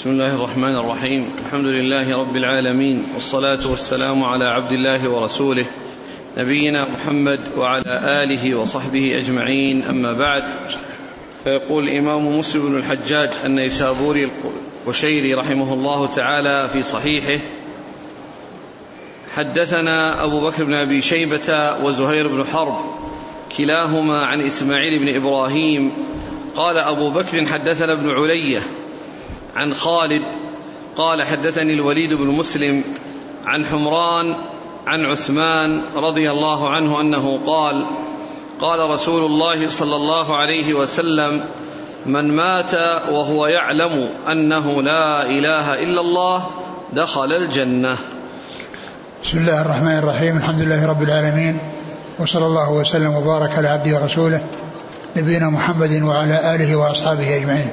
بسم 0.00 0.10
الله 0.10 0.34
الرحمن 0.34 0.76
الرحيم 0.76 1.28
الحمد 1.46 1.66
لله 1.66 2.18
رب 2.18 2.36
العالمين 2.36 3.06
والصلاة 3.14 3.70
والسلام 3.70 4.24
على 4.24 4.44
عبد 4.44 4.72
الله 4.72 5.08
ورسوله 5.08 5.64
نبينا 6.38 6.86
محمد 6.88 7.40
وعلى 7.56 8.22
آله 8.22 8.54
وصحبه 8.54 9.18
أجمعين 9.18 9.82
أما 9.82 10.12
بعد 10.12 10.44
فيقول 11.44 11.88
الإمام 11.88 12.38
مسلم 12.38 12.68
بن 12.68 12.76
الحجاج 12.76 13.30
النيسابوري 13.44 14.30
القشيري 14.86 15.34
رحمه 15.34 15.74
الله 15.74 16.06
تعالى 16.06 16.68
في 16.72 16.82
صحيحه 16.82 17.42
حدثنا 19.34 20.24
أبو 20.24 20.40
بكر 20.40 20.64
بن 20.64 20.74
أبي 20.74 21.02
شيبة 21.02 21.76
وزهير 21.82 22.28
بن 22.28 22.44
حرب 22.44 22.84
كلاهما 23.58 24.26
عن 24.26 24.40
إسماعيل 24.40 24.98
بن 24.98 25.16
إبراهيم 25.16 25.92
قال 26.54 26.78
أبو 26.78 27.10
بكر 27.10 27.46
حدثنا 27.46 27.92
ابن 27.92 28.10
علية 28.10 28.60
عن 29.56 29.74
خالد 29.74 30.22
قال 30.96 31.22
حدثني 31.22 31.74
الوليد 31.74 32.14
بن 32.14 32.26
مسلم 32.26 32.84
عن 33.44 33.66
حمران 33.66 34.34
عن 34.86 35.04
عثمان 35.04 35.82
رضي 35.96 36.30
الله 36.30 36.70
عنه 36.70 37.00
أنه 37.00 37.40
قال 37.46 37.84
قال 38.60 38.90
رسول 38.90 39.24
الله 39.24 39.70
صلى 39.70 39.96
الله 39.96 40.36
عليه 40.36 40.74
وسلم 40.74 41.44
من 42.06 42.36
مات 42.36 42.74
وهو 43.10 43.46
يعلم 43.46 44.08
أنه 44.30 44.82
لا 44.82 45.22
إله 45.22 45.82
إلا 45.82 46.00
الله 46.00 46.46
دخل 46.92 47.32
الجنة. 47.32 47.96
بسم 49.24 49.38
الله 49.38 49.62
الرحمن 49.62 49.98
الرحيم. 49.98 50.36
الحمد 50.36 50.60
لله 50.60 50.86
رب 50.86 51.02
العالمين. 51.02 51.58
وصلى 52.18 52.46
الله 52.46 52.72
وسلم 52.72 53.14
وبارك 53.14 53.58
على 53.58 53.68
عبده 53.68 54.00
ورسوله 54.00 54.40
نبينا 55.16 55.50
محمد 55.50 56.02
وعلى 56.02 56.54
آله 56.54 56.76
وأصحابه 56.76 57.36
أجمعين. 57.36 57.70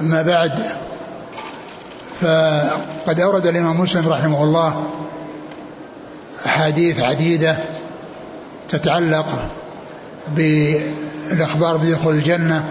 أما 0.00 0.22
بعد 0.22 0.52
فقد 2.20 3.20
أورد 3.20 3.46
الإمام 3.46 3.80
مسلم 3.80 4.08
رحمه 4.08 4.44
الله 4.44 4.90
أحاديث 6.46 7.00
عديدة 7.00 7.56
تتعلق 8.68 9.26
بالأخبار 10.36 11.76
بدخول 11.76 12.14
الجنة 12.14 12.64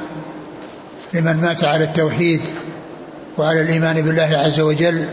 لمن 1.14 1.42
مات 1.42 1.64
على 1.64 1.84
التوحيد 1.84 2.42
وعلى 3.38 3.62
الإيمان 3.62 4.02
بالله 4.02 4.30
عز 4.38 4.60
وجل. 4.60 5.06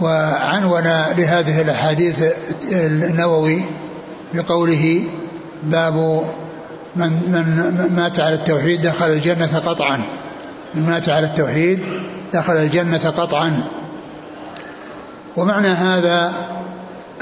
وعنون 0.00 0.82
لهذه 1.16 1.60
الأحاديث 1.60 2.32
النووي 2.72 3.62
بقوله 4.34 5.04
باب 5.62 6.24
من 6.96 7.10
من 7.10 7.92
مات 7.96 8.20
على 8.20 8.34
التوحيد 8.34 8.82
دخل 8.82 9.06
الجنة 9.06 9.58
قطعا. 9.58 10.02
من 10.76 10.86
مات 10.86 11.08
على 11.08 11.26
التوحيد 11.26 11.80
دخل 12.32 12.52
الجنة 12.52 13.12
قطعا. 13.16 13.60
ومعنى 15.36 15.68
هذا 15.68 16.32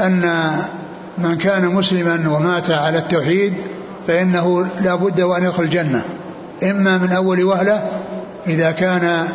أن 0.01 0.51
من 1.19 1.37
كان 1.37 1.67
مسلما 1.67 2.29
ومات 2.29 2.71
على 2.71 2.99
التوحيد 2.99 3.55
فإنه 4.07 4.67
لا 4.81 4.95
بد 4.95 5.21
وأن 5.21 5.43
يدخل 5.43 5.63
الجنة. 5.63 6.03
إما 6.63 6.99
من 6.99 7.13
أول 7.13 7.45
وهلة 7.45 7.89
إذا 8.47 8.71
كان 8.71 9.29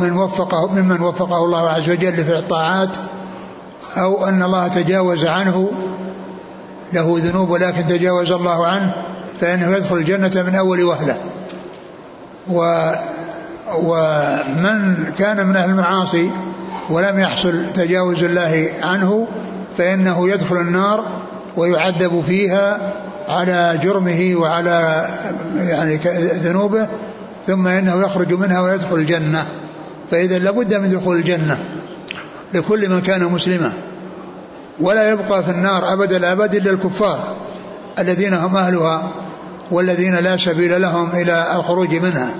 من 0.00 0.12
وفقه 0.12 0.66
ممن 0.66 1.00
وفقه 1.00 1.44
الله 1.44 1.68
عز 1.68 1.90
وجل 1.90 2.24
في 2.24 2.38
الطاعات 2.38 2.96
أو 3.96 4.26
أن 4.26 4.42
الله 4.42 4.68
تجاوز 4.68 5.26
عنه 5.26 5.70
له 6.92 7.16
ذنوب 7.18 7.50
ولكن 7.50 7.86
تجاوز 7.86 8.32
الله 8.32 8.66
عنه 8.66 8.92
فإنه 9.40 9.76
يدخل 9.76 9.96
الجنة 9.96 10.42
من 10.42 10.54
أول 10.54 10.84
وهلة. 10.84 11.16
و 12.50 12.90
ومن 13.72 15.04
كان 15.18 15.46
من 15.46 15.56
أهل 15.56 15.70
المعاصي 15.70 16.30
ولم 16.90 17.18
يحصل 17.18 17.72
تجاوز 17.74 18.22
الله 18.24 18.70
عنه 18.82 19.28
فإنه 19.78 20.28
يدخل 20.28 20.56
النار 20.56 21.04
ويعذب 21.56 22.22
فيها 22.26 22.92
على 23.28 23.78
جرمه 23.82 24.34
وعلى 24.36 25.08
يعني 25.56 25.96
ذنوبه 26.34 26.88
ثم 27.46 27.66
إنه 27.66 28.02
يخرج 28.02 28.32
منها 28.32 28.60
ويدخل 28.60 28.96
الجنة. 28.96 29.44
فإذا 30.10 30.38
لابد 30.38 30.74
من 30.74 30.90
دخول 30.90 31.16
الجنة 31.16 31.58
لكل 32.54 32.88
من 32.88 33.00
كان 33.00 33.24
مسلما. 33.24 33.72
ولا 34.80 35.10
يبقى 35.10 35.44
في 35.44 35.50
النار 35.50 35.92
أبد 35.92 36.12
الأبد 36.12 36.54
إلا 36.54 36.70
الكفار 36.70 37.36
الذين 37.98 38.34
هم 38.34 38.56
أهلها 38.56 39.10
والذين 39.70 40.14
لا 40.14 40.36
سبيل 40.36 40.82
لهم 40.82 41.10
إلى 41.12 41.46
الخروج 41.56 41.94
منها. 41.94 42.30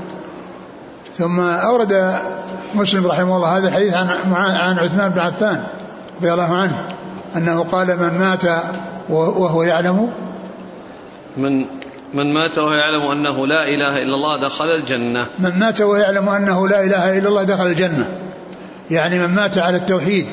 ثم 1.19 1.41
أورد 1.41 2.14
مسلم 2.75 3.06
رحمه 3.06 3.36
الله 3.36 3.56
هذا 3.58 3.69
الحديث 3.69 3.94
عن 3.94 4.08
عن 4.34 4.78
عثمان 4.78 5.08
بن 5.08 5.19
عفان 5.19 5.64
رضي 6.19 6.32
الله 6.32 6.56
عنه 6.56 6.84
أنه 7.36 7.64
قال 7.72 7.86
من 7.86 8.19
مات 8.19 8.42
وهو 9.08 9.62
يعلم. 9.62 10.10
من 11.36 11.64
من 12.14 12.34
مات 12.34 12.58
وهو 12.58 12.72
يعلم 12.72 13.10
أنه 13.10 13.47
لا 13.47 13.64
إله 13.64 14.02
إلا 14.02 14.14
الله 14.14 14.36
دخل 14.36 14.64
الجنة. 14.64 15.26
من 15.38 15.58
مات 15.58 15.80
وهو 15.80 15.97
يعلم 15.97 16.28
أنه 16.28 16.69
لا 16.69 16.84
إله 16.84 17.19
إلا 17.19 17.28
الله 17.28 17.42
دخل 17.42 17.66
الجنة. 17.66 18.08
يعني 18.91 19.19
من 19.19 19.34
مات 19.34 19.58
على 19.58 19.76
التوحيد 19.76 20.26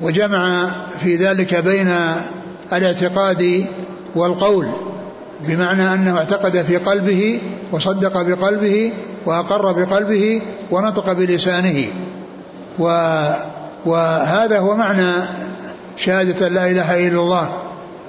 وجمع 0.00 0.66
في 1.02 1.16
ذلك 1.16 1.54
بين 1.54 1.94
الاعتقاد 2.72 3.66
والقول. 4.14 4.68
بمعنى 5.46 5.94
أنه 5.94 6.18
اعتقد 6.18 6.62
في 6.62 6.76
قلبه 6.76 7.40
وصدق 7.72 8.22
بقلبه 8.22 8.92
وأقر 9.26 9.72
بقلبه 9.72 10.42
ونطق 10.70 11.12
بلسانه. 11.12 11.84
و 12.78 12.84
وهذا 13.86 14.58
هو 14.58 14.76
معنى 14.76 15.12
شهادة 15.96 16.48
لا 16.48 16.70
إله 16.70 17.08
إلا 17.08 17.20
الله. 17.20 17.52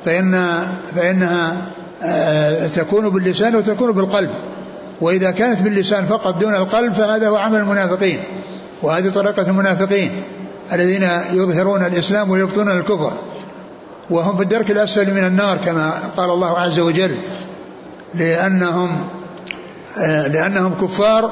فإن 0.05 0.49
فإنها 0.95 1.57
آه، 2.03 2.67
تكون 2.67 3.09
باللسان 3.09 3.55
وتكون 3.55 3.91
بالقلب. 3.91 4.29
وإذا 5.01 5.31
كانت 5.31 5.61
باللسان 5.61 6.05
فقط 6.05 6.37
دون 6.37 6.55
القلب 6.55 6.93
فهذا 6.93 7.27
هو 7.27 7.35
عمل 7.35 7.59
المنافقين. 7.59 8.19
وهذه 8.83 9.09
طريقة 9.09 9.49
المنافقين 9.49 10.11
الذين 10.73 11.09
يظهرون 11.33 11.85
الإسلام 11.85 12.29
ويبطون 12.29 12.69
الكفر. 12.69 13.11
وهم 14.09 14.37
في 14.37 14.43
الدرك 14.43 14.71
الأسفل 14.71 15.13
من 15.13 15.25
النار 15.25 15.57
كما 15.57 15.93
قال 16.17 16.29
الله 16.29 16.59
عز 16.59 16.79
وجل 16.79 17.15
لأنهم 18.15 18.89
آه، 19.97 20.27
لأنهم 20.27 20.73
كفار 20.81 21.31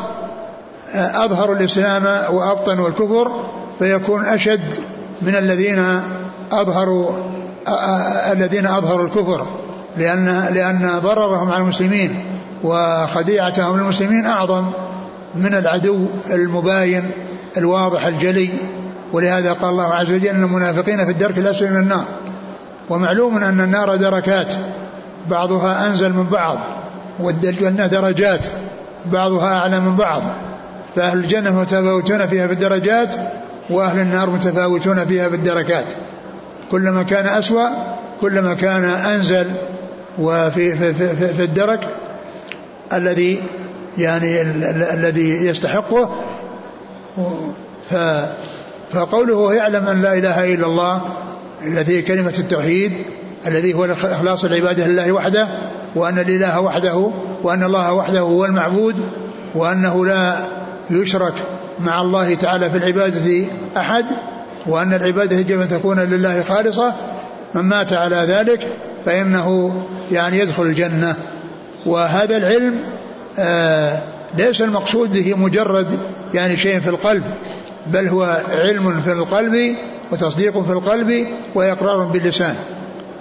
آه، 0.93 1.25
أظهروا 1.25 1.55
الإسلام 1.55 2.03
وأبطنوا 2.29 2.89
الكفر 2.89 3.31
فيكون 3.79 4.25
أشد 4.25 4.73
من 5.21 5.35
الذين 5.35 6.01
أظهروا 6.51 7.09
آه، 7.67 8.31
الذين 8.31 8.67
أظهروا 8.67 9.05
الكفر 9.05 9.47
لأن 9.97 10.25
لأن 10.53 10.99
ضررهم 10.99 11.51
على 11.51 11.63
المسلمين 11.63 12.25
وخديعتهم 12.63 13.77
للمسلمين 13.77 14.25
أعظم 14.25 14.65
من 15.35 15.55
العدو 15.55 16.05
المباين 16.29 17.11
الواضح 17.57 18.05
الجلي. 18.05 18.49
ولهذا 19.13 19.53
قال 19.53 19.69
الله 19.69 19.93
عز 19.93 20.11
وجل 20.11 20.27
أن 20.27 20.43
المنافقين 20.43 21.05
في 21.05 21.11
الدرك 21.11 21.37
الأسفل 21.37 21.69
من 21.69 21.77
النار. 21.77 22.05
ومعلوم 22.89 23.37
أن 23.37 23.61
النار 23.61 23.95
دركات 23.95 24.53
بعضها 25.29 25.87
أنزل 25.87 26.13
من 26.13 26.23
بعض 26.23 26.57
والجنة 27.19 27.87
درجات 27.87 28.45
بعضها 29.05 29.57
أعلى 29.57 29.79
من 29.79 29.95
بعض. 29.95 30.23
فأهل 30.95 31.17
الجنة 31.17 31.59
متفاوتون 31.61 32.27
فيها 32.27 32.47
في 32.47 32.53
الدرجات 32.53 33.15
وأهل 33.69 33.99
النار 33.99 34.29
متفاوتون 34.29 35.05
فيها 35.05 35.29
في 35.29 35.35
الدركات 35.35 35.85
كلما 36.71 37.03
كان 37.03 37.25
أسوأ 37.25 37.67
كلما 38.21 38.53
كان 38.53 38.83
أنزل 38.83 39.47
وفي 40.19 40.75
في, 40.77 40.93
في, 40.93 41.15
في, 41.15 41.33
في 41.33 41.43
الدرك 41.43 41.87
الذي 42.93 43.43
يعني 43.97 44.41
الذي 44.93 45.45
يستحقه. 45.45 46.09
ف 47.89 47.95
فقوله 48.93 49.53
يعلم 49.53 49.87
أن 49.87 50.01
لا 50.01 50.13
إله 50.13 50.53
إلا 50.53 50.65
الله 50.65 51.01
الذي 51.65 52.01
كلمة 52.01 52.33
التوحيد 52.39 52.93
الذي 53.47 53.73
هو 53.73 53.85
إخلاص 53.85 54.45
العبادة 54.45 54.87
لله 54.87 55.11
وحده 55.11 55.47
وأن 55.95 56.19
الإله 56.19 56.61
وحده 56.61 57.11
وأن 57.43 57.63
الله 57.63 57.93
وحده 57.93 58.19
هو 58.19 58.45
المعبود 58.45 58.95
وأنه 59.55 60.05
لا 60.05 60.35
يشرك 60.89 61.33
مع 61.79 62.01
الله 62.01 62.35
تعالى 62.35 62.69
في 62.69 62.77
العبادة 62.77 63.45
أحد 63.77 64.05
وأن 64.65 64.93
العبادة 64.93 65.35
يجب 65.35 65.61
أن 65.61 65.67
تكون 65.67 65.99
لله 65.99 66.43
خالصة. 66.43 66.93
من 67.55 67.61
مات 67.61 67.93
على 67.93 68.15
ذلك 68.15 68.67
فإنه 69.05 69.81
يعني 70.11 70.39
يدخل 70.39 70.63
الجنة. 70.63 71.15
وهذا 71.85 72.37
العلم 72.37 72.75
آه 73.39 73.99
ليس 74.37 74.61
المقصود 74.61 75.13
به 75.13 75.33
مجرد 75.37 75.99
يعني 76.33 76.57
شيء 76.57 76.79
في 76.79 76.89
القلب 76.89 77.23
بل 77.87 78.07
هو 78.07 78.41
علم 78.49 79.01
في 79.01 79.11
القلب 79.11 79.75
وتصديق 80.11 80.63
في 80.63 80.71
القلب 80.71 81.27
وإقرار 81.55 82.03
باللسان. 82.03 82.55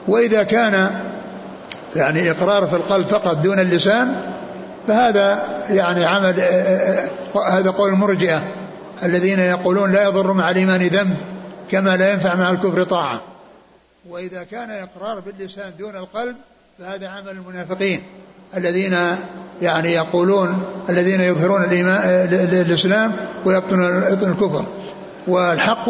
وإذا 0.08 0.42
كان 0.42 0.90
يعني 1.96 2.30
إقرار 2.30 2.66
في 2.66 2.76
القلب 2.76 3.06
فقط 3.06 3.36
دون 3.36 3.58
اللسان 3.58 4.16
فهذا 4.88 5.42
يعني 5.70 6.04
عمل 6.04 6.40
هذا 7.50 7.70
قول 7.70 7.92
المرجئة 7.92 8.42
الذين 9.02 9.38
يقولون 9.38 9.92
لا 9.92 10.02
يضر 10.04 10.32
مع 10.32 10.50
الإيمان 10.50 10.80
ذنب 10.80 11.16
كما 11.70 11.96
لا 11.96 12.12
ينفع 12.12 12.34
مع 12.34 12.50
الكفر 12.50 12.84
طاعة. 12.84 13.20
وإذا 14.08 14.42
كان 14.50 14.70
إقرار 14.70 15.20
باللسان 15.20 15.72
دون 15.78 15.96
القلب 15.96 16.36
فهذا 16.78 17.08
عمل 17.08 17.28
المنافقين 17.30 18.02
الذين 18.56 18.96
يعني 19.62 19.92
يقولون 19.92 20.62
الذين 20.88 21.20
يظهرون 21.20 21.64
الإيمان 21.64 22.00
الإسلام 22.68 23.12
ويبطنون 23.44 24.02
الكفر. 24.02 24.64
والحق 25.28 25.88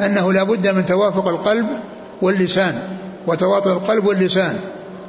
أنه 0.00 0.32
لا 0.32 0.42
بد 0.42 0.68
من 0.68 0.84
توافق 0.84 1.28
القلب 1.28 1.66
واللسان 2.22 2.74
وتواطؤ 3.26 3.70
القلب 3.70 4.06
واللسان 4.06 4.56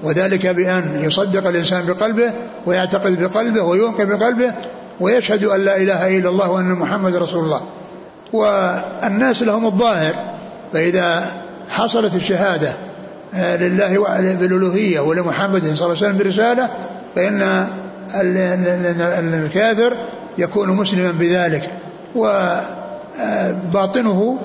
وذلك 0.03 0.47
بأن 0.47 0.99
يصدق 1.03 1.47
الإنسان 1.47 1.85
بقلبه 1.85 2.33
ويعتقد 2.65 3.21
بقلبه 3.21 3.61
ويوقن 3.61 4.05
بقلبه 4.05 4.53
ويشهد 4.99 5.43
أن 5.43 5.61
لا 5.61 5.77
إله 5.77 6.17
إلا 6.17 6.29
الله 6.29 6.49
وأن 6.51 6.71
محمد 6.71 7.15
رسول 7.15 7.43
الله. 7.43 7.61
والناس 8.33 9.43
لهم 9.43 9.65
الظاهر 9.65 10.13
فإذا 10.73 11.25
حصلت 11.69 12.15
الشهادة 12.15 12.73
آه، 13.35 13.55
لله 13.55 13.97
بالألوهية 14.33 14.99
ولمحمد 14.99 15.61
صلى 15.61 15.71
الله 15.71 15.83
عليه 15.83 15.91
وسلم 15.91 16.17
برسالة 16.17 16.69
فإن 17.15 17.67
الكافر 19.45 19.97
يكون 20.37 20.69
مسلما 20.69 21.11
بذلك. 21.11 21.69
وباطنه 23.65 24.39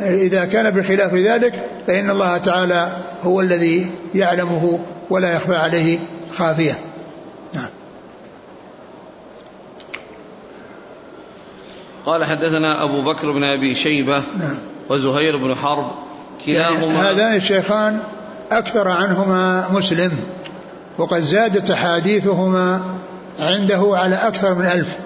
إذا 0.00 0.44
كان 0.44 0.70
بخلاف 0.70 1.14
ذلك 1.14 1.68
فإن 1.86 2.10
الله 2.10 2.38
تعالى 2.38 2.96
هو 3.24 3.40
الذي 3.40 3.90
يعلمه 4.14 4.78
ولا 5.10 5.36
يخفى 5.36 5.56
عليه 5.56 5.98
خافية. 6.36 6.78
نعم. 7.54 7.68
قال 12.06 12.24
حدثنا 12.24 12.82
أبو 12.82 13.02
بكر 13.02 13.32
بن 13.32 13.44
أبي 13.44 13.74
شيبة 13.74 14.22
نعم. 14.38 14.58
وزهير 14.88 15.36
بن 15.36 15.54
حرب. 15.54 15.90
كلاهما 16.46 16.94
يعني 16.94 17.08
هذان 17.08 17.36
الشيخان 17.36 18.00
أكثر 18.52 18.88
عنهما 18.88 19.68
مسلم 19.72 20.12
وقد 20.98 21.20
زادت 21.20 21.70
أحاديثهما 21.70 22.82
عنده 23.38 23.90
على 23.92 24.16
أكثر 24.16 24.54
من 24.54 24.66
ألف 24.66 24.98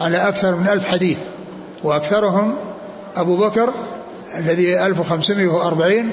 على 0.00 0.28
أكثر 0.28 0.54
من 0.54 0.68
ألف 0.68 0.84
حديث 0.86 1.18
وأكثرهم 1.82 2.56
أبو 3.16 3.36
بكر 3.36 3.72
الذي 4.38 4.86
1540 4.86 6.10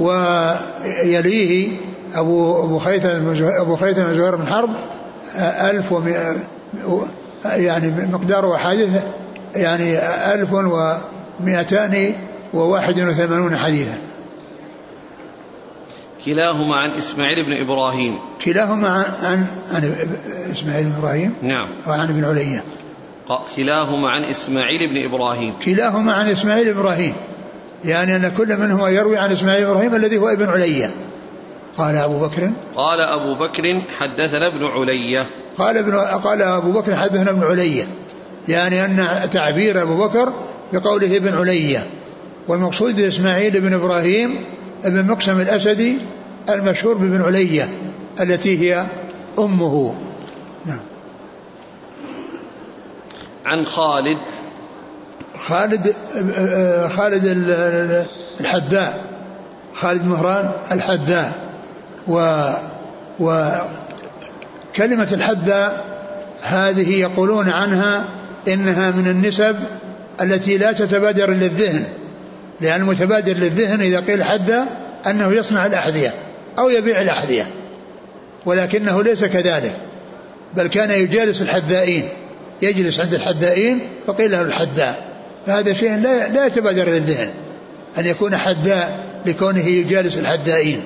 ويليه 0.00 1.68
أبو 2.14 2.64
أبو 2.64 2.78
خيثم 2.78 3.44
أبو 3.44 3.76
خيثم 3.76 4.14
زهير 4.14 4.36
بن 4.36 4.46
حرب 4.46 4.70
1100 5.36 6.36
يعني 7.44 8.06
مقدار 8.12 8.54
أحاديث 8.54 8.88
يعني 9.56 9.98
1281 10.34 12.14
حديثا. 13.56 13.98
كلاهما 16.24 16.76
عن 16.76 16.90
إسماعيل 16.90 17.44
بن 17.44 17.52
إبراهيم. 17.52 18.18
كلاهما 18.44 18.88
عن, 18.88 19.46
عن, 19.72 19.94
إسماعيل 20.52 20.84
بن 20.86 20.92
إبراهيم؟ 20.98 21.34
نعم. 21.42 21.68
وعن 21.86 22.08
ابن 22.08 22.24
علية 22.24 22.64
كلاهما 23.56 24.10
عن 24.10 24.24
إسماعيل 24.24 24.88
بن 24.88 25.04
إبراهيم. 25.04 25.54
كلاهما 25.64 26.12
عن 26.12 26.26
إسماعيل 26.26 26.68
إبراهيم. 26.68 27.14
يعني 27.84 28.16
أن 28.16 28.32
كل 28.36 28.56
منهما 28.56 28.88
يروي 28.88 29.18
عن 29.18 29.32
إسماعيل 29.32 29.64
إبراهيم 29.64 29.94
الذي 29.94 30.18
هو 30.18 30.28
ابن 30.28 30.48
علية 30.48 30.90
قال 31.78 31.96
أبو 31.96 32.18
بكر. 32.18 32.50
قال 32.76 33.00
أبو 33.00 33.34
بكر 33.34 33.80
حدثنا 34.00 34.46
ابن 34.46 34.64
علية 34.64 35.26
قال 35.58 35.76
ابن 35.76 35.96
قال 35.96 36.42
أبو 36.42 36.72
بكر 36.72 36.96
حدثنا 36.96 37.30
ابن 37.30 37.44
علية 37.44 37.84
يعني 38.48 38.84
أن 38.84 39.30
تعبير 39.30 39.82
أبو 39.82 40.06
بكر 40.06 40.32
بقوله 40.72 41.16
ابن 41.16 41.34
علية 41.38 41.86
والمقصود 42.48 42.96
بإسماعيل 42.96 43.60
بن 43.60 43.74
إبراهيم 43.74 44.44
ابن 44.84 45.06
مقسم 45.06 45.40
الأسدي 45.40 45.98
المشهور 46.50 46.94
بابن 46.94 47.22
علية 47.22 47.68
التي 48.20 48.58
هي 48.58 48.86
أمه. 49.38 49.94
نعم. 50.66 50.80
عن 53.44 53.66
خالد 53.66 54.18
خالد 55.48 55.94
خالد 56.96 57.24
الحذاء 58.40 59.04
خالد 59.74 60.06
مهران 60.06 60.50
الحذاء 60.72 61.32
و 62.08 62.46
وكلمة 63.20 65.08
الحذاء 65.12 65.84
هذه 66.42 67.00
يقولون 67.00 67.48
عنها 67.48 68.04
إنها 68.48 68.90
من 68.90 69.08
النسب 69.08 69.56
التي 70.20 70.58
لا 70.58 70.72
تتبادر 70.72 71.30
للذهن 71.30 71.84
لأن 72.60 72.80
المتبادر 72.80 73.32
للذهن 73.32 73.80
إذا 73.80 74.00
قيل 74.00 74.24
حذاء 74.24 74.66
أنه 75.06 75.32
يصنع 75.32 75.66
الأحذية 75.66 76.14
أو 76.58 76.70
يبيع 76.70 77.00
الأحذية 77.00 77.46
ولكنه 78.46 79.02
ليس 79.02 79.24
كذلك 79.24 79.74
بل 80.56 80.66
كان 80.66 80.90
يجالس 80.90 81.42
الحذائين 81.42 82.08
يجلس 82.62 83.00
عند 83.00 83.14
الحذائين 83.14 83.80
فقيل 84.06 84.30
له 84.30 84.42
الحذاء 84.42 85.11
فهذا 85.46 85.74
شيء 85.74 85.96
لا 85.96 86.28
لا 86.28 86.46
يتبادر 86.46 86.82
إلى 86.82 86.96
الذهن 86.96 87.28
أن 87.98 88.06
يكون 88.06 88.36
حذاء 88.36 89.04
لكونه 89.26 89.66
يجالس 89.66 90.16
الحذائين. 90.16 90.80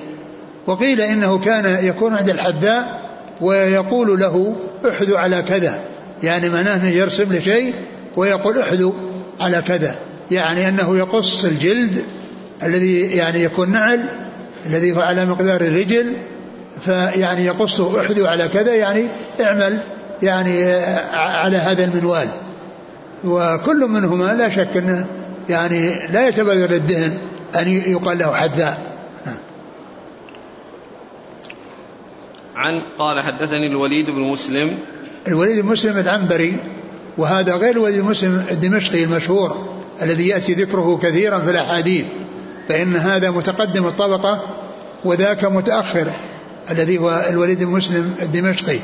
وقيل 0.67 1.01
إنه 1.01 1.37
كان 1.39 1.85
يكون 1.85 2.13
عند 2.13 2.29
الحذاء 2.29 3.01
ويقول 3.41 4.19
له 4.19 4.55
احذو 4.89 5.17
على 5.17 5.41
كذا 5.41 5.79
يعني 6.23 6.49
معناه 6.49 6.85
يرسم 6.85 7.33
لشيء 7.33 7.73
ويقول 8.15 8.59
احذو 8.59 8.93
على 9.39 9.61
كذا 9.61 9.95
يعني 10.31 10.69
أنه 10.69 10.97
يقص 10.97 11.45
الجلد 11.45 12.03
الذي 12.63 13.01
يعني 13.01 13.43
يكون 13.43 13.71
نعل 13.71 14.05
الذي 14.65 14.91
هو 14.91 15.01
على 15.01 15.25
مقدار 15.25 15.61
الرجل 15.61 16.13
فيعني 16.85 17.45
يقصه 17.45 18.01
احذو 18.01 18.25
على 18.25 18.47
كذا 18.47 18.73
يعني 18.73 19.05
اعمل 19.41 19.79
يعني 20.23 20.73
على 21.13 21.57
هذا 21.57 21.83
المنوال. 21.83 22.27
وكل 23.25 23.87
منهما 23.87 24.33
لا 24.33 24.49
شك 24.49 24.77
أنه 24.77 25.05
يعني 25.49 26.07
لا 26.07 26.27
يتبادر 26.27 26.71
الذهن 26.71 27.17
أن 27.55 27.67
يقال 27.67 28.17
له 28.17 28.33
حذاء. 28.33 28.97
عن 32.55 32.81
قال 32.99 33.21
حدثني 33.21 33.67
الوليد 33.67 34.09
بن 34.09 34.19
مسلم. 34.21 34.77
الوليد 35.27 35.59
بن 35.59 35.67
مسلم 35.67 35.97
العنبري 35.97 36.57
وهذا 37.17 37.55
غير 37.55 37.71
الوليد 37.71 38.01
بن 38.01 38.09
مسلم 38.09 38.45
الدمشقي 38.51 39.03
المشهور 39.03 39.67
الذي 40.01 40.27
يأتي 40.27 40.53
ذكره 40.53 40.99
كثيرا 41.03 41.39
في 41.39 41.51
الأحاديث 41.51 42.05
فإن 42.69 42.95
هذا 42.95 43.31
متقدم 43.31 43.87
الطبقة 43.87 44.41
وذاك 45.05 45.45
متأخر 45.45 46.07
الذي 46.71 46.97
هو 46.97 47.25
الوليد 47.29 47.63
بن 47.63 47.71
مسلم 47.71 48.15
الدمشقي. 48.21 48.79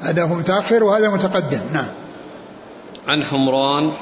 هذا 0.00 0.22
هو 0.22 0.34
متأخر 0.34 0.84
وهذا 0.84 1.10
متقدم. 1.10 1.60
نعم. 1.72 1.86
عن 3.08 3.24
حمران. 3.24 3.92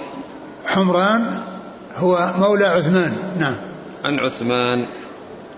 حمران 0.67 1.41
هو 1.97 2.33
مولى 2.39 2.67
عثمان 2.67 3.17
نعم. 3.39 3.57
عن 4.05 4.19
عثمان. 4.19 4.87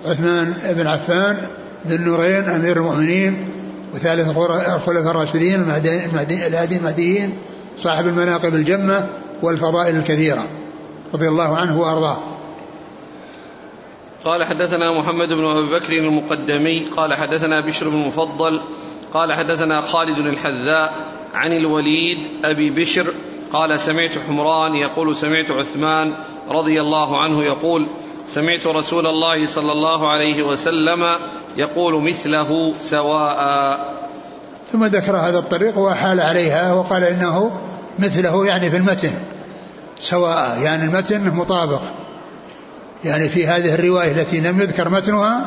عثمان 0.05 0.55
بن 0.71 0.87
عفان 0.87 1.37
ذي 1.87 1.95
النورين 1.95 2.49
أمير 2.49 2.77
المؤمنين 2.77 3.49
وثالث 3.95 4.29
الخلفاء 4.29 5.11
الراشدين 5.11 5.61
الهادي 6.47 6.77
المهديين 6.77 7.39
صاحب 7.79 8.07
المناقب 8.07 8.55
الجمة 8.55 9.09
والفضائل 9.43 9.97
الكثيرة. 9.97 10.47
رضي 11.15 11.29
الله 11.29 11.57
عنه 11.57 11.81
وأرضاه. 11.81 12.19
قال 14.25 14.45
حدثنا 14.45 14.93
محمد 14.93 15.33
بن 15.33 15.45
أبي 15.45 15.67
بكر 15.67 15.93
المقدمي 15.93 16.81
قال 16.81 17.15
حدثنا 17.15 17.61
بشر 17.61 17.89
بن 17.89 18.03
المفضل 18.03 18.61
قال 19.15 19.33
حدثنا 19.33 19.81
خالد 19.81 20.19
الحذاء 20.19 20.95
عن 21.35 21.53
الوليد 21.53 22.19
أبي 22.45 22.71
بشر 22.71 23.07
قال 23.53 23.81
سمعت 23.81 24.11
حمران 24.29 24.75
يقول 24.75 25.17
سمعت 25.17 25.51
عثمان 25.51 26.13
رضي 26.51 26.81
الله 26.81 27.21
عنه 27.23 27.43
يقول 27.45 27.87
سمعت 28.35 28.67
رسول 28.67 29.07
الله 29.07 29.47
صلى 29.47 29.73
الله 29.73 30.13
عليه 30.13 30.43
وسلم 30.43 31.07
يقول 31.57 32.03
مثله 32.03 32.75
سواء. 32.81 33.79
ثم 34.73 34.85
ذكر 34.85 35.17
هذا 35.17 35.39
الطريق 35.39 35.79
وحال 35.79 36.21
عليها 36.21 36.73
وقال 36.73 37.05
إنه 37.05 37.61
مثله 37.99 38.47
يعني 38.47 38.71
في 38.71 38.77
المتن. 38.77 39.13
سواء 40.01 40.59
يعني 40.63 40.85
المتن 40.85 41.35
مطابق. 41.35 41.81
يعني 43.05 43.29
في 43.29 43.47
هذه 43.47 43.75
الرواية 43.75 44.13
التي 44.13 44.41
لم 44.41 44.61
يذكر 44.61 44.89
متنها 44.89 45.45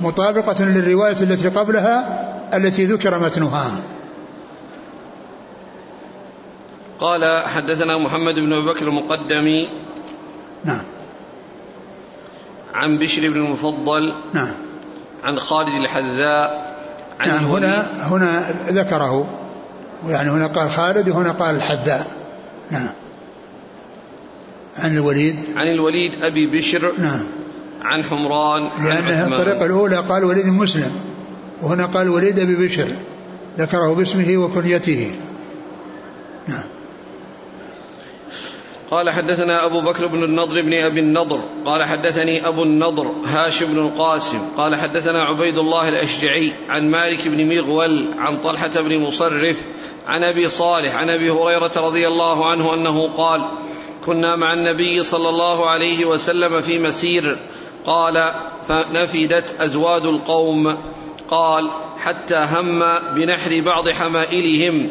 مطابقة 0.00 0.64
للرواية 0.64 1.16
التي 1.20 1.48
قبلها 1.48 2.24
التي 2.54 2.86
ذكر 2.86 3.18
متنها. 3.18 3.70
قال 7.00 7.42
حدثنا 7.46 7.98
محمد 7.98 8.34
بن 8.34 8.52
أبي 8.52 8.66
بكر 8.66 8.88
المقدمي 8.88 9.68
نعم. 10.64 10.82
عن 12.74 12.98
بشر 12.98 13.28
بن 13.28 13.36
المفضل 13.36 14.14
نعم. 14.34 14.54
عن 15.24 15.38
خالد 15.38 15.74
الحذاء 15.74 16.76
عن 17.20 17.28
نعم 17.28 17.44
هنا 17.44 17.86
هنا 18.02 18.54
ذكره. 18.70 19.38
يعني 20.06 20.30
هنا 20.30 20.46
قال 20.46 20.70
خالد 20.70 21.08
وهنا 21.08 21.32
قال 21.32 21.56
الحذاء. 21.56 22.06
نعم. 22.70 22.90
عن 24.78 24.96
الوليد. 24.96 25.36
عن 25.56 25.66
الوليد 25.74 26.12
أبي 26.22 26.46
بشر. 26.46 26.92
نعم. 26.98 27.24
عن 27.82 28.04
حمران 28.04 28.68
لأن 28.84 29.32
الطريقة 29.32 29.66
الأولى 29.66 29.96
قال 29.96 30.24
وليد 30.24 30.46
مسلم. 30.46 30.92
وهنا 31.62 31.86
قال 31.86 32.08
وليد 32.08 32.38
أبي 32.38 32.66
بشر. 32.66 32.88
ذكره 33.58 33.94
باسمه 33.94 34.36
وكنيته. 34.36 35.10
نعم. 36.48 36.64
قال 38.90 39.10
حدثنا 39.10 39.64
أبو 39.64 39.80
بكر 39.80 40.06
بن 40.06 40.24
النضر 40.24 40.62
بن 40.62 40.74
أبي 40.74 41.00
النضر 41.00 41.40
قال 41.66 41.84
حدثني 41.84 42.48
أبو 42.48 42.62
النضر 42.62 43.12
هاشم 43.26 43.66
بن 43.66 43.78
القاسم 43.78 44.38
قال 44.56 44.76
حدثنا 44.76 45.22
عبيد 45.22 45.58
الله 45.58 45.88
الأشجعي 45.88 46.52
عن 46.68 46.90
مالك 46.90 47.28
بن 47.28 47.56
مغول 47.56 48.06
عن 48.18 48.38
طلحة 48.38 48.80
بن 48.80 48.98
مصرف 48.98 49.64
عن 50.06 50.24
أبي 50.24 50.48
صالح 50.48 50.96
عن 50.96 51.10
أبي 51.10 51.30
هريرة 51.30 51.70
رضي 51.76 52.08
الله 52.08 52.50
عنه 52.50 52.74
أنه 52.74 53.08
قال 53.16 53.42
كنا 54.06 54.36
مع 54.36 54.52
النبي 54.52 55.02
صلى 55.02 55.28
الله 55.28 55.70
عليه 55.70 56.04
وسلم 56.04 56.60
في 56.60 56.78
مسير 56.78 57.36
قال 57.86 58.32
فنفدت 58.68 59.60
أزواد 59.60 60.06
القوم 60.06 60.76
قال 61.30 61.68
حتى 61.98 62.46
هم 62.50 62.84
بنحر 63.14 63.60
بعض 63.60 63.90
حمائلهم 63.90 64.88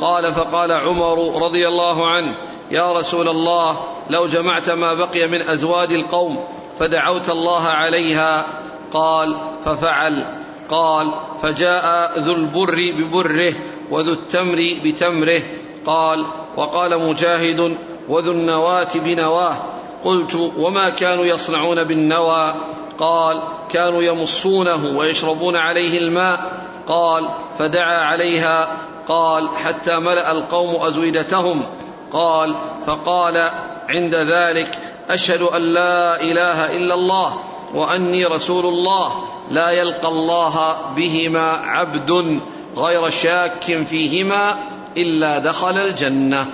قال 0.00 0.32
فقال 0.32 0.72
عمر 0.72 1.42
رضي 1.42 1.68
الله 1.68 2.06
عنه 2.06 2.34
يا 2.70 2.92
رسول 2.92 3.28
الله 3.28 3.80
لو 4.10 4.26
جمعت 4.26 4.70
ما 4.70 4.94
بقي 4.94 5.28
من 5.28 5.48
ازواد 5.48 5.90
القوم 5.90 6.44
فدعوت 6.78 7.30
الله 7.30 7.66
عليها. 7.66 8.46
قال 8.92 9.36
ففعل. 9.64 10.24
قال 10.70 11.10
فجاء 11.42 12.12
ذو 12.18 12.32
البر 12.32 12.92
ببره 12.98 13.52
وذو 13.90 14.12
التمر 14.12 14.74
بتمره. 14.84 15.42
قال 15.86 16.24
وقال 16.56 17.08
مجاهد 17.08 17.76
وذو 18.08 18.32
النواة 18.32 18.88
بنواه. 18.94 19.56
قلت 20.04 20.52
وما 20.58 20.88
كانوا 20.88 21.24
يصنعون 21.24 21.84
بالنوى؟ 21.84 22.54
قال 22.98 23.40
كانوا 23.72 24.02
يمصونه 24.02 24.98
ويشربون 24.98 25.56
عليه 25.56 25.98
الماء. 25.98 26.62
قال 26.88 27.28
فدعا 27.58 27.98
عليها. 27.98 28.68
قال 29.08 29.48
حتى 29.48 29.98
ملأ 29.98 30.32
القوم 30.32 30.82
ازودتهم 30.82 31.66
قال 32.12 32.54
فقال 32.86 33.50
عند 33.88 34.14
ذلك 34.14 34.78
أشهد 35.10 35.42
أن 35.42 35.62
لا 35.62 36.20
إله 36.20 36.76
إلا 36.76 36.94
الله 36.94 37.32
وأني 37.74 38.24
رسول 38.24 38.66
الله 38.66 39.12
لا 39.50 39.70
يلقى 39.70 40.08
الله 40.08 40.76
بهما 40.96 41.50
عبد 41.50 42.40
غير 42.76 43.10
شاك 43.10 43.84
فيهما 43.90 44.54
إلا 44.96 45.38
دخل 45.38 45.78
الجنة. 45.78 46.46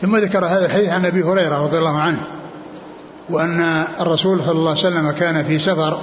ثم 0.00 0.16
ذكر 0.16 0.46
هذا 0.46 0.66
الحديث 0.66 0.88
عن 0.88 1.06
أبي 1.06 1.22
هريرة 1.22 1.62
رضي 1.64 1.78
الله 1.78 1.98
عنه 2.00 2.20
وأن 3.30 3.84
الرسول 4.00 4.40
صلى 4.44 4.52
الله 4.52 4.70
عليه 4.70 4.80
وسلم 4.80 5.10
كان 5.10 5.44
في 5.44 5.58
سفر 5.58 6.00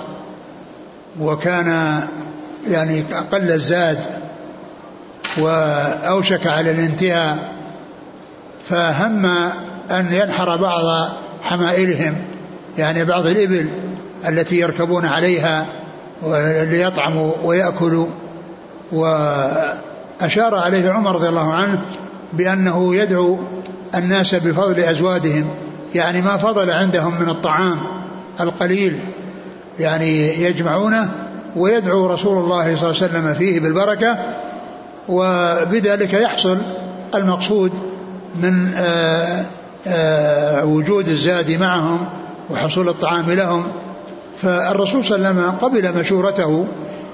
وكان 1.20 2.00
يعني 2.68 3.03
قل 3.32 3.51
الزاد 3.51 4.06
وأوشك 5.38 6.48
على 6.48 6.72
الانتهاء. 6.72 7.58
فهم 8.69 9.25
أن 9.91 10.07
ينحر 10.11 10.57
بعض 10.57 11.09
حمائلهم 11.43 12.15
يعني 12.77 13.05
بعض 13.05 13.25
الإبل 13.25 13.69
التي 14.27 14.55
يركبون 14.59 15.05
عليها 15.05 15.65
ليطعموا 16.63 17.31
ويأكلوا. 17.43 18.07
وأشار 18.91 20.55
عليه 20.55 20.91
عمر 20.91 21.15
رضي 21.15 21.29
الله 21.29 21.53
عنه 21.53 21.81
بأنه 22.33 22.95
يدعو 22.95 23.38
الناس 23.95 24.35
بفضل 24.35 24.79
أزوادهم 24.79 25.47
يعني 25.95 26.21
ما 26.21 26.38
فضل 26.38 26.71
عندهم 26.71 27.21
من 27.21 27.29
الطعام 27.29 27.77
القليل 28.39 28.99
يعني 29.79 30.43
يجمعونه 30.43 31.09
ويدعو 31.55 32.07
رسول 32.07 32.43
الله 32.43 32.63
صلى 32.63 32.73
الله 32.73 32.85
عليه 32.85 32.89
وسلم 32.89 33.33
فيه 33.33 33.59
بالبركة 33.59 34.17
وبذلك 35.09 36.13
يحصل 36.13 36.57
المقصود 37.15 37.71
من 38.36 38.74
آه، 38.75 39.45
آه، 39.88 40.65
وجود 40.65 41.07
الزاد 41.07 41.51
معهم 41.51 42.05
وحصول 42.50 42.89
الطعام 42.89 43.31
لهم. 43.31 43.63
فالرسول 44.41 45.05
صلى 45.05 45.15
الله 45.15 45.27
عليه 45.27 45.39
وسلم 45.39 45.51
قبل 45.51 46.00
مشورته 46.00 46.67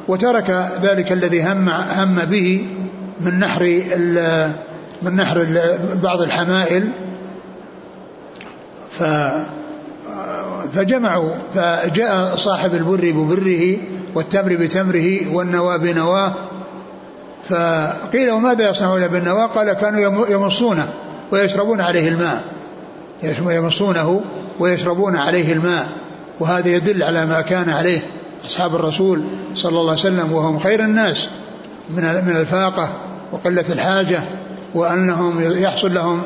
وترك 0.08 0.70
ذلك 0.82 1.12
الذي 1.12 1.44
هم 1.44 1.70
هم 1.70 2.16
به 2.16 2.68
من 3.22 3.40
نحر 3.40 3.82
من 5.02 5.16
نحر 5.16 5.48
بعض 6.04 6.22
الحمائل. 6.22 6.88
ف 9.00 9.04
فجمعوا 10.76 11.30
فجاء 11.56 12.36
صاحب 12.36 12.76
البر 12.76 13.12
ببره 13.12 13.78
والتمر 14.16 14.56
بتمره 14.56 15.34
والنوى 15.34 15.78
بنواه. 15.78 16.34
فقيل 17.50 18.32
وماذا 18.32 18.70
يصنعون 18.70 19.08
بالنوى؟ 19.08 19.50
قال 19.56 19.74
كانوا 19.74 20.28
يمصونه. 20.30 20.88
ويشربون 21.32 21.82
عليه 21.82 22.10
الماء. 22.10 22.44
يمصونه 23.24 24.22
ويشربون 24.60 25.16
عليه 25.16 25.54
الماء. 25.54 25.88
وهذا 26.40 26.70
يدل 26.70 27.04
على 27.04 27.26
ما 27.26 27.42
كان 27.42 27.70
عليه 27.70 28.02
أصحاب 28.46 28.76
الرسول 28.76 29.24
صلى 29.56 29.70
الله 29.70 29.92
عليه 29.92 30.00
وسلم 30.00 30.34
وهم 30.34 30.60
خير 30.60 30.80
الناس 30.80 31.30
من 31.90 32.04
من 32.04 32.38
الفاقة 32.38 32.90
وقلة 33.32 33.66
الحاجة 33.70 34.20
وأنهم 34.74 35.42
يحصل 35.42 35.94
لهم 35.94 36.22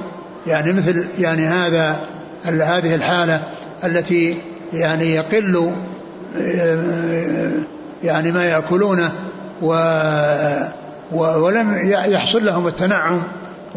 يعني 0.48 0.74
مثل 0.74 1.06
يعني 1.20 1.46
هذا 1.48 1.96
هذه 2.46 2.96
الحالة 2.96 3.42
التي 3.84 4.38
يعني 4.74 5.16
يقل 5.16 5.72
يعني 8.04 8.32
ما 8.32 8.46
يأكلونه 8.46 9.12
و 9.62 9.74
ولم 11.12 11.92
يحصل 11.92 12.46
لهم 12.46 12.68
التنعم 12.68 13.24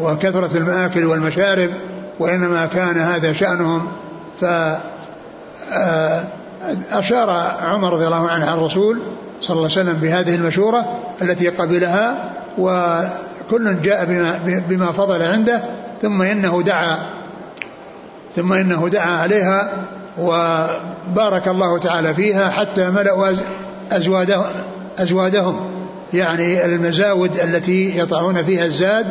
وكثرة 0.03 0.57
المآكل 0.57 1.05
والمشارب 1.05 1.69
وإنما 2.19 2.65
كان 2.65 2.97
هذا 2.97 3.33
شأنهم. 3.33 3.87
ف 4.41 4.45
آه، 5.73 6.23
أشار 6.91 7.29
عمر 7.61 7.93
رضي 7.93 8.05
الله 8.05 8.29
عنه 8.29 8.45
عن 8.45 8.57
الرسول 8.57 9.01
صلى 9.41 9.57
الله 9.57 9.69
عليه 9.71 9.81
وسلم 9.81 9.93
بهذه 10.01 10.35
المشورة 10.35 10.99
التي 11.21 11.49
قبلها 11.49 12.29
وكل 12.57 13.81
جاء 13.81 14.05
بما, 14.05 14.39
بما 14.69 14.91
فضل 14.91 15.21
عنده 15.23 15.61
ثم 16.01 16.21
إنه 16.21 16.61
دعا 16.65 16.97
ثم 18.35 18.53
إنه 18.53 18.89
دعا 18.89 19.17
عليها 19.17 19.71
وبارك 20.17 21.47
الله 21.47 21.77
تعالى 21.77 22.13
فيها 22.13 22.49
حتى 22.49 22.89
ملأوا 22.89 23.27
أزوادهم, 23.91 24.45
أزوادهم 24.99 25.69
يعني 26.13 26.65
المزاود 26.65 27.39
التي 27.39 27.99
يطعون 27.99 28.43
فيها 28.43 28.65
الزاد 28.65 29.05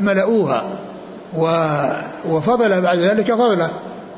ملؤوها 0.00 0.78
وفضل 2.28 2.80
بعد 2.80 2.98
ذلك 2.98 3.32
فضلا 3.32 3.68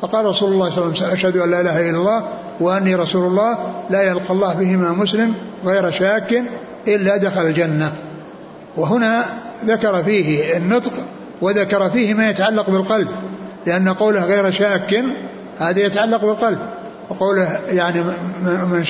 فقال 0.02 0.25
رسول 0.25 0.52
الله 0.52 0.71
صلى 0.71 0.79
الله 0.79 0.95
عليه 0.95 0.97
وسلم 0.97 1.12
أشهد 1.12 1.37
أن 1.37 1.50
لا 1.50 1.61
إله 1.61 1.90
إلا 1.90 1.99
الله 1.99 2.25
وأني 2.61 2.95
رسول 2.95 3.26
الله 3.26 3.59
لا 3.90 4.02
يلقى 4.02 4.31
الله 4.31 4.55
بهما 4.55 4.93
مسلم 4.93 5.35
غير 5.64 5.90
شاك 5.90 6.43
إلا 6.88 7.17
دخل 7.17 7.40
الجنة. 7.40 7.93
وهنا 8.76 9.25
ذكر 9.67 10.05
فيه 10.05 10.57
النطق 10.57 10.93
وذكر 11.40 11.90
فيه 11.90 12.14
ما 12.14 12.31
يتعلق 12.31 12.71
بالقلب 12.71 13.09
لأن 13.67 13.88
قوله 13.88 14.25
غير 14.25 14.50
شاك 14.50 15.05
هذا 15.59 15.81
يتعلق 15.81 16.25
بالقلب. 16.25 16.59
وقوله 17.11 17.49
يعني 17.69 18.00
من 18.69 18.85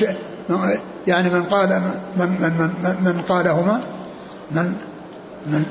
يعني 1.07 1.29
من 1.29 1.43
قال 1.43 1.69
من 2.17 2.27
من 2.41 2.69
من, 2.83 2.95
من 3.01 3.21
قالهما 3.29 3.79
من 4.51 4.73
من 5.47 5.65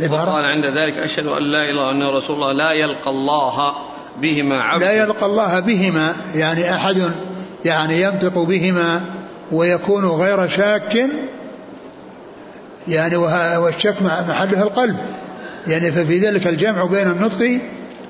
وقال 0.00 0.44
عند 0.44 0.66
ذلك 0.66 0.98
أشهد 0.98 1.26
أن 1.26 1.42
لا 1.42 1.70
إله 1.70 1.70
إلا 1.70 1.90
أن 1.90 2.16
رسول 2.16 2.36
الله 2.36 2.52
لا 2.52 2.72
يلقى 2.72 3.10
الله 3.10 3.72
بهما 4.20 4.60
عبد. 4.60 4.82
لا 4.82 4.92
يلقى 4.92 5.26
الله 5.26 5.60
بهما 5.60 6.12
يعني 6.34 6.74
أحد 6.74 7.10
يعني 7.64 8.02
ينطق 8.02 8.38
بهما 8.38 9.00
ويكون 9.52 10.04
غير 10.04 10.48
شاك 10.48 11.06
يعني 12.88 13.16
والشك 13.56 14.02
محله 14.02 14.62
القلب. 14.62 14.96
يعني 15.66 15.92
ففي 15.92 16.18
ذلك 16.18 16.46
الجمع 16.46 16.84
بين 16.84 17.10
النطق 17.10 17.60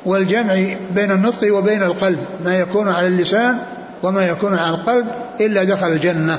والجمع 0.04 0.54
بين 0.94 1.10
النطق 1.10 1.54
وبين 1.54 1.82
القلب 1.82 2.18
ما 2.44 2.58
يكون 2.58 2.88
على 2.88 3.06
اللسان 3.06 3.58
وما 4.02 4.28
يكون 4.28 4.54
على 4.54 4.74
القلب 4.74 5.06
إلا 5.40 5.64
دخل 5.64 5.86
الجنة. 5.86 6.38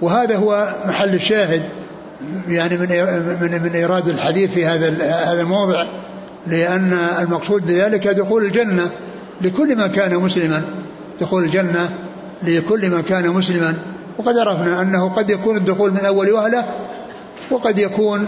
وهذا 0.00 0.36
هو 0.36 0.68
محل 0.86 1.14
الشاهد. 1.14 1.62
يعني 2.48 2.76
من 2.76 2.88
من 3.40 3.62
من 3.62 3.70
إيراد 3.74 4.08
الحديث 4.08 4.52
في 4.52 4.66
هذا 4.66 4.88
هذا 5.32 5.40
الموضع 5.40 5.84
لأن 6.46 6.98
المقصود 7.20 7.66
بذلك 7.66 8.08
دخول 8.08 8.44
الجنة 8.44 8.90
لكل 9.40 9.76
من 9.76 9.86
كان 9.86 10.16
مسلما. 10.16 10.62
دخول 11.20 11.44
الجنة 11.44 11.90
لكل 12.42 12.90
من 12.90 13.02
كان 13.02 13.30
مسلما. 13.30 13.74
وقد 14.18 14.38
عرفنا 14.38 14.82
أنه 14.82 15.08
قد 15.08 15.30
يكون 15.30 15.56
الدخول 15.56 15.90
من 15.90 16.04
أول 16.04 16.32
وهلة 16.32 16.64
وقد 17.50 17.78
يكون 17.78 18.26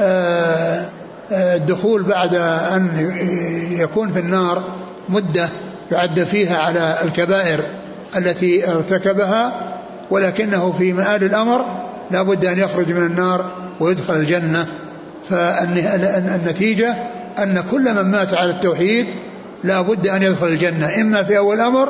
آه، 0.00 0.84
آه، 1.32 1.56
الدخول 1.56 2.02
بعد 2.02 2.34
أن 2.74 2.88
يكون 3.70 4.08
في 4.08 4.18
النار 4.18 4.62
مدة 5.08 5.48
يعد 5.92 6.24
فيها 6.24 6.58
على 6.58 6.98
الكبائر 7.02 7.60
التي 8.16 8.70
ارتكبها 8.70 9.52
ولكنه 10.10 10.74
في 10.78 10.92
مآل 10.92 11.24
الأمر 11.24 11.64
لا 12.12 12.22
بد 12.22 12.44
أن 12.44 12.58
يخرج 12.58 12.92
من 12.92 13.06
النار 13.06 13.50
ويدخل 13.80 14.14
الجنة. 14.14 14.66
فالنتيجة 15.30 16.94
أن 17.38 17.64
كل 17.70 17.94
من 17.94 18.10
مات 18.10 18.34
على 18.34 18.50
التوحيد 18.50 19.06
لا 19.64 19.80
بد 19.80 20.06
أن 20.06 20.22
يدخل 20.22 20.46
الجنة 20.46 21.00
إما 21.00 21.22
في 21.22 21.38
أول 21.38 21.56
الأمر 21.56 21.88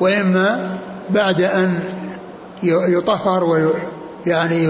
وإما 0.00 0.70
بعد 1.10 1.42
أن 1.42 1.80
يطهر 2.62 3.44
ويعني 3.44 4.64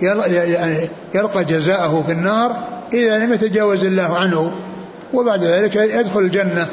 يعني 0.00 0.88
يلقى 1.14 1.44
جزاءه 1.44 2.04
في 2.06 2.12
النار 2.12 2.56
إذا 2.92 3.18
لم 3.18 3.32
يتجاوز 3.32 3.84
الله 3.84 4.16
عنه 4.16 4.52
وبعد 5.14 5.44
ذلك 5.44 5.76
يدخل 5.76 6.20
الجنة. 6.20 6.66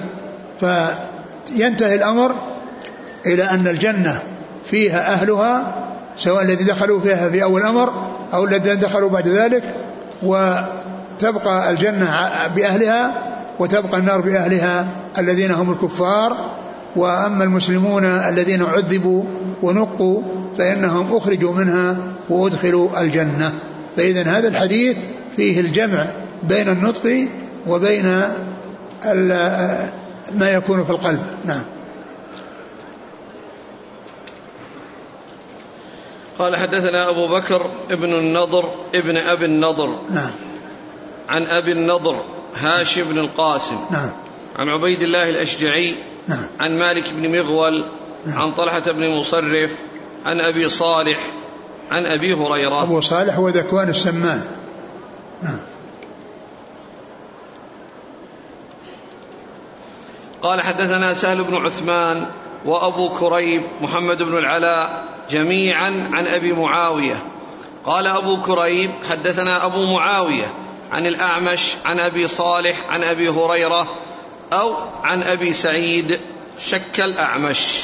فينتهي 0.60 1.96
الأمر 1.96 2.36
إلى 3.26 3.44
أن 3.44 3.68
الجنة 3.68 4.20
فيها 4.66 5.14
أهلها 5.14 5.87
سواء 6.18 6.44
الذي 6.44 6.64
دخلوا 6.64 7.02
فيها 7.02 7.30
في 7.30 7.44
أول 7.44 7.62
الأمر 7.62 7.94
أو 8.34 8.46
الذين 8.46 8.80
دخلوا 8.80 9.10
بعد 9.10 9.28
ذلك 9.28 9.64
وتبقى 10.24 11.72
الجنة 11.72 12.30
بأهلها 12.56 13.12
وتبقى 13.60 13.98
النار 13.98 14.22
بأهلها 14.22 14.88
الذين 15.18 15.52
هم 15.52 15.72
الكفار. 15.72 16.38
وأما 16.96 17.44
المسلمون 17.44 18.04
الذين 18.04 18.64
عذبوا 18.64 19.24
ونقوا 19.64 20.22
فإنهم 20.58 21.16
أخرجوا 21.16 21.54
منها 21.54 21.98
وأدخلوا 22.30 23.02
الجنة. 23.02 23.54
فإذا 23.98 24.24
هذا 24.24 24.48
الحديث 24.48 24.98
فيه 25.36 25.60
الجمع 25.62 26.06
بين 26.44 26.70
النطق 26.70 27.28
وبين 27.68 28.22
ما 30.36 30.50
يكون 30.50 30.86
في 30.86 30.90
القلب. 30.90 31.22
نعم. 31.46 31.62
قال 36.40 36.56
حدثنا 36.56 37.10
أبو 37.10 37.28
بكر 37.28 37.70
ابن 37.92 38.14
النضر 38.14 38.70
ابن 38.96 39.18
أبي 39.18 39.46
النضر. 39.46 39.96
نعم. 40.10 40.32
عن 41.30 41.44
أبي 41.44 41.72
النضر 41.72 42.22
هاشم 42.56 43.04
بن 43.04 43.20
القاسم. 43.20 43.76
نعم. 43.92 44.12
عن 44.60 44.70
عبيد 44.70 45.04
الله 45.04 45.30
الأشجعي. 45.30 45.96
نعم. 46.28 46.48
عن 46.60 46.80
مالك 46.80 47.04
بن 47.14 47.40
مغول. 47.40 47.84
نعم. 48.26 48.42
عن 48.42 48.52
طلحة 48.52 48.80
بن 48.80 49.10
مصرف. 49.10 49.76
عن 50.26 50.42
أبي 50.42 50.70
صالح. 50.70 51.20
عن 51.92 52.06
أبي 52.06 52.34
هريرة. 52.34 52.84
أبو 52.84 53.02
صالح 53.02 53.36
هو 53.36 53.50
ذكوان 53.50 53.90
السمان. 53.90 54.42
نعم. 55.44 55.60
قال 60.42 60.62
حدثنا 60.62 61.14
سهل 61.14 61.44
بن 61.44 61.56
عثمان 61.56 62.26
وأبو 62.66 63.10
كريب 63.10 63.62
محمد 63.82 64.24
بن 64.24 64.38
العلاء 64.38 65.17
جميعا 65.30 66.10
عن 66.14 66.28
أبي 66.28 66.54
معاوية. 66.54 67.24
قال 67.86 68.08
أبو 68.08 68.38
كريب 68.38 68.92
حدثنا 69.10 69.66
أبو 69.66 69.86
معاوية 69.86 70.52
عن 70.92 71.06
الأعمش 71.06 71.76
عن 71.86 72.00
أبي 72.00 72.28
صالح 72.28 72.78
عن 72.90 73.04
أبي 73.04 73.30
هريرة 73.30 73.88
أو 74.54 74.74
عن 75.04 75.24
أبي 75.24 75.54
سعيد. 75.54 76.20
شك 76.60 77.00
الأعمش. 77.00 77.84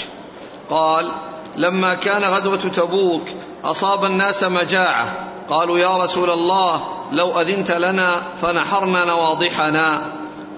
قال 0.70 1.12
لما 1.58 1.94
كان 1.94 2.24
غزوة 2.24 2.58
تبوك 2.58 3.24
أصاب 3.64 4.06
الناس 4.06 4.44
مجاعة. 4.44 5.16
قالوا 5.50 5.80
يا 5.80 5.98
رسول 5.98 6.30
الله 6.30 6.82
لو 7.12 7.42
أذنت 7.42 7.72
لنا 7.72 8.22
فنحرنا 8.42 9.06
نواضحنا. 9.06 10.02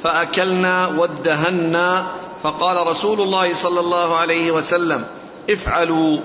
فأكلنا 0.04 0.88
وادهنا. 0.88 2.06
فقال 2.44 2.88
رسول 2.88 3.22
الله 3.22 3.54
صلى 3.54 3.80
الله 3.80 4.18
عليه 4.18 4.52
وسلم 4.52 5.06
افعلوا. 5.50 6.20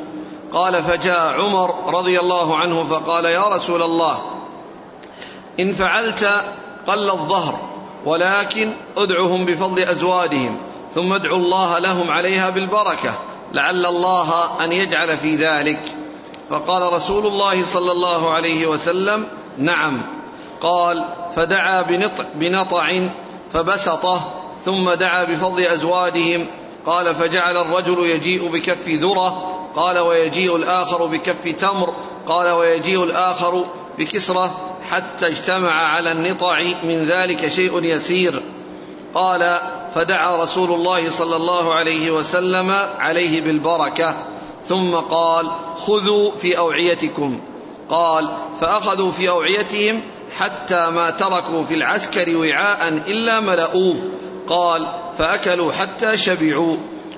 قال 0.52 0.82
فجاء 0.82 1.40
عمر 1.40 1.94
رضي 1.98 2.20
الله 2.20 2.56
عنه 2.56 2.84
فقال 2.84 3.24
يا 3.24 3.42
رسول 3.48 3.82
الله 3.82 4.20
إن 5.60 5.74
فعلت 5.74 6.44
قل 6.86 7.10
الظهر 7.10 7.58
ولكن 8.04 8.72
أدعهم 8.96 9.44
بفضل 9.44 9.82
أزوادهم 9.82 10.56
ثم 10.94 11.12
ادعوا 11.12 11.36
الله 11.36 11.78
لهم 11.78 12.10
عليها 12.10 12.50
بالبركة 12.50 13.14
لعل 13.52 13.86
الله 13.86 14.48
أن 14.64 14.72
يجعل 14.72 15.18
في 15.18 15.36
ذلك. 15.36 15.80
فقال 16.50 16.92
رسول 16.92 17.26
الله 17.26 17.64
صلى 17.64 17.92
الله 17.92 18.30
عليه 18.30 18.66
وسلم 18.66 19.26
نعم. 19.58 20.02
قال 20.60 21.04
فدعا 21.36 21.82
بنطع, 21.82 22.24
بنطع 22.34 23.08
فبسطه 23.52 24.22
ثم 24.64 24.90
دعا 24.90 25.24
بفضل 25.24 25.62
أزوادهم 25.62 26.46
قال 26.86 27.14
فجعل 27.14 27.56
الرجل 27.56 28.06
يجيء 28.06 28.48
بكف 28.48 28.88
ذرة 28.88 29.56
قال 29.76 29.98
ويجيء 29.98 30.56
الآخر 30.56 31.06
بكف 31.06 31.48
تمر 31.48 31.94
قال 32.26 32.50
ويجيء 32.50 33.04
الآخر 33.04 33.64
بكسرة 33.98 34.60
حتى 34.90 35.26
اجتمع 35.26 35.70
على 35.70 36.12
النطع 36.12 36.62
من 36.84 37.04
ذلك 37.04 37.48
شيء 37.48 37.84
يسير. 37.84 38.42
قال 39.14 39.58
فدعا 39.94 40.36
رسول 40.36 40.72
الله 40.72 41.10
صلى 41.10 41.36
الله 41.36 41.74
عليه 41.74 42.10
وسلم 42.10 42.70
عليه 42.98 43.40
بالبركة 43.40 44.14
ثم 44.68 44.94
قال 44.94 45.50
خذوا 45.76 46.30
في 46.30 46.58
أوعيتكم. 46.58 47.40
قال 47.90 48.28
فأخذوا 48.60 49.10
في 49.10 49.28
أوعيتهم 49.28 50.00
حتى 50.38 50.90
ما 50.90 51.10
تركوا 51.10 51.62
في 51.62 51.74
العسكر 51.74 52.36
وعاء 52.36 52.88
إلا 52.88 53.40
ملؤوه. 53.40 53.96
قال 54.50 54.86
فأكلوا 55.18 55.72
حتى 55.72 56.16
شبعوا 56.16 56.76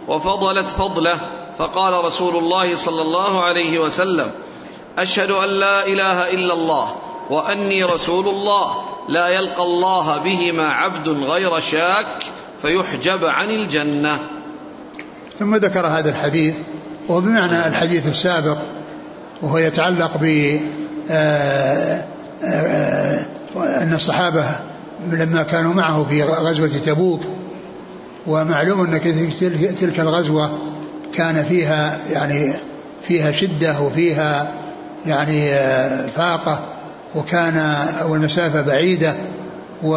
وفضلت 0.08 0.68
فضله. 0.68 1.18
فقال 1.58 2.04
رسول 2.04 2.36
الله 2.36 2.76
صلى 2.76 3.02
الله 3.02 3.42
عليه 3.42 3.78
وسلم 3.78 4.30
أشهد 4.98 5.30
أن 5.30 5.48
لا 5.48 5.86
إله 5.86 6.30
إلا 6.30 6.54
الله 6.54 6.94
وأني 7.30 7.84
رسول 7.84 8.28
الله. 8.28 8.74
لا 9.08 9.28
يلقى 9.28 9.62
الله 9.62 10.18
بهما 10.18 10.68
عبد 10.68 11.08
غير 11.08 11.60
شاك 11.60 12.06
فيحجب 12.62 13.24
عن 13.24 13.50
الجنة. 13.50 14.18
ثم 15.38 15.56
ذكر 15.56 15.86
هذا 15.86 16.10
الحديث 16.10 16.54
وهو 17.08 17.20
بمعنى 17.20 17.66
الحديث 17.66 18.08
السابق 18.08 18.58
وهو 19.42 19.58
يتعلق 19.58 20.16
ب 20.20 20.58
آه، 21.10 22.04
آه، 22.44 23.24
أن 23.56 23.92
الصحابة 23.94 24.44
لما 25.10 25.42
كانوا 25.42 25.74
معه 25.74 26.04
في 26.04 26.22
غزوة 26.22 26.68
تبوك 26.86 27.20
ومعلوم 28.26 28.80
أن 28.80 29.00
تلك 29.80 30.00
الغزوة 30.00 30.58
كان 31.14 31.44
فيها 31.44 31.98
يعني 32.12 32.52
فيها 33.02 33.32
شدة 33.32 33.80
وفيها 33.80 34.52
يعني 35.06 35.50
فاقة 36.16 36.60
وكان 37.14 37.76
والمسافة 38.08 38.60
بعيدة 38.60 39.14
و 39.82 39.94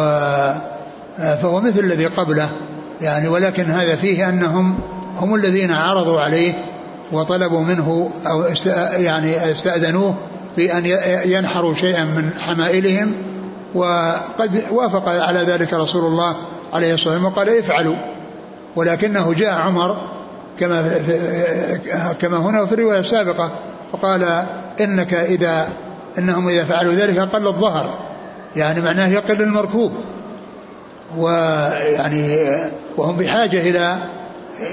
فهو 1.16 1.60
مثل 1.60 1.80
الذي 1.80 2.06
قبله 2.06 2.48
يعني 3.00 3.28
ولكن 3.28 3.64
هذا 3.64 3.96
فيه 3.96 4.28
أنهم 4.28 4.78
هم 5.20 5.34
الذين 5.34 5.72
عرضوا 5.72 6.20
عليه 6.20 6.54
وطلبوا 7.12 7.60
منه 7.60 8.10
أو 8.26 8.44
يعني 8.96 9.50
استأذنوه 9.50 10.14
بأن 10.56 10.86
ينحروا 11.24 11.74
شيئا 11.74 12.04
من 12.04 12.30
حمائلهم 12.40 13.12
وقد 13.76 14.64
وافق 14.70 15.08
على 15.08 15.38
ذلك 15.38 15.74
رسول 15.74 16.04
الله 16.04 16.36
عليه 16.72 16.94
الصلاة 16.94 17.14
والسلام 17.14 17.32
وقال 17.32 17.58
افعلوا. 17.58 17.96
ولكنه 18.76 19.32
جاء 19.32 19.54
عمر 19.54 19.96
كما 20.60 20.98
كما 22.20 22.36
هنا 22.36 22.62
وفي 22.62 22.72
الرواية 22.72 23.00
السابقة 23.00 23.50
فقال 23.92 24.44
إنك 24.80 25.14
إذا 25.14 25.68
إنهم 26.18 26.48
إذا 26.48 26.64
فعلوا 26.64 26.92
ذلك 26.92 27.18
قل 27.18 27.46
الظهر. 27.46 27.94
يعني 28.56 28.80
معناه 28.80 29.08
يقل 29.08 29.42
المركوب. 29.42 29.92
ويعني 31.18 32.56
وهم 32.96 33.16
بحاجة 33.16 33.60
إلى 33.60 33.96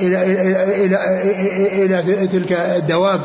إلى 0.02 0.24
إلى 0.24 0.64
إلى, 0.86 2.00
إلى 2.00 2.28
تلك 2.28 2.52
الدواب 2.52 3.22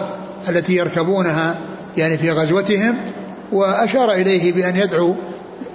التي 0.48 0.76
يركبونها 0.76 1.54
يعني 1.96 2.18
في 2.18 2.30
غزوتهم 2.30 2.94
وأشار 3.52 4.12
إليه 4.12 4.52
بأن 4.52 4.76
يدعو 4.76 5.14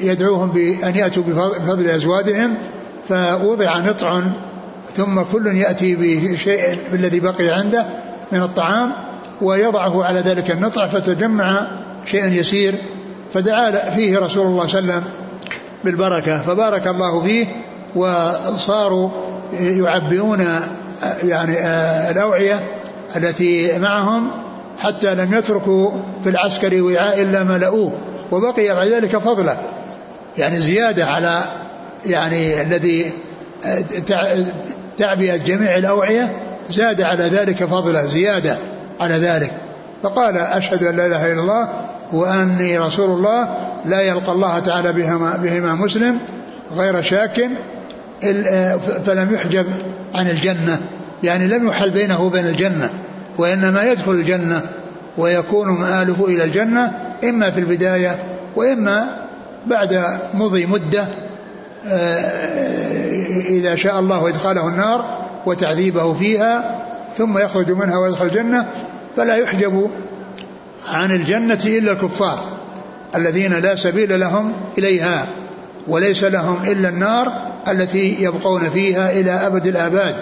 يدعوهم 0.02 0.50
بأن 0.50 0.96
يأتوا 0.96 1.24
بفضل 1.24 1.88
أزواجهم 1.88 2.56
فوضع 3.10 3.78
نطع 3.80 4.22
ثم 4.98 5.22
كل 5.22 5.48
يأتي 5.48 5.96
بشيء 5.96 6.78
بالذي 6.92 7.20
بقي 7.20 7.50
عنده 7.50 7.86
من 8.32 8.42
الطعام 8.42 8.92
ويضعه 9.42 10.04
على 10.04 10.20
ذلك 10.20 10.52
النطع 10.52 10.88
فتجمع 10.88 11.68
شيئا 12.06 12.28
يسير 12.28 12.76
فدعا 13.34 13.72
فيه 13.72 14.20
رسول 14.20 14.48
الله 14.48 14.68
صلى 14.68 14.80
الله 14.80 14.94
عليه 14.94 15.04
وسلم 15.04 15.04
بالبركة 15.84 16.42
فبارك 16.42 16.88
الله 16.88 17.22
فيه 17.22 17.46
وصاروا 17.96 19.10
يعبئون 19.60 20.46
يعني 21.24 21.58
الأوعية 22.12 22.60
التي 23.16 23.80
معهم 23.80 24.32
حتى 24.80 25.16
لم 25.16 25.34
يتركوا 25.34 25.92
في 26.24 26.30
العسكر 26.30 26.84
وعاء 26.84 27.22
إلا 27.22 27.44
ملؤوه 27.44 27.92
وبقي 28.32 28.76
بعد 28.76 28.88
ذلك 28.88 29.18
فضله. 29.18 29.58
يعني 30.38 30.60
زيادة 30.60 31.06
على 31.06 31.44
يعني 32.06 32.62
الذي 32.62 33.12
تعبئة 34.98 35.38
جميع 35.38 35.78
الأوعية 35.78 36.32
زاد 36.70 37.02
على 37.02 37.24
ذلك 37.24 37.64
فضله 37.64 38.06
زيادة 38.06 38.58
على 39.00 39.16
ذلك. 39.16 39.52
فقال 40.04 40.38
أشهد 40.38 40.84
أن 40.84 40.96
لا 40.96 41.06
إله 41.06 41.32
إلا 41.32 41.42
الله 41.42 41.68
وأني 42.14 42.78
رسول 42.78 43.10
الله 43.10 43.58
لا 43.86 44.02
يلقى 44.02 44.32
الله 44.32 44.60
تعالى 44.60 44.94
بهما, 44.94 45.38
بهما 45.44 45.76
مسلم 45.76 46.18
غير 46.76 47.02
شاك 47.02 47.50
فلم 49.06 49.34
يحجب 49.34 49.66
عن 50.16 50.30
الجنة. 50.30 50.80
يعني 51.24 51.48
لم 51.48 51.68
يحل 51.68 51.92
بينه 51.92 52.22
وبين 52.22 52.48
الجنة 52.48 52.90
وإنما 53.38 53.84
يدخل 53.84 54.12
الجنة 54.12 54.62
ويكون 55.18 55.68
مآله 55.68 56.26
إلى 56.28 56.44
الجنة 56.44 56.92
إما 57.24 57.52
في 57.52 57.60
البداية 57.60 58.16
وإما 58.56 59.23
بعد 59.68 60.06
مضي 60.34 60.66
مدة 60.66 61.08
إذا 63.50 63.76
شاء 63.76 64.00
الله 64.00 64.30
إدخاله 64.30 64.68
النار 64.68 65.06
وتعذيبه 65.46 66.14
فيها 66.14 66.80
ثم 67.18 67.38
يخرج 67.38 67.72
منها 67.72 67.98
ويدخل 67.98 68.26
الجنة 68.26 68.66
فلا 69.18 69.36
يحجب 69.36 69.90
عن 70.88 71.12
الجنة 71.12 71.60
إلا 71.66 71.92
الكفار 71.92 72.44
الذين 73.16 73.54
لا 73.54 73.76
سبيل 73.76 74.20
لهم 74.20 74.54
إليها 74.78 75.28
وليس 75.88 76.24
لهم 76.24 76.58
إلا 76.64 76.90
النار 76.90 77.32
التي 77.68 78.24
يبقون 78.24 78.70
فيها 78.70 79.12
إلى 79.12 79.32
أبد 79.32 79.68
الآباد. 79.68 80.16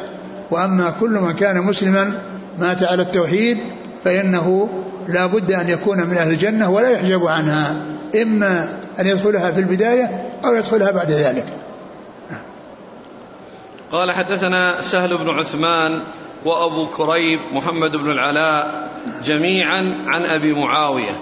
وأما 0.52 0.94
كل 1.00 1.10
من 1.10 1.34
كان 1.34 1.62
مسلما 1.62 2.14
مات 2.60 2.84
على 2.84 3.02
التوحيد 3.02 3.58
فإنه 4.06 4.70
لا 5.08 5.26
بد 5.26 5.52
أن 5.52 5.70
يكون 5.70 5.98
من 5.98 6.18
أهل 6.18 6.30
الجنة 6.30 6.70
ولا 6.70 6.90
يحجب 6.90 7.28
عنها. 7.28 7.76
إما 8.22 8.68
أن 9.00 9.08
يدخلها 9.08 9.52
في 9.52 9.60
البداية 9.60 10.32
أو 10.46 10.56
يدخلها 10.56 10.92
بعد 10.92 11.12
ذلك. 11.12 11.46
قال 13.92 14.12
حدثنا 14.12 14.82
سهل 14.82 15.18
بن 15.18 15.30
عثمان 15.30 16.00
وأبو 16.46 16.86
كريب 16.86 17.40
محمد 17.54 17.96
بن 17.96 18.12
العلاء 18.12 18.90
جميعا 19.26 19.94
عن 20.08 20.26
أبي 20.26 20.54
معاوية. 20.54 21.20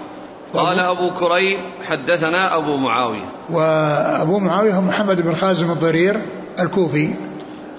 قال 0.54 0.78
أبو 0.78 1.10
كريب 1.10 1.58
حدثنا 1.88 2.56
أبو 2.56 2.76
معاوية. 2.76 3.24
وأبو 3.50 4.38
معاوية 4.38 4.80
محمد 4.80 5.20
بن 5.20 5.34
خازم 5.34 5.70
الضرير 5.70 6.20
الكوفي. 6.60 7.10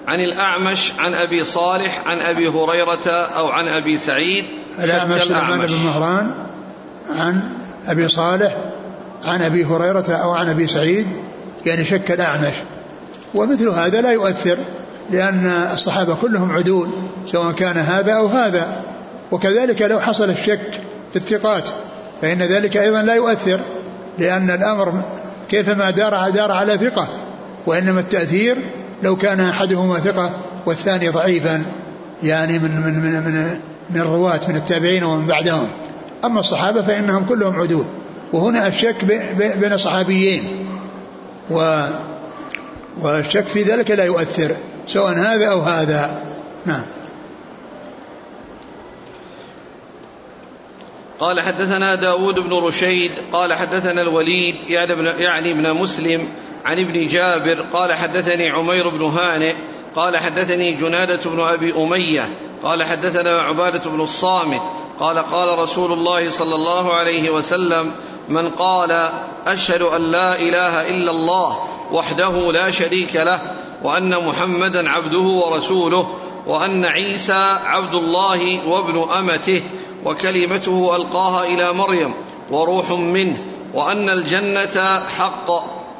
عن 0.08 0.20
الأعمش 0.20 0.92
عن 0.98 1.14
أبي 1.14 1.44
صالح 1.44 2.02
عن 2.06 2.18
أبي 2.20 2.48
هريرة 2.48 3.10
أو 3.10 3.48
عن 3.48 3.68
أبي 3.68 3.98
سعيد 3.98 4.44
الأعمش 4.78 5.22
سليمان 5.22 5.58
بن 5.58 5.74
مهران 5.84 6.30
عن 7.18 7.40
أبي 7.88 8.08
صالح 8.08 8.56
عن 9.24 9.42
أبي 9.42 9.64
هريرة 9.64 10.12
أو 10.12 10.30
عن 10.30 10.48
أبي 10.48 10.66
سعيد 10.66 11.06
يعني 11.66 11.84
شك 11.84 12.10
الأعمش. 12.10 12.54
ومثل 13.34 13.68
هذا 13.68 14.00
لا 14.00 14.10
يؤثر 14.10 14.58
لأن 15.10 15.46
الصحابة 15.72 16.14
كلهم 16.14 16.52
عدول 16.52 16.88
سواء 17.26 17.52
كان 17.52 17.76
هذا 17.76 18.12
أو 18.12 18.26
هذا. 18.26 18.82
وكذلك 19.32 19.82
لو 19.82 20.00
حصل 20.00 20.30
الشك 20.30 20.80
في 21.10 21.16
الثقات 21.16 21.68
فإن 22.22 22.38
ذلك 22.38 22.76
أيضا 22.76 23.02
لا 23.02 23.14
يؤثر 23.14 23.60
لأن 24.18 24.50
الأمر 24.50 25.02
كيفما 25.50 25.90
دار 25.90 26.30
دار 26.30 26.52
على 26.52 26.78
ثقة. 26.78 27.08
وإنما 27.66 28.00
التأثير 28.00 28.58
لو 29.02 29.16
كان 29.16 29.40
أحدهما 29.40 29.98
ثقة 29.98 30.30
والثاني 30.66 31.08
ضعيفا 31.08 31.62
يعني 32.22 32.58
من 32.58 32.70
من 32.70 32.94
من 32.94 33.22
من, 33.22 33.58
من 33.90 34.00
الرواة 34.00 34.40
من 34.48 34.56
التابعين 34.56 35.04
ومن 35.04 35.26
بعدهم. 35.26 35.68
أما 36.24 36.40
الصحابة 36.40 36.82
فإنهم 36.82 37.24
كلهم 37.24 37.60
عدول. 37.60 37.86
وهنا 38.32 38.66
الشك 38.66 39.04
بين 39.60 39.78
صحابيين 39.78 40.68
و 41.50 41.86
والشك 43.00 43.48
في 43.48 43.62
ذلك 43.62 43.90
لا 43.90 44.04
يؤثر 44.04 44.56
سواء 44.86 45.12
هذا 45.12 45.48
أو 45.48 45.60
هذا. 45.60 46.22
نعم. 46.66 46.82
قال 51.20 51.40
حدثنا 51.40 51.94
داود 51.94 52.40
بن 52.40 52.52
رشيد 52.52 53.10
قال 53.32 53.54
حدثنا 53.54 54.02
الوليد 54.02 54.54
يعني 54.68 54.92
ابن, 54.92 55.06
يعني 55.06 55.50
ابن 55.50 55.74
مسلم 55.74 56.28
عن 56.64 56.78
ابن 56.78 57.06
جابر 57.06 57.64
قال 57.72 57.92
حدثني 57.92 58.50
عمير 58.50 58.88
بن 58.88 59.02
هانئ 59.02 59.54
قال 59.96 60.16
حدثني 60.16 60.72
جنادة 60.72 61.30
بن 61.30 61.40
أبي 61.40 61.74
أمية 61.76 62.28
قال 62.62 62.82
حدثنا 62.82 63.40
عبادة 63.40 63.90
بن 63.90 64.00
الصامت 64.00 64.62
قال 65.02 65.18
قال 65.18 65.58
رسول 65.58 65.92
الله 65.92 66.30
صلى 66.30 66.54
الله 66.54 66.94
عليه 66.94 67.30
وسلم 67.30 67.92
من 68.28 68.50
قال 68.50 69.08
أشهد 69.46 69.82
أن 69.82 70.00
لا 70.00 70.36
إله 70.36 70.90
إلا 70.90 71.10
الله 71.10 71.58
وحده 71.92 72.52
لا 72.52 72.70
شريك 72.70 73.16
له 73.16 73.40
وأن 73.82 74.26
محمدا 74.26 74.90
عبده 74.90 75.18
ورسوله 75.18 76.14
وأن 76.46 76.84
عيسى 76.84 77.56
عبد 77.64 77.94
الله 77.94 78.68
وابن 78.68 79.06
أمته 79.18 79.62
وكلمته 80.04 80.96
ألقاها 80.96 81.44
إلى 81.44 81.72
مريم 81.72 82.14
وروح 82.50 82.90
منه 82.90 83.38
وأن 83.74 84.10
الجنة 84.10 85.02
حق 85.18 85.50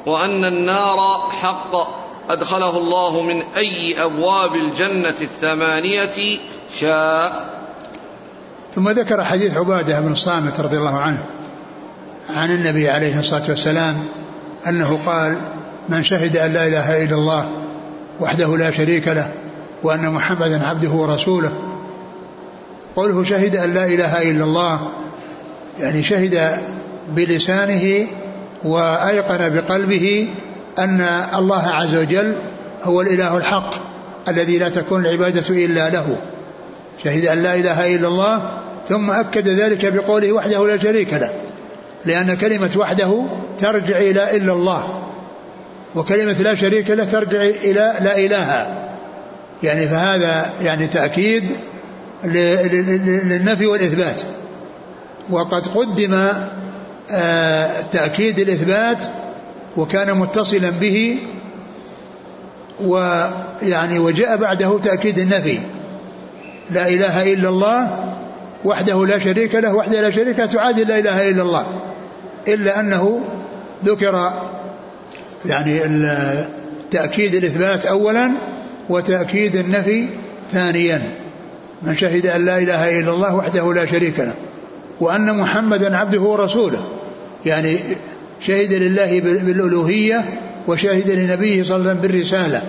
وأن 0.07 0.45
النار 0.45 1.31
حق 1.43 1.77
أدخله 2.31 2.79
الله 2.79 3.21
من 3.21 3.43
أي 3.57 4.05
أبواب 4.05 4.55
الجنة 4.55 5.17
الثمانية 5.21 6.39
شاء 6.81 7.62
ثم 8.75 8.89
ذكر 8.89 9.25
حديث 9.25 9.57
عبادة 9.57 10.01
بن 10.01 10.13
الصامت 10.13 10.61
رضي 10.61 10.77
الله 10.79 10.99
عنه 10.99 11.19
عن 12.37 12.51
النبي 12.51 12.91
عليه 12.91 13.19
الصلاة 13.19 13.43
والسلام 13.49 14.05
أنه 14.69 14.99
قال 15.07 15.37
من 15.89 16.05
شهد 16.05 16.37
أن 16.37 16.53
لا 16.53 16.67
إله 16.67 17.05
إلا 17.05 17.15
الله 17.15 17.49
وحده 18.21 18.57
لا 18.57 18.71
شريك 18.71 19.09
له 19.09 19.29
وأن 19.83 20.11
محمدا 20.11 20.67
عبده 20.67 20.91
ورسوله. 20.91 21.53
قوله 22.97 23.25
شهد 23.25 23.57
أن 23.57 23.75
لا 23.75 23.87
إله 23.87 24.31
إلا 24.31 24.45
الله 24.45 24.89
يعني 25.81 26.03
شهد 26.03 26.59
بلسانه 27.17 28.07
وأيقن 28.65 29.55
بقلبه 29.55 30.29
أن 30.79 31.01
الله 31.35 31.69
عز 31.69 31.95
وجل 31.95 32.35
هو 32.85 33.01
الإله 33.01 33.37
الحق 33.37 33.75
الذي 34.29 34.59
لا 34.59 34.69
تكون 34.69 35.07
العبادة 35.07 35.65
إلا 35.65 35.91
له. 35.91 36.17
شهد 37.05 37.27
أن 37.27 37.43
لا 37.43 37.55
إله 37.55 37.95
إلا 37.97 38.09
الله 38.09 38.62
ثم 38.89 39.11
أكد 39.11 39.49
ذلك 39.49 39.93
بقوله 39.93 40.33
وحده 40.33 40.67
لا 40.67 40.79
شريك 40.79 41.15
له 41.15 41.31
لأن 42.05 42.35
كلمة 42.35 42.71
وحده 42.77 43.25
ترجع 43.59 43.99
إلى 43.99 44.37
إلا 44.37 44.53
الله 44.53 45.03
وكلمة 45.95 46.33
لا 46.33 46.55
شريك 46.55 46.91
له 46.91 47.05
ترجع 47.05 47.43
إلى 47.43 47.93
لا 48.01 48.19
إله. 48.19 48.79
يعني 49.63 49.89
فهذا 49.89 50.51
يعني 50.63 50.87
تأكيد 50.87 51.45
للنفي 52.25 53.67
والإثبات. 53.67 54.21
وقد 55.31 55.67
قدم 55.67 56.29
آه، 57.11 57.71
تأكيد 57.93 58.39
الإثبات 58.39 59.07
وكان 59.77 60.19
متصلا 60.19 60.71
به 60.71 61.19
ويعني 62.81 63.99
وجاء 63.99 64.37
بعده 64.37 64.79
تأكيد 64.83 65.19
النفي. 65.19 65.59
لا 66.71 66.89
إله 66.89 67.33
إلا 67.33 67.49
الله 67.49 68.13
وحده 68.65 69.07
لا 69.07 69.19
شريك 69.19 69.55
له 69.55 69.75
وحده 69.75 70.01
لا 70.01 70.11
شريك 70.11 70.39
له 70.39 70.47
تعادل 70.47 70.89
لا 70.89 70.99
إله 70.99 71.31
إلا 71.31 71.43
الله. 71.43 71.67
إلا 72.49 72.81
أنه 72.81 73.21
ذكر 73.85 74.33
يعني 75.47 75.81
تأكيد 76.91 77.35
الإثبات 77.35 77.87
أولا 77.87 78.31
وتأكيد 78.89 79.57
النفي 79.57 80.09
ثانيا. 80.53 81.03
من 81.83 81.97
شهد 81.97 82.27
أن 82.27 82.45
لا 82.45 82.59
إله 82.59 83.01
إلا 83.01 83.11
الله 83.11 83.35
وحده 83.35 83.73
لا 83.73 83.87
شريك 83.87 84.21
له 84.21 84.35
وأن 85.01 85.37
محمدا 85.37 85.97
عبده 85.97 86.21
ورسوله. 86.21 86.85
يعني 87.47 87.79
شهد 88.41 88.73
لله 88.73 89.21
بالألوهية 89.21 90.25
وشهد 90.69 91.11
لنبيه 91.11 91.63
صلى 91.63 91.77
الله 91.77 91.91
عليه 91.91 92.01
وسلم 92.01 92.09
بالرسالة. 92.09 92.63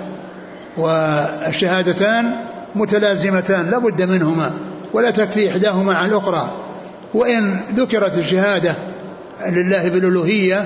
والشهادتان 0.77 2.31
متلازمتان 2.75 3.69
لا 3.69 3.77
بد 3.77 4.01
منهما. 4.01 4.51
ولا 4.93 5.11
تكفي 5.11 5.49
إحداهما 5.49 5.93
عن 5.93 6.09
الأخرى. 6.09 6.51
وإن 7.13 7.59
ذكرت 7.75 8.17
الشهادة 8.17 8.73
لله 9.49 9.89
بالألوهية 9.89 10.65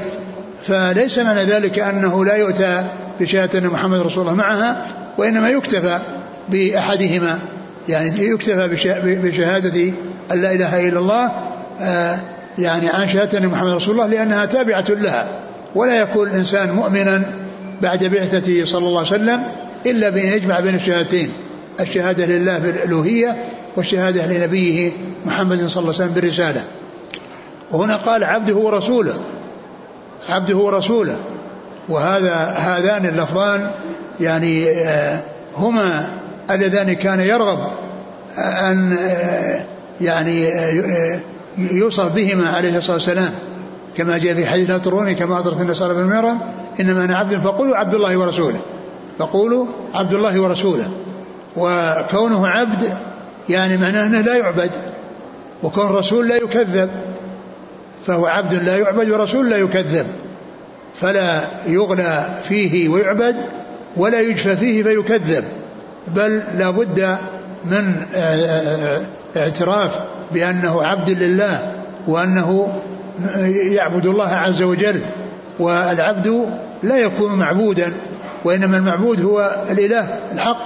فليس 0.64 1.20
معنى 1.20 1.44
ذلك 1.44 1.80
أنه 1.80 2.26
لا 2.26 2.36
يؤتى 2.36 2.84
بشهادة 3.20 3.60
أن 3.60 3.68
محمد 3.68 4.00
رسول 4.00 4.22
الله 4.24 4.36
معها 4.36 4.86
وإنما 5.18 5.50
يكتفى 5.50 6.00
بأحدهما. 6.50 7.40
يعني 7.90 8.22
يكتفى 8.22 8.68
بشهادة 9.04 9.94
أن 10.32 10.42
لا 10.42 10.54
إله 10.54 10.90
إلا 10.90 11.00
الله 11.00 11.32
آه، 11.82 12.18
يعني 12.60 12.90
عن 12.90 13.08
شهادة 13.08 13.38
أن 13.38 13.48
محمد 13.48 13.72
رسول 13.72 13.96
الله 13.96 14.08
لأنها 14.08 14.46
تابعة 14.46 14.86
لها. 14.90 15.28
ولا 15.76 16.02
يكون 16.02 16.28
الإنسان 16.28 16.72
مؤمنا 16.72 17.24
بعد 17.82 18.04
بعثته 18.04 18.66
صلى 18.66 18.88
الله 18.88 19.00
عليه 19.00 19.10
وسلم 19.10 19.44
إلا 19.86 20.10
بأن 20.10 20.28
يجمع 20.28 20.60
بين 20.60 20.76
الشهادتين 20.76 21.32
الشهادة 21.80 22.26
لله 22.26 22.58
بالألوهية 22.58 23.36
والشهادة 23.78 24.26
لنبيه 24.26 24.92
محمد 25.26 25.66
صلى 25.66 25.82
الله 25.82 25.94
عليه 25.94 26.04
وسلم 26.04 26.14
بالرسالة. 26.14 26.64
وهنا 27.72 27.96
قال 27.96 28.24
عبده 28.24 28.56
ورسوله. 28.56 29.14
عبده 30.30 30.58
ورسوله. 30.58 31.18
وهذا 31.90 32.36
هذان 32.58 33.06
اللفظان 33.06 33.72
يعني 34.20 34.70
آه، 34.70 35.24
هما 35.58 36.06
اللذان 36.52 36.94
كان 36.94 37.20
يرغب 37.20 37.60
أن 38.38 38.98
آه، 39.00 39.62
يعني 40.02 40.48
آه، 40.48 41.20
يوصف 41.58 42.12
بهما 42.12 42.50
عليه 42.50 42.78
الصلاة 42.78 42.96
والسلام. 42.96 43.32
كما 43.98 44.18
جاء 44.18 44.34
في 44.34 44.46
حديث 44.46 44.70
لا 44.70 44.78
تروني 44.78 45.16
كما 45.16 45.40
أضرت 45.40 45.62
النصارى 45.62 45.94
بن 45.94 46.04
مريم 46.04 46.38
إنما 46.80 47.06
أنا 47.06 47.18
عبد 47.18 47.36
فقولوا 47.36 47.78
عبد 47.78 47.94
الله 47.94 48.18
ورسوله. 48.18 48.60
فقولوا 49.20 49.66
عبد 49.94 50.14
الله 50.14 50.40
ورسوله. 50.42 50.92
وكونه 51.58 52.48
عبد 52.48 52.94
يعني 53.50 53.78
معناه 53.78 54.06
أنه 54.06 54.22
لا 54.22 54.38
يعبد 54.38 54.72
وكون 55.64 55.86
رسول 55.86 56.28
لا 56.28 56.36
يكذب 56.36 56.90
فهو 58.08 58.26
عبد 58.26 58.54
لا 58.54 58.78
يعبد 58.78 59.10
ورسول 59.10 59.50
لا 59.50 59.58
يكذب 59.58 60.06
فلا 60.96 61.42
يغلى 61.68 62.26
فيه 62.44 62.90
ويعبد 62.90 63.36
ولا 63.98 64.22
يجفى 64.22 64.58
فيه 64.58 64.84
فيكذب 64.84 65.44
بل 66.08 66.42
لا 66.58 66.70
بد 66.70 67.18
من 67.66 67.96
اعتراف 69.38 70.00
بأنه 70.32 70.84
عبد 70.84 71.10
لله 71.10 71.74
وأنه 72.08 72.80
يعبد 73.46 74.06
الله 74.06 74.30
عز 74.30 74.62
وجل 74.62 75.02
والعبد 75.60 76.46
لا 76.84 76.98
يكون 76.98 77.34
معبودا 77.36 77.94
وإنما 78.46 78.78
المعبود 78.78 79.22
هو 79.22 79.56
الإله 79.72 80.18
الحق 80.34 80.64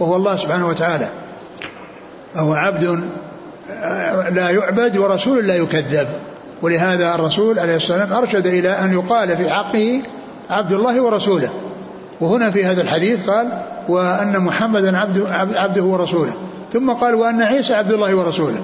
وهو 0.00 0.16
الله 0.16 0.36
سبحانه 0.36 0.68
وتعالى. 0.68 1.08
فهو 2.34 2.52
عبد 2.52 3.00
لا 4.32 4.50
يعبد 4.50 4.96
ورسول 4.96 5.46
لا 5.46 5.56
يكذب. 5.56 6.08
ولهذا 6.62 7.14
الرسول 7.14 7.58
عليه 7.58 7.76
السلام 7.76 8.12
أرشد 8.12 8.46
إلى 8.46 8.68
أن 8.68 8.92
يقال 8.92 9.36
في 9.36 9.50
حقه 9.50 10.00
عبد 10.50 10.72
الله 10.72 11.00
ورسوله. 11.00 11.50
وهنا 12.20 12.50
في 12.50 12.64
هذا 12.64 12.82
الحديث 12.82 13.30
قال 13.30 13.48
وأن 13.88 14.40
محمدا 14.40 14.98
عبده, 14.98 15.28
عبده 15.60 15.82
ورسوله. 15.82 16.32
ثم 16.72 16.90
قال 16.90 17.14
وأن 17.14 17.42
عيسى 17.42 17.74
عبد 17.74 17.92
الله 17.92 18.14
ورسوله. 18.14 18.62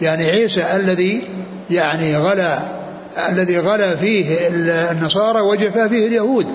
يعني 0.00 0.24
عيسى 0.24 0.76
الذي 0.76 1.22
يعني 1.70 2.16
غلا 2.16 2.58
الذي 3.28 3.58
غلا 3.58 3.96
فيه 3.96 4.48
النصارى 4.90 5.40
وجفى 5.40 5.88
فيه 5.88 6.08
اليهود. 6.08 6.46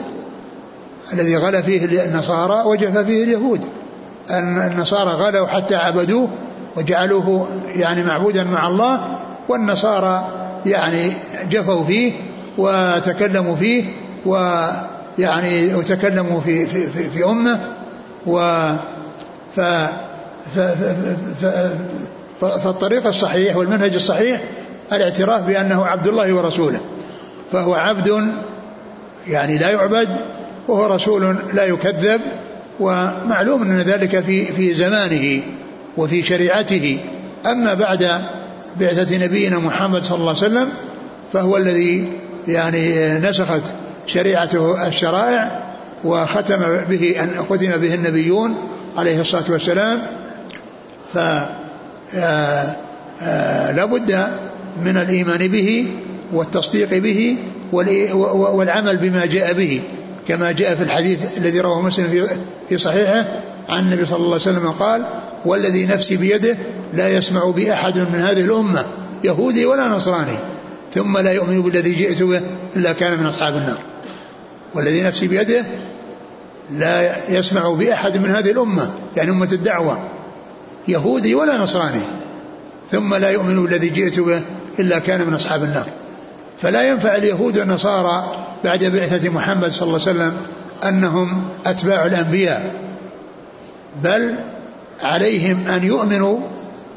الذي 1.13 1.37
غلا 1.37 1.61
فيه 1.61 2.05
النصارى 2.05 2.63
وجفى 2.65 3.05
فيه 3.05 3.23
اليهود. 3.23 3.61
النصارى 4.29 5.11
غلوا 5.11 5.47
حتى 5.47 5.75
عبدوه 5.75 6.29
وجعلوه 6.77 7.47
يعني 7.75 8.03
معبودا 8.03 8.43
مع 8.43 8.67
الله 8.67 9.19
والنصارى 9.49 10.27
يعني 10.65 11.13
جفوا 11.49 11.85
فيه 11.85 12.13
وتكلموا 12.57 13.55
فيه 13.55 13.85
ويعني 14.25 15.75
وتكلموا 15.75 16.41
في 16.41 16.65
في 16.65 17.09
في, 17.09 17.25
أمة 17.25 17.59
و 18.27 18.67
ف 19.55 19.59
فالطريق 22.41 23.07
الصحيح 23.07 23.55
والمنهج 23.55 23.93
الصحيح 23.93 24.41
الاعتراف 24.93 25.41
بأنه 25.41 25.85
عبد 25.85 26.07
الله 26.07 26.33
ورسوله 26.33 26.79
فهو 27.51 27.73
عبد 27.73 28.31
يعني 29.27 29.57
لا 29.57 29.69
يعبد 29.69 30.09
وهو 30.67 30.85
رسول 30.85 31.37
لا 31.53 31.65
يكذب 31.65 32.21
ومعلوم 32.81 33.61
أن 33.61 33.81
ذلك 33.81 34.19
في 34.19 34.45
في 34.45 34.73
زمانه 34.73 35.41
وفي 35.97 36.23
شريعته. 36.23 36.99
أما 37.45 37.73
بعد 37.73 38.21
بعثة 38.79 39.25
نبينا 39.25 39.59
محمد 39.59 40.03
صلى 40.03 40.17
الله 40.17 40.29
عليه 40.29 40.37
وسلم 40.37 40.69
فهو 41.33 41.57
الذي 41.57 42.13
يعني 42.47 43.13
نسخت 43.19 43.61
شريعته 44.07 44.87
الشرائع 44.87 45.63
وختم 46.03 46.59
به 46.89 47.15
أن 47.23 47.29
ختم 47.49 47.77
به 47.77 47.93
النبيون 47.93 48.55
عليه 48.97 49.21
الصلاة 49.21 49.51
والسلام. 49.51 49.99
ف 51.13 51.17
آه، 52.15 52.75
آه، 53.21 53.71
لا 53.71 53.85
بد 53.85 54.27
من 54.85 54.97
الإيمان 54.97 55.47
به 55.47 55.87
والتصديق 56.33 56.97
به 56.97 57.37
والعمل 58.53 58.97
بما 58.97 59.25
جاء 59.25 59.53
به. 59.53 59.81
كما 60.27 60.51
جاء 60.51 60.75
في 60.75 60.83
الحديث 60.83 61.37
الذي 61.37 61.59
رواه 61.59 61.81
مسلم 61.81 62.27
في 62.69 62.77
صحيحه 62.77 63.25
عن 63.69 63.79
النبي 63.79 64.05
صلى 64.05 64.17
الله 64.17 64.25
عليه 64.27 64.35
وسلم 64.35 64.71
قال 64.71 65.05
والذي 65.45 65.85
نفسي 65.85 66.17
بيده 66.17 66.57
لا 66.93 67.09
يسمع 67.09 67.45
بأحد 67.45 67.97
من 67.97 68.19
هذه 68.21 68.41
الأمة 68.41 68.85
يهودي 69.23 69.65
ولا 69.65 69.87
نصراني 69.87 70.37
ثم 70.93 71.17
لا 71.17 71.31
يؤمن 71.31 71.61
بالذي 71.61 71.91
جئت 71.91 72.23
به 72.23 72.41
إلا 72.75 72.93
كان 72.93 73.19
من 73.19 73.25
أصحاب 73.25 73.55
النار. 73.55 73.77
والذي 74.73 75.03
نفسي 75.03 75.27
بيده 75.27 75.65
لا 76.71 77.29
يسمع 77.29 77.73
بأحد 77.73 78.17
من 78.17 78.31
هذه 78.31 78.51
الأمة 78.51 78.91
يعني 79.17 79.31
أمة 79.31 79.49
الدعوة 79.51 79.97
يهودي 80.87 81.35
ولا 81.35 81.57
نصراني 81.57 82.01
ثم 82.91 83.15
لا 83.15 83.29
يؤمن 83.29 83.63
بالذي 83.63 83.89
جئت 83.89 84.19
به 84.19 84.41
إلا 84.79 84.99
كان 84.99 85.27
من 85.27 85.33
أصحاب 85.33 85.63
النار. 85.63 85.85
فلا 86.61 86.89
ينفع 86.89 87.15
اليهود 87.15 87.57
والنصارى 87.57 88.50
بعد 88.63 88.83
بعثة 88.83 89.29
محمد 89.29 89.71
صلى 89.71 89.87
الله 89.87 90.01
عليه 90.07 90.11
وسلم 90.11 90.37
أنهم 90.87 91.43
أتباع 91.65 92.05
الأنبياء 92.05 92.81
بل 94.03 94.35
عليهم 95.03 95.67
أن 95.67 95.83
يؤمنوا 95.83 96.39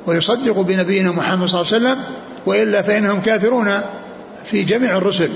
ويصدقوا 0.07 0.65
بنبينا 0.65 1.11
محمد 1.11 1.49
صلى 1.49 1.61
الله 1.61 1.75
عليه 1.75 1.85
وسلم 1.85 2.05
وإلا 2.47 2.83
فإنهم 2.83 3.21
كافرون 3.21 3.71
في 4.45 4.63
جميع 4.63 4.97
الرسل 4.97 5.29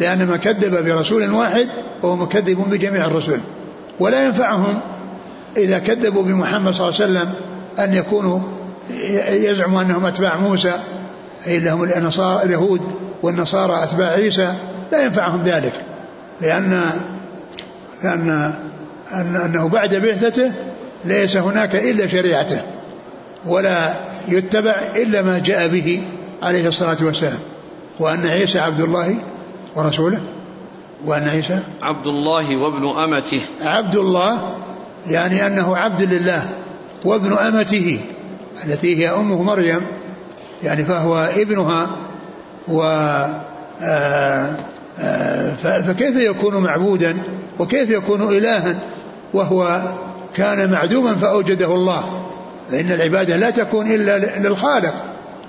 لأن 0.00 0.26
من 0.26 0.36
كذب 0.36 0.84
برسول 0.84 1.30
واحد 1.30 1.68
فهو 2.02 2.16
مكذب 2.16 2.70
بجميع 2.70 3.04
الرسل. 3.04 3.40
ولا 4.00 4.26
ينفعهم 4.26 4.80
إذا 5.56 5.78
كذبوا 5.78 6.22
بمحمد 6.22 6.72
صلى 6.72 6.88
الله 6.88 7.00
عليه 7.00 7.12
وسلم 7.12 7.34
أن 7.78 7.94
يكونوا 7.94 8.40
يزعموا 9.30 9.82
أنهم 9.82 10.06
أتباع 10.06 10.36
موسى 10.36 10.72
أي 11.46 11.58
لهم 11.58 11.82
اليهود 12.44 12.80
والنصارى 13.22 13.82
أتباع 13.82 14.08
عيسى 14.08 14.54
لا 14.92 15.04
ينفعهم 15.04 15.42
ذلك 15.44 15.72
لأن 16.40 16.90
لأن 18.02 18.52
أنه 19.44 19.68
بعد 19.68 19.94
بعثته 19.94 20.52
ليس 21.04 21.36
هناك 21.36 21.74
إلا 21.74 22.06
شريعته 22.06 22.60
ولا 23.46 23.94
يتبع 24.28 24.86
إلا 24.96 25.22
ما 25.22 25.38
جاء 25.38 25.68
به 25.68 26.02
عليه 26.42 26.68
الصلاة 26.68 26.96
والسلام 27.02 27.38
وأن 28.00 28.26
عيسى 28.26 28.58
عبد 28.58 28.80
الله 28.80 29.16
ورسوله 29.76 30.20
وأن 31.04 31.28
عيسى 31.28 31.58
عبد 31.82 32.06
الله 32.06 32.56
وابن 32.56 33.00
أمته. 33.00 33.40
عبد 33.60 33.96
الله 33.96 34.54
يعني 35.08 35.46
أنه 35.46 35.76
عبد 35.76 36.02
لله 36.02 36.42
وابن 37.04 37.32
أمته 37.32 38.00
التي 38.64 38.96
هي 38.96 39.10
أمه 39.10 39.42
مريم 39.42 39.80
يعني 40.64 40.84
فهو 40.84 41.16
ابنها 41.36 41.96
و 42.68 42.82
آه، 43.82 44.56
فكيف 45.62 46.16
يكون 46.16 46.56
معبودا 46.56 47.16
وكيف 47.58 47.90
يكون 47.90 48.22
إلها 48.22 48.74
وهو 49.34 49.80
كان 50.34 50.70
معدوما 50.70 51.14
فأوجده 51.14 51.74
الله؟ 51.74 52.26
فإن 52.70 52.92
العبادة 52.92 53.36
لا 53.36 53.50
تكون 53.50 53.86
إلا 53.86 54.18
للخالق 54.18 54.94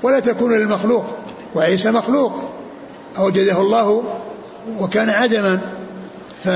ولا 0.04 0.20
تكون 0.20 0.54
للمخلوق 0.54 1.06
وعيسى 1.56 1.92
مخلوق 1.92 2.34
أوجده 3.18 3.62
الله 3.62 4.04
وكان 4.80 5.10
عدما. 5.10 5.60
ف 6.44 6.50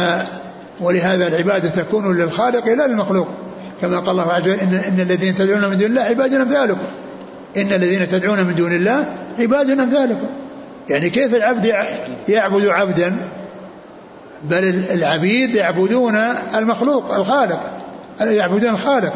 ولهذا 0.81 1.27
العبادة 1.27 1.69
تكون 1.69 2.17
للخالق 2.17 2.67
لا 2.67 2.87
للمخلوق. 2.87 3.27
كما 3.81 3.99
قال 3.99 4.09
الله 4.09 4.31
عز 4.31 4.41
وجل 4.41 4.53
إن, 4.53 4.73
إن 4.73 4.99
الذين 4.99 5.35
تدعون 5.35 5.69
من 5.69 5.77
دون 5.77 5.87
الله 5.87 6.01
عباد 6.01 6.33
أمثالكم. 6.33 6.81
إن 7.57 7.73
الذين 7.73 8.07
تدعون 8.07 8.43
من 8.43 8.55
دون 8.55 8.73
الله 8.73 9.15
عباد 9.39 9.69
أمثالكم. 9.69 10.27
يعني 10.89 11.09
كيف 11.09 11.35
العبد 11.35 11.65
يعبد 12.29 12.65
عبدا؟ 12.67 13.17
بل 14.43 14.63
العبيد 14.91 15.55
يعبدون 15.55 16.15
المخلوق 16.55 17.15
الخالق 17.15 17.59
يعبدون 18.21 18.69
الخالق؟ 18.69 19.13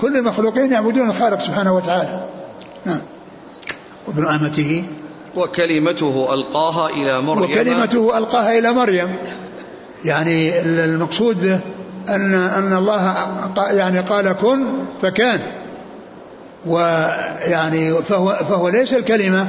كل 0.00 0.16
المخلوقين 0.16 0.72
يعبدون 0.72 1.10
الخالق 1.10 1.40
سبحانه 1.40 1.76
وتعالى. 1.76 2.20
نعم. 2.86 3.00
وابن 4.06 4.26
أمته 4.26 4.84
وكلمته 5.36 6.34
ألقاها 6.34 6.88
إلى 6.88 7.20
مريم. 7.20 7.50
وكلمته 7.50 8.18
ألقاها 8.18 8.58
إلى 8.58 8.72
مريم. 8.72 9.16
يعني 10.04 10.60
المقصود 10.60 11.42
به 11.42 11.60
أن 12.08 12.34
أن 12.34 12.72
الله 12.72 13.16
يعني 13.70 14.00
قال 14.00 14.32
كن 14.32 14.64
فكان. 15.02 15.40
ويعني 16.66 17.94
فهو 18.02 18.28
فهو 18.30 18.68
ليس 18.68 18.94
الكلمة. 18.94 19.46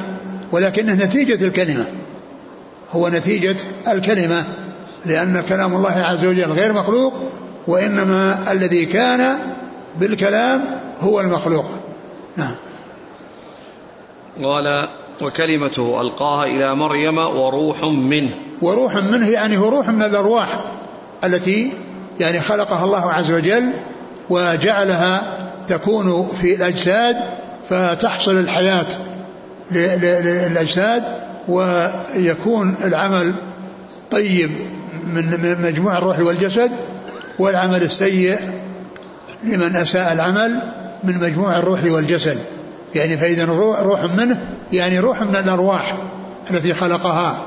ولكنه 0.51 0.93
نتيجة 0.93 1.45
الكلمة 1.45 1.85
هو 2.91 3.07
نتيجة 3.07 3.55
الكلمة 3.87 4.43
لأن 5.05 5.43
كلام 5.49 5.75
الله 5.75 5.91
عز 5.91 6.25
وجل 6.25 6.51
غير 6.51 6.73
مخلوق 6.73 7.13
وإنما 7.67 8.51
الذي 8.51 8.85
كان 8.85 9.37
بالكلام 9.99 10.65
هو 11.01 11.19
المخلوق. 11.19 11.65
نعم. 12.37 12.55
قال 14.43 14.87
وكلمته 15.21 16.01
ألقاها 16.01 16.45
إلى 16.45 16.75
مريم 16.75 17.17
وروح 17.17 17.83
منه. 17.83 18.29
وروح 18.61 18.95
منه 18.95 19.27
يعني 19.29 19.57
هو 19.57 19.69
روح 19.69 19.89
من 19.89 20.03
الأرواح 20.03 20.59
التي 21.23 21.73
يعني 22.19 22.39
خلقها 22.41 22.85
الله 22.85 23.11
عز 23.11 23.31
وجل 23.31 23.73
وجعلها 24.29 25.37
تكون 25.67 26.27
في 26.41 26.55
الأجساد 26.55 27.17
فتحصل 27.69 28.39
الحياة. 28.39 28.87
للأجساد 29.71 31.03
ويكون 31.47 32.75
العمل 32.83 33.33
طيب 34.11 34.51
من 35.13 35.57
مجموع 35.61 35.97
الروح 35.97 36.19
والجسد 36.19 36.71
والعمل 37.39 37.83
السيء 37.83 38.37
لمن 39.43 39.75
أساء 39.75 40.13
العمل 40.13 40.61
من 41.03 41.17
مجموع 41.17 41.57
الروح 41.57 41.83
والجسد. 41.83 42.37
يعني 42.95 43.17
فإذا 43.17 43.45
روح 43.81 44.03
منه 44.03 44.39
يعني 44.73 44.99
روح 44.99 45.21
من 45.21 45.35
الأرواح 45.35 45.97
التي 46.51 46.73
خلقها 46.73 47.45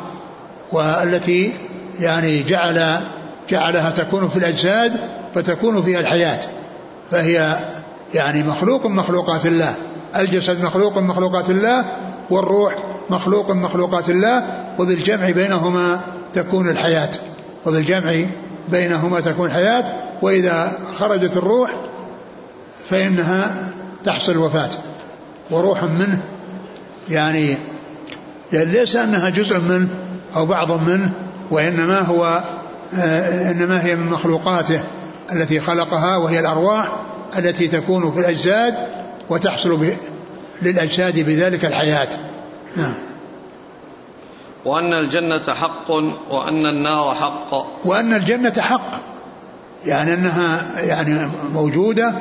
والتي 0.72 1.52
يعني 2.00 2.42
جعل 2.42 3.00
جعلها 3.50 3.90
تكون 3.90 4.28
في 4.28 4.36
الأجساد 4.36 4.92
فتكون 5.34 5.82
فيها 5.82 6.00
الحياة. 6.00 6.40
فهي 7.10 7.56
يعني 8.14 8.42
مخلوق 8.42 8.86
مخلوقات 8.86 9.46
الله 9.46 9.74
الجسد 10.16 10.64
مخلوق 10.64 10.98
مخلوقات 10.98 11.50
الله 11.50 11.84
والروح 12.32 12.74
مخلوق 13.10 13.50
من 13.50 13.62
مخلوقات 13.62 14.10
الله 14.10 14.44
وبالجمع 14.78 15.30
بينهما 15.30 16.00
تكون 16.34 16.68
الحياة. 16.68 17.10
وبالجمع 17.66 18.14
بينهما 18.68 19.20
تكون 19.20 19.46
الحياة. 19.46 19.84
وإذا 20.22 20.72
خرجت 20.98 21.36
الروح 21.36 21.74
فإنها 22.90 23.54
تحصل 24.04 24.32
الوفاة. 24.32 24.70
وروح 25.50 25.82
منه 25.82 26.18
يعني 27.10 27.56
ليس 28.52 28.96
أنها 28.96 29.30
جزء 29.30 29.60
منه 29.60 29.88
أو 30.36 30.46
بعض 30.46 30.72
منه 30.72 31.10
وإنما 31.50 32.00
هو 32.00 32.42
آه، 32.94 33.50
إنما 33.50 33.84
هي 33.84 33.96
من 33.96 34.06
مخلوقاته 34.06 34.80
التي 35.32 35.60
خلقها 35.60 36.16
وهي 36.16 36.40
الأرواح 36.40 36.96
التي 37.38 37.68
تكون 37.68 38.12
في 38.12 38.20
الأجساد 38.20 38.74
وتحصل 39.30 39.72
للأجساد 40.62 41.18
بذلك 41.18 41.64
الحياة. 41.64 42.08
نعم. 42.76 42.94
وأن 44.64 44.92
الجنة 44.92 45.54
حق 45.54 45.90
وأن 46.30 46.66
النار 46.66 47.14
حق. 47.14 47.66
وأن 47.84 48.14
الجنة 48.14 48.54
حق. 48.58 49.00
يعني 49.86 50.14
أنها 50.14 50.80
يعني 50.80 51.30
موجودة 51.54 52.14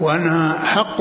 وأنها 0.00 0.58
حق 0.58 1.00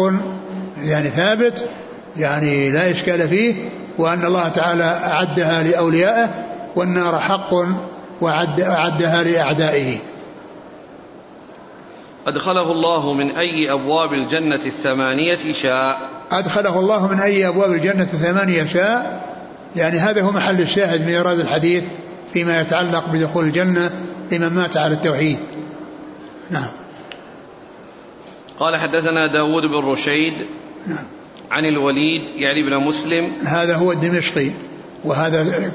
يعني 0.77 1.07
ثابت 1.07 1.69
يعني 2.17 2.71
لا 2.71 2.91
إشكال 2.91 3.27
فيه 3.29 3.69
وأن 3.97 4.25
الله 4.25 4.47
تعالى 4.47 4.83
أعدها 4.83 5.63
لأوليائه 5.63 6.29
والنار 6.75 7.19
حق 7.19 7.53
وأعد 8.21 8.61
أعدها 8.61 9.23
لأعدائه. 9.23 9.97
أدخله 12.27 12.71
الله 12.71 13.13
من 13.13 13.31
أي 13.31 13.71
أبواب 13.71 14.13
الجنة 14.13 14.61
الثمانية 14.65 15.53
شاء. 15.53 16.18
أدخله 16.31 16.79
الله 16.79 17.07
من 17.07 17.19
أي 17.19 17.47
أبواب 17.47 17.71
الجنة 17.71 18.03
الثمانية 18.13 18.65
شاء 18.65 19.29
يعني 19.75 19.97
هذا 19.97 20.21
هو 20.21 20.31
محل 20.31 20.61
الشاهد 20.61 21.01
من 21.01 21.09
إيراد 21.09 21.39
الحديث 21.39 21.83
فيما 22.33 22.61
يتعلق 22.61 23.09
بدخول 23.09 23.45
الجنة 23.45 23.89
لمن 24.31 24.47
مات 24.47 24.77
على 24.77 24.93
التوحيد. 24.93 25.39
نعم. 26.49 26.67
قال 28.59 28.77
حدثنا 28.77 29.27
داود 29.27 29.65
بن 29.65 29.75
رشيد 29.75 30.33
نعم. 30.87 31.05
عن 31.51 31.65
الوليد 31.65 32.21
يعني 32.35 32.61
ابن 32.61 32.77
مسلم. 32.77 33.31
هذا 33.45 33.75
هو 33.75 33.91
الدمشقي 33.91 34.51
وهذا 35.03 35.71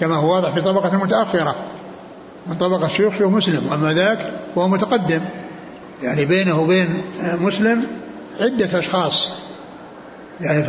كما 0.00 0.16
هو 0.16 0.34
واضح 0.34 0.50
في 0.50 0.60
طبقة 0.60 0.96
متأخرة 0.96 1.56
من 2.46 2.54
طبقة 2.54 2.88
شيوخ 2.88 3.14
شيوخ 3.18 3.32
مسلم 3.32 3.66
وأما 3.70 3.92
ذاك 3.92 4.32
هو 4.58 4.68
متقدم. 4.68 5.20
يعني 6.02 6.24
بينه 6.24 6.60
وبين 6.60 7.02
مسلم 7.40 7.84
عدة 8.40 8.78
أشخاص. 8.78 9.43
يعني 10.40 10.64
ف 10.64 10.68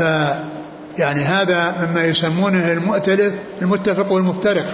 يعني 0.97 1.21
هذا 1.21 1.75
مما 1.81 2.05
يسمونه 2.05 2.73
المؤتلف 2.73 3.33
المتفق 3.61 4.11
والمفترق 4.11 4.65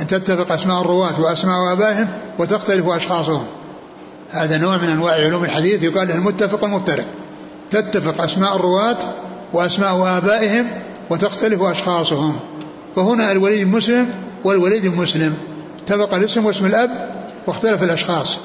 أن 0.00 0.06
تتفق 0.06 0.52
أسماء 0.52 0.80
الرواة 0.80 1.20
وأسماء 1.20 1.72
آبائهم 1.72 2.08
وتختلف 2.38 2.88
أشخاصهم. 2.88 3.46
هذا 4.30 4.58
نوع 4.58 4.76
من 4.76 4.88
أنواع 4.88 5.14
علوم 5.14 5.44
الحديث 5.44 5.82
يقال 5.82 6.08
له 6.08 6.14
المتفق 6.14 6.62
والمفترق. 6.62 7.04
تتفق 7.70 8.22
أسماء 8.22 8.56
الرواة 8.56 8.98
وأسماء 9.52 10.16
آبائهم 10.18 10.66
وتختلف 11.10 11.62
أشخاصهم. 11.62 12.38
فهنا 12.96 13.32
الوليد 13.32 13.68
مسلم 13.68 14.08
والوليد 14.44 14.86
مسلم. 14.86 15.34
اتفق 15.84 16.14
الاسم 16.14 16.46
واسم 16.46 16.66
الأب 16.66 17.10
واختلف 17.46 17.82
الأشخاص. 17.82 18.38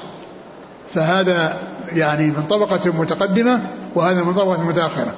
فهذا 0.94 1.56
يعني 1.92 2.26
من 2.26 2.42
طبقة 2.50 2.92
متقدمة 2.92 3.60
وهذا 3.94 4.22
من 4.22 4.34
طبقة 4.34 4.62
متأخرة. 4.62 5.14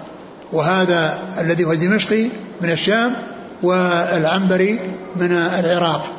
وهذا 0.53 1.19
الذي 1.41 1.65
هو 1.65 1.75
دمشقي 1.75 2.29
من 2.61 2.71
الشام 2.71 3.17
والعنبري 3.63 4.79
من 5.17 5.33
العراق 5.33 6.11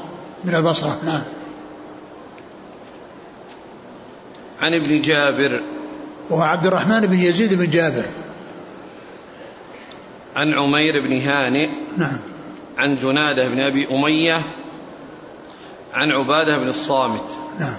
من 0.44 0.56
البصرة 0.56 0.98
نعم. 1.06 1.22
عن 4.62 4.74
ابن 4.74 5.02
جابر. 5.02 5.62
وهو 6.30 6.42
عبد 6.42 6.66
الرحمن 6.66 7.00
بن 7.00 7.20
يزيد 7.20 7.54
بن 7.54 7.70
جابر. 7.70 8.06
عن 10.36 10.54
عمير 10.54 11.02
بن 11.02 11.22
هانئ. 11.22 11.70
نعم. 11.98 12.20
عن 12.78 12.98
جنادة 12.98 13.48
بن 13.48 13.60
أبي 13.60 13.88
أمية. 13.92 14.42
عن 15.94 16.12
عبادة 16.12 16.58
بن 16.58 16.70
الصامت. 16.70 17.26
نعم. 17.60 17.78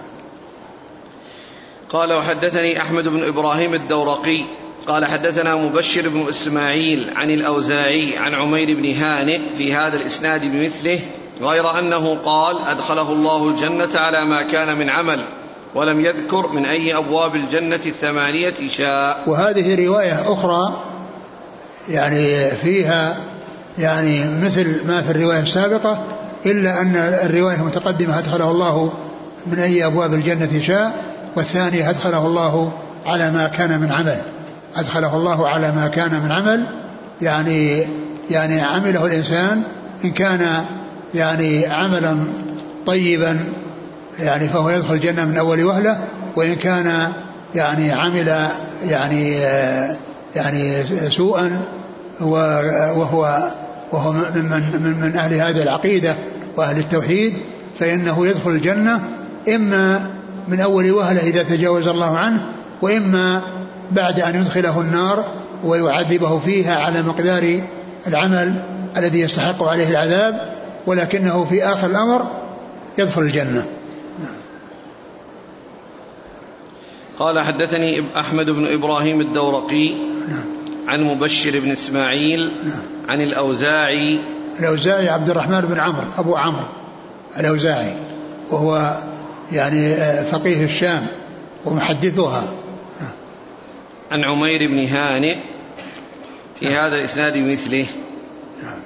قال 1.88 2.12
وحدثني 2.12 2.82
أحمد 2.82 3.08
بن 3.08 3.24
إبراهيم 3.24 3.74
الدورقي. 3.74 4.44
قال 4.88 5.04
حدثنا 5.04 5.56
مبشر 5.56 6.08
بن 6.08 6.28
إسماعيل 6.28 7.10
عن 7.16 7.30
الأوزاعي 7.30 8.18
عن 8.18 8.34
عمير 8.34 8.76
بن 8.76 8.94
هانئ 8.94 9.40
في 9.58 9.74
هذا 9.74 9.96
الإسناد 9.96 10.40
بمثله 10.40 11.00
غير 11.42 11.78
أنه 11.78 12.18
قال 12.24 12.56
أدخله 12.66 13.12
الله 13.12 13.48
الجنة 13.48 13.90
على 13.94 14.24
ما 14.24 14.42
كان 14.42 14.78
من 14.78 14.90
عمل 14.90 15.24
ولم 15.74 16.00
يذكر 16.00 16.46
من 16.52 16.64
أي 16.64 16.96
أبواب 16.96 17.34
الجنة 17.34 17.80
الثمانية 17.86 18.68
شاء. 18.68 19.22
وهذه 19.26 19.86
رواية 19.86 20.32
أخرى 20.32 20.82
يعني 21.88 22.46
فيها 22.46 23.20
يعني 23.78 24.24
مثل 24.42 24.86
ما 24.86 25.00
في 25.00 25.10
الرواية 25.10 25.40
السابقة 25.40 26.04
إلا 26.46 26.80
أن 26.80 26.96
الرواية 26.96 27.56
المتقدمه 27.56 28.18
أدخله 28.18 28.50
الله 28.50 28.92
من 29.46 29.58
أي 29.58 29.86
أبواب 29.86 30.14
الجنة 30.14 30.60
شاء 30.60 31.04
والثانية 31.36 31.90
أدخله 31.90 32.26
الله 32.26 32.72
على 33.06 33.30
ما 33.30 33.46
كان 33.46 33.80
من 33.80 33.92
عمل. 33.92 34.31
أدخله 34.76 35.16
الله 35.16 35.48
على 35.48 35.72
ما 35.72 35.88
كان 35.88 36.22
من 36.22 36.32
عمل 36.32 36.66
يعني 37.22 37.86
يعني 38.30 38.60
عمله 38.60 39.06
الإنسان 39.06 39.62
إن 40.04 40.10
كان 40.10 40.64
يعني 41.14 41.66
عملا 41.66 42.16
طيبا 42.86 43.38
يعني 44.18 44.48
فهو 44.48 44.70
يدخل 44.70 44.94
الجنة 44.94 45.24
من 45.24 45.36
أول 45.36 45.64
وهلة 45.64 45.98
وإن 46.36 46.54
كان 46.54 47.12
يعني 47.54 47.92
عمل 47.92 48.48
يعني 48.84 49.32
يعني 50.36 50.84
سوءا 51.10 51.60
وهو 52.20 53.50
وهو 53.92 54.12
من 54.12 54.44
من 54.82 54.96
من 55.00 55.16
أهل 55.16 55.34
هذه 55.34 55.62
العقيدة 55.62 56.14
وأهل 56.56 56.78
التوحيد 56.78 57.34
فإنه 57.80 58.26
يدخل 58.26 58.50
الجنة 58.50 59.00
إما 59.48 60.00
من 60.48 60.60
أول 60.60 60.90
وهلة 60.90 61.20
إذا 61.20 61.42
تجاوز 61.42 61.88
الله 61.88 62.18
عنه 62.18 62.42
وإما 62.82 63.42
بعد 63.94 64.20
أن 64.20 64.34
يدخله 64.34 64.80
النار 64.80 65.24
ويعذبه 65.64 66.38
فيها 66.38 66.78
على 66.78 67.02
مقدار 67.02 67.60
العمل 68.06 68.54
الذي 68.96 69.20
يستحق 69.20 69.62
عليه 69.62 69.90
العذاب 69.90 70.52
ولكنه 70.86 71.44
في 71.44 71.64
آخر 71.64 71.86
الأمر 71.86 72.26
يدخل 72.98 73.22
الجنة 73.22 73.64
قال 77.18 77.40
حدثني 77.40 78.04
أحمد 78.16 78.50
بن 78.50 78.72
إبراهيم 78.72 79.20
الدورقي 79.20 79.94
نعم. 80.28 80.44
عن 80.88 81.02
مبشر 81.02 81.60
بن 81.60 81.70
إسماعيل 81.70 82.40
نعم. 82.64 82.82
عن 83.08 83.20
الأوزاعي 83.20 84.20
الأوزاعي 84.60 85.08
عبد 85.08 85.30
الرحمن 85.30 85.60
بن 85.60 85.80
عمرو 85.80 86.06
أبو 86.18 86.36
عمرو 86.36 86.64
الأوزاعي 87.40 87.94
وهو 88.50 88.96
يعني 89.52 89.94
فقيه 90.24 90.64
الشام 90.64 91.06
ومحدثها 91.64 92.44
عن 94.12 94.24
عمير 94.24 94.68
بن 94.68 94.86
هانئ 94.86 95.36
في 96.60 96.66
نعم. 96.66 96.74
هذا 96.74 96.96
الإسناد 96.96 97.36
مثله 97.36 97.86
نعم. 98.62 98.78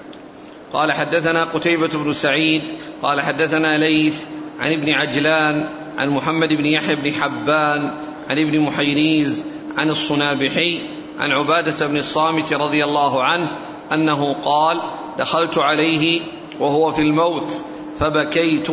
قال 0.73 0.93
حدثنا 0.93 1.45
قتيبة 1.45 1.89
بن 1.89 2.13
سعيد 2.13 2.63
قال 3.03 3.21
حدثنا 3.21 3.79
ليث 3.79 4.23
عن 4.61 4.73
ابن 4.73 4.91
عجلان 4.91 5.69
عن 5.99 6.11
محمد 6.11 6.53
بن 6.53 6.67
يحيى 6.67 6.97
بن 6.97 7.13
حبان 7.13 7.91
عن 8.31 8.39
ابن 8.39 8.61
محيريز 8.61 9.45
عن 9.79 9.91
الصنابحي 9.91 10.79
عن 11.19 11.31
عبادة 11.31 11.87
بن 11.87 11.97
الصامت 11.97 12.53
رضي 12.53 12.85
الله 12.85 13.23
عنه 13.23 13.49
أنه 13.93 14.37
قال 14.45 14.81
دخلت 15.19 15.59
عليه 15.59 16.21
وهو 16.61 16.93
في 16.93 17.03
الموت 17.03 17.53
فبكيت 18.01 18.69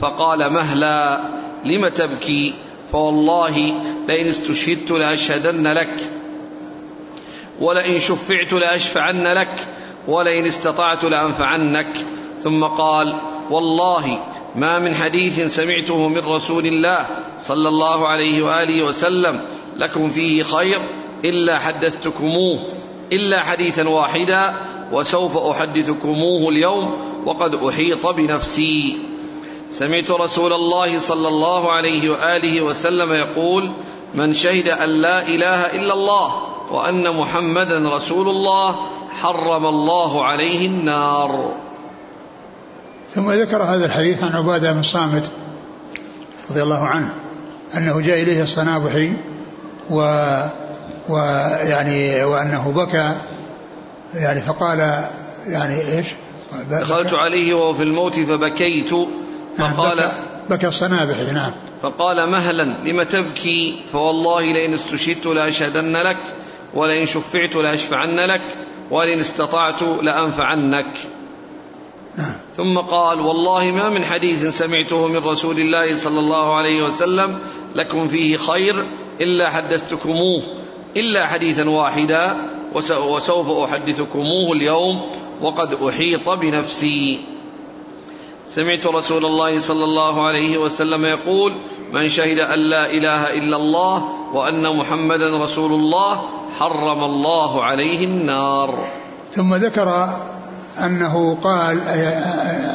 فقال 0.00 0.52
مهلا 0.52 1.20
لم 1.64 1.88
تبكي 1.88 2.54
فوالله 2.92 3.74
لئن 4.08 4.26
استشهدت 4.26 4.90
لأشهدن 4.90 5.72
لك 5.72 6.10
ولئن 7.60 7.98
شفعت 7.98 8.52
لأشفعن 8.52 9.26
لك 9.26 9.68
ولئن 10.08 10.46
استطعت 10.46 11.04
لأنفعنك. 11.04 11.86
ثم 12.44 12.64
قال 12.64 13.14
والله 13.50 14.18
ما 14.56 14.78
من 14.78 14.94
حديث 14.94 15.54
سمعته 15.54 16.08
من 16.08 16.18
رسول 16.18 16.66
الله 16.66 17.06
صلى 17.40 17.68
الله 17.68 18.08
عليه 18.08 18.42
وآله 18.42 18.82
وسلم 18.82 19.40
لكم 19.76 20.10
فيه 20.10 20.42
خير 20.42 20.78
إلا 21.24 21.58
حدثتكموه 21.58 22.58
إلا 23.12 23.40
حديثا 23.40 23.88
واحدا 23.88 24.54
وسوف 24.92 25.36
أحدثكموه 25.36 26.48
اليوم 26.48 26.96
وقد 27.24 27.54
أحيط 27.54 28.06
بنفسي. 28.06 28.98
سمعت 29.78 30.10
رسول 30.10 30.52
الله 30.52 30.98
صلى 30.98 31.28
الله 31.28 31.72
عليه 31.72 32.10
وآله 32.10 32.62
وسلم 32.62 33.12
يقول 33.12 33.70
من 34.14 34.34
شهد 34.34 34.68
أن 34.68 34.88
لا 34.88 35.22
إله 35.22 35.66
إلا 35.66 35.94
الله 35.94 36.32
وأن 36.70 37.16
محمدا 37.16 37.96
رسول 37.96 38.28
الله 38.28 38.76
حرم 39.20 39.66
الله 39.66 40.24
عليه 40.24 40.66
النار 40.66 41.52
ثم 43.14 43.30
ذكر 43.30 43.62
هذا 43.62 43.86
الحديث 43.86 44.24
عن 44.24 44.32
عبادة 44.32 44.72
بن 44.72 44.82
صامت 44.82 45.30
رضي 46.50 46.62
الله 46.62 46.86
عنه 46.86 47.14
أنه 47.76 48.00
جاء 48.00 48.22
إليه 48.22 48.42
الصنابحي 48.42 49.12
و 49.90 49.96
ويعني 51.08 52.24
وأنه 52.24 52.72
بكى 52.76 53.14
يعني 54.14 54.40
فقال 54.40 55.04
يعني 55.46 55.98
إيش؟ 55.98 56.06
دخلت 56.70 57.14
عليه 57.14 57.54
وهو 57.54 57.74
في 57.74 57.82
الموت 57.82 58.20
فبكيت 58.20 58.90
فقال 59.58 59.96
بكى, 59.96 60.10
بكى 60.50 60.66
الصنابحي 60.66 61.32
نعم. 61.32 61.52
فقال 61.82 62.30
مهلا 62.30 62.62
لم 62.62 63.02
تبكي؟ 63.02 63.78
فوالله 63.92 64.52
لئن 64.52 64.74
استشهدت 64.74 65.26
لأشهدن 65.26 65.96
لك 65.96 66.16
ولئن 66.74 67.06
شفعت 67.06 67.56
لأشفعن 67.56 68.16
لك 68.16 68.40
ولئن 68.90 69.20
استطعت 69.20 69.82
لأنفعنك. 69.82 70.86
نعم. 72.16 72.32
ثم 72.56 72.78
قال 72.78 73.20
والله 73.20 73.70
ما 73.70 73.88
من 73.88 74.04
حديث 74.04 74.58
سمعته 74.58 75.08
من 75.08 75.16
رسول 75.16 75.60
الله 75.60 75.96
صلى 75.96 76.20
الله 76.20 76.54
عليه 76.54 76.82
وسلم 76.82 77.38
لكم 77.74 78.08
فيه 78.08 78.36
خير 78.36 78.84
إلا 79.20 79.50
حدثتكموه 79.50 80.42
إلا 80.96 81.26
حديثا 81.26 81.70
واحدا 81.70 82.36
وسوف 82.74 83.50
أحدثكموه 83.50 84.52
اليوم 84.52 85.00
وقد 85.40 85.74
أحيط 85.74 86.28
بنفسي. 86.28 87.20
سمعت 88.54 88.86
رسول 88.86 89.24
الله 89.24 89.60
صلى 89.60 89.84
الله 89.84 90.26
عليه 90.26 90.58
وسلم 90.58 91.04
يقول 91.04 91.52
من 91.92 92.08
شهد 92.08 92.38
أن 92.38 92.58
لا 92.58 92.90
إله 92.90 93.38
إلا 93.38 93.56
الله 93.56 94.04
وأن 94.32 94.76
محمدا 94.76 95.42
رسول 95.44 95.72
الله 95.72 96.22
حرم 96.58 97.04
الله 97.04 97.64
عليه 97.64 98.04
النار. 98.04 98.78
ثم 99.34 99.54
ذكر 99.54 100.08
أنه 100.84 101.38
قال 101.44 101.80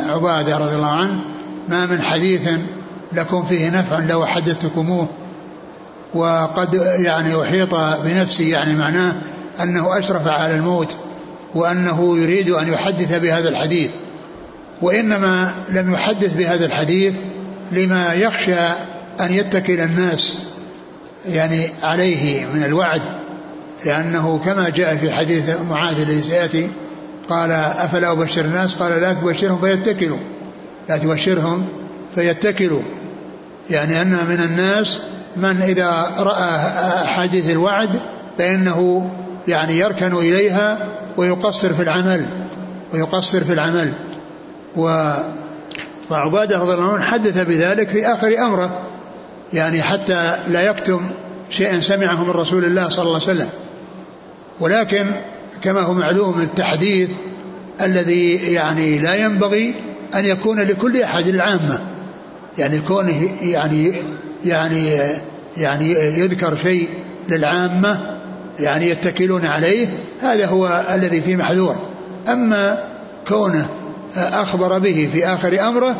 عبادة 0.09 0.57
رضي 0.57 0.75
الله 0.75 0.87
عنه 0.87 1.19
ما 1.69 1.85
من 1.85 2.01
حديث 2.01 2.49
لكم 3.13 3.45
فيه 3.45 3.69
نفع 3.69 3.99
لو 3.99 4.25
حدثتكموه. 4.25 5.07
وقد 6.13 6.73
يعني 6.99 7.41
أحيط 7.41 7.75
بنفسي 8.03 8.49
يعني 8.49 8.75
معناه 8.75 9.15
أنه 9.61 9.99
أشرف 9.99 10.27
على 10.27 10.55
الموت 10.55 10.95
وأنه 11.55 12.17
يريد 12.17 12.49
أن 12.49 12.73
يحدث 12.73 13.19
بهذا 13.19 13.49
الحديث. 13.49 13.91
وإنما 14.81 15.53
لم 15.69 15.93
يحدث 15.93 16.33
بهذا 16.33 16.65
الحديث 16.65 17.13
لما 17.71 18.13
يخشى 18.13 18.59
أن 19.19 19.31
يتكل 19.31 19.79
الناس 19.79 20.37
يعني 21.29 21.69
عليه 21.83 22.45
من 22.45 22.63
الوعد 22.63 23.01
لأنه 23.85 24.41
كما 24.45 24.69
جاء 24.69 24.95
في 24.95 25.11
حديث 25.11 25.61
معاذ 25.69 25.99
الذي 26.01 26.71
قال 27.29 27.51
أفلا 27.51 28.11
أبشر 28.11 28.45
الناس؟ 28.45 28.75
قال 28.75 29.01
لا 29.01 29.13
تبشرهم 29.13 29.61
فيتكلوا 29.61 30.17
لا 30.89 30.97
تبشرهم 30.97 31.67
فيتكلوا. 32.15 32.81
يعني 33.69 34.01
أن 34.01 34.11
من 34.29 34.43
الناس 34.43 34.99
من 35.37 35.61
إذا 35.61 36.07
رأى 36.19 36.59
حديث 37.07 37.49
الوعد 37.49 37.99
فإنه 38.37 39.09
يعني 39.47 39.79
يركن 39.79 40.13
إليها 40.13 40.87
ويقصر 41.17 41.73
في 41.73 41.83
العمل 41.83 42.25
ويقصر 42.93 43.43
في 43.43 43.53
العمل. 43.53 43.93
و 44.77 45.13
وعبادة 46.11 46.59
رضي 46.59 46.73
الله 46.73 46.93
عنه 46.93 47.03
حدث 47.03 47.37
بذلك 47.37 47.89
في 47.89 48.07
آخر 48.07 48.37
أمره 48.39 48.81
يعني 49.53 49.81
حتى 49.81 50.35
لا 50.47 50.61
يكتم 50.61 51.01
شيئا 51.49 51.81
سمعه 51.81 52.23
من 52.23 52.29
رسول 52.29 52.65
الله 52.65 52.89
صلى 52.89 53.05
الله 53.05 53.21
عليه 53.21 53.31
وسلم. 53.31 53.49
ولكن 54.59 55.05
كما 55.61 55.81
هو 55.81 55.93
معلوم 55.93 56.41
التحديث 56.41 57.09
الذي 57.81 58.35
يعني 58.53 58.99
لا 58.99 59.15
ينبغي 59.15 59.75
أن 60.15 60.25
يكون 60.25 60.59
لكل 60.59 61.01
أحد 61.01 61.27
العامة 61.27 61.79
يعني 62.57 62.79
كونه 62.79 63.29
يعني 63.41 63.93
يعني 64.45 64.89
يعني 65.57 65.91
يذكر 65.93 66.57
شيء 66.57 66.89
للعامة 67.29 68.17
يعني 68.59 68.89
يتكلون 68.89 69.45
عليه 69.45 69.87
هذا 70.21 70.45
هو 70.45 70.85
الذي 70.93 71.21
فيه 71.21 71.35
محذور. 71.35 71.75
أما 72.27 72.83
كونه 73.27 73.67
أخبر 74.17 74.79
به 74.79 75.09
في 75.13 75.27
آخر 75.27 75.67
أمره 75.67 75.95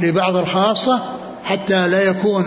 لبعض 0.00 0.36
الخاصة 0.36 1.00
حتى 1.44 1.88
لا 1.88 2.02
يكون 2.02 2.46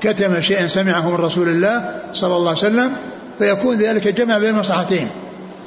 كتم 0.00 0.40
شيئا 0.40 0.66
سمعه 0.66 1.10
من 1.10 1.14
رسول 1.14 1.48
الله 1.48 2.00
صلى 2.14 2.36
الله 2.36 2.48
عليه 2.48 2.58
وسلم 2.58 2.92
فيكون 3.38 3.76
ذلك 3.76 4.08
جمع 4.08 4.38
بين 4.38 4.50
المصلحتين 4.50 5.08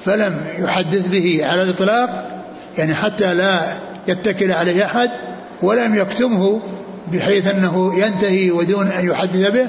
فلم 0.06 0.36
يحدث 0.58 1.08
به 1.08 1.42
على 1.44 1.62
الإطلاق 1.62 2.42
يعني 2.78 2.96
حتى 2.96 3.34
لا 3.34 3.60
يتكل 4.08 4.52
عليه 4.52 4.86
أحد 4.86 5.10
ولم 5.62 5.96
يكتمه 5.96 6.62
بحيث 7.14 7.48
أنه 7.48 8.00
ينتهي 8.00 8.52
ودون 8.52 8.88
أن 8.88 9.06
يحدث 9.06 9.52
به 9.52 9.68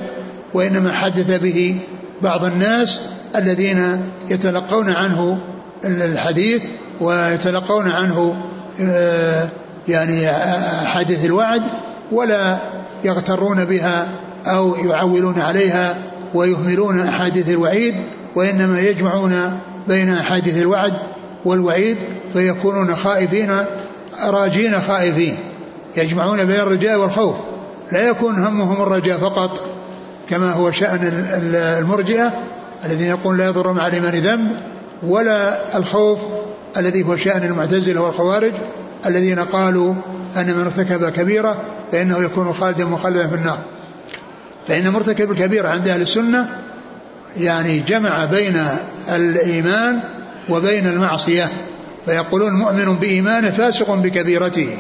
وإنما 0.54 0.92
حدث 0.92 1.42
به 1.42 1.78
بعض 2.22 2.44
الناس 2.44 3.00
الذين 3.36 4.02
يتلقون 4.30 4.90
عنه 4.90 5.38
الحديث 5.84 6.62
ويتلقون 7.00 7.90
عنه 7.90 8.34
يعني 9.88 10.28
حديث 10.86 11.24
الوعد 11.24 11.62
ولا 12.12 12.56
يغترون 13.04 13.64
بها 13.64 14.08
أو 14.46 14.74
يعولون 14.74 15.40
عليها 15.40 15.96
ويهملون 16.34 17.00
أحاديث 17.00 17.48
الوعيد 17.48 17.94
وإنما 18.34 18.80
يجمعون 18.80 19.60
بين 19.88 20.08
أحاديث 20.08 20.62
الوعد 20.62 20.94
والوعيد 21.44 21.96
فيكونون 22.32 22.96
خائفين 22.96 23.50
راجين 24.24 24.80
خائفين 24.80 25.36
يجمعون 25.96 26.44
بين 26.44 26.60
الرجاء 26.60 26.98
والخوف. 26.98 27.34
لا 27.92 28.08
يكون 28.08 28.38
همهم 28.38 28.82
الرجاء 28.82 29.18
فقط 29.18 29.64
كما 30.30 30.52
هو 30.52 30.70
شأن 30.70 31.26
المرجئة 31.54 32.32
الذين 32.84 33.06
يقول 33.06 33.38
لا 33.38 33.46
يضر 33.46 33.72
مع 33.72 33.86
الإيمان 33.86 34.14
ذنب 34.14 34.50
ولا 35.02 35.58
الخوف 35.76 36.18
الذي 36.76 37.02
هو 37.02 37.16
شأن 37.16 37.44
المعتزلة 37.44 38.00
والخوارج 38.00 38.52
الذين 39.06 39.38
قالوا 39.38 39.94
أن 40.36 40.46
من 40.46 40.60
ارتكب 40.60 41.08
كبيرة 41.08 41.62
فإنه 41.92 42.18
يكون 42.18 42.52
خالدا 42.52 42.84
مخلدا 42.84 43.26
في 43.26 43.34
النار. 43.34 43.58
فإن 44.68 44.88
مرتكب 44.88 45.30
الكبيرة 45.30 45.68
عند 45.68 45.88
أهل 45.88 46.02
السنة 46.02 46.48
يعني 47.36 47.78
جمع 47.78 48.24
بين 48.24 48.56
الإيمان 49.08 50.00
وبين 50.48 50.86
المعصية 50.86 51.48
فيقولون 52.06 52.52
مؤمن 52.52 52.96
بإيمانه 52.96 53.50
فاسق 53.50 53.94
بكبيرته 53.94 54.76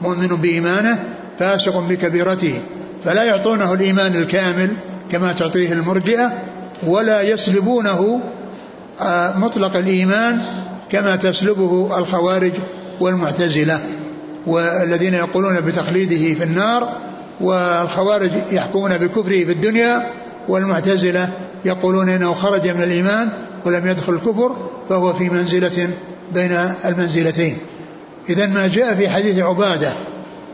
مؤمن 0.00 0.26
بإيمانه 0.28 1.04
فاسق 1.38 1.78
بكبيرته 1.78 2.60
فلا 3.04 3.22
يعطونه 3.22 3.72
الإيمان 3.72 4.14
الكامل 4.14 4.70
كما 5.12 5.32
تعطيه 5.32 5.72
المرجئة 5.72 6.32
ولا 6.86 7.22
يسلبونه 7.22 8.20
آه، 9.00 9.38
مطلق 9.38 9.76
الإيمان 9.76 10.40
كما 10.90 11.16
تسلبه 11.16 11.98
الخوارج 11.98 12.52
والمعتزلة 13.00 13.80
والذين 14.46 15.14
يقولون 15.14 15.60
بتخليده 15.60 16.34
في 16.34 16.44
النار 16.44 16.92
والخوارج 17.40 18.30
يحكمون 18.52 18.98
بكفره 18.98 19.44
في 19.44 19.52
الدنيا 19.52 20.06
والمعتزلة 20.48 21.28
يقولون 21.64 22.08
إنه 22.08 22.34
خرج 22.34 22.68
من 22.68 22.82
الإيمان 22.82 23.28
ولم 23.64 23.86
يدخل 23.86 24.12
الكفر 24.12 24.56
فهو 24.88 25.12
في 25.12 25.30
منزلة 25.30 25.88
بين 26.34 26.58
المنزلتين. 26.84 27.56
إذا 28.28 28.46
ما 28.46 28.66
جاء 28.66 28.94
في 28.94 29.08
حديث 29.08 29.38
عبادة 29.38 29.92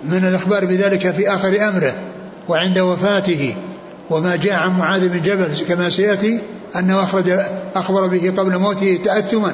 من 0.05 0.25
الإخبار 0.25 0.65
بذلك 0.65 1.11
في 1.11 1.35
آخر 1.35 1.69
أمره 1.69 1.95
وعند 2.49 2.79
وفاته 2.79 3.55
وما 4.11 4.37
جاء 4.37 4.55
عن 4.55 4.79
معاذ 4.79 5.09
بن 5.09 5.23
جبل 5.23 5.49
كما 5.69 5.91
سيأتي 5.91 6.39
أنه 6.77 7.03
أخرج 7.03 7.39
أخبر 7.75 8.07
به 8.07 8.33
قبل 8.37 8.59
موته 8.59 8.99
تأثما 9.05 9.53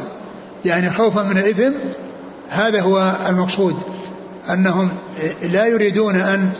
يعني 0.64 0.90
خوفا 0.90 1.22
من 1.22 1.38
الإثم 1.38 1.72
هذا 2.50 2.80
هو 2.80 3.14
المقصود. 3.28 3.76
أنهم 4.50 4.90
لا 5.42 5.66
يريدون 5.66 6.16
أن 6.16 6.50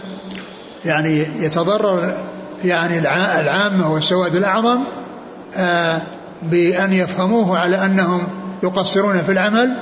يعني 0.85 1.27
يتضرر 1.41 2.13
يعني 2.65 2.99
العامة 3.41 3.93
والسواد 3.93 4.37
الأعظم 4.37 4.79
آه، 5.57 6.03
بأن 6.43 6.93
يفهموه 6.93 7.59
على 7.59 7.85
أنهم 7.85 8.23
يقصرون 8.63 9.19
في 9.19 9.33
العمل. 9.33 9.77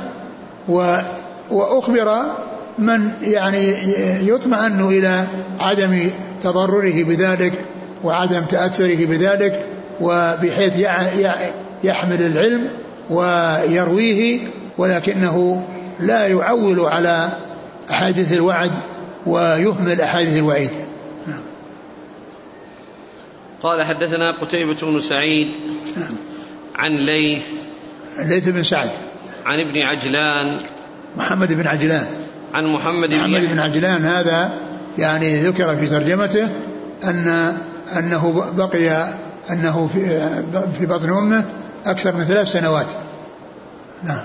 وأخبر 1.51 2.23
من 2.79 3.11
يعني 3.23 3.75
يطمئن 4.29 4.81
إلى 4.81 5.25
عدم 5.61 6.11
تضرره 6.43 7.05
بذلك 7.05 7.53
وعدم 8.05 8.45
تأثره 8.45 9.07
بذلك 9.07 9.65
وبحيث 10.01 10.79
يحمل 11.85 12.23
العلم. 12.23 12.69
ويرويه 13.11 14.49
ولكنه 14.79 15.67
لا 16.01 16.27
يعول 16.27 16.81
على 16.81 17.29
أحاديث 17.91 18.33
الوعد 18.33 18.73
ويهمل 19.27 20.01
أحاديث 20.01 20.37
الوعيد 20.37 20.71
نعم. 21.27 21.41
قال 23.63 23.83
حدثنا 23.83 24.31
قتيبة 24.31 24.77
بن 24.83 25.01
سعيد 25.01 25.49
نعم. 25.97 26.15
عن 26.75 26.97
ليث 26.97 27.47
ليث 28.19 28.49
بن 28.49 28.63
سعد 28.63 28.91
عن 29.47 29.61
ابن 29.61 29.83
عجلان 29.83 30.59
محمد 31.17 31.53
بن 31.53 31.67
عجلان 31.67 32.07
عن 32.55 32.67
محمد 32.67 33.09
بن 33.09 33.21
محمد 33.21 33.51
بن 33.53 33.59
عجلان 33.59 34.05
هذا 34.05 34.51
يعني 34.99 35.37
ذكر 35.37 35.77
في 35.77 35.87
ترجمته 35.87 36.49
أن 37.05 37.57
أنه 37.99 38.53
بقي 38.57 39.09
أنه 39.51 39.91
في 39.93 40.31
في 40.79 40.87
بطن 40.87 41.11
أمه 41.11 41.45
أكثر 41.87 42.13
من 42.13 42.25
ثلاث 42.25 42.49
سنوات. 42.49 42.93
نعم. 44.03 44.25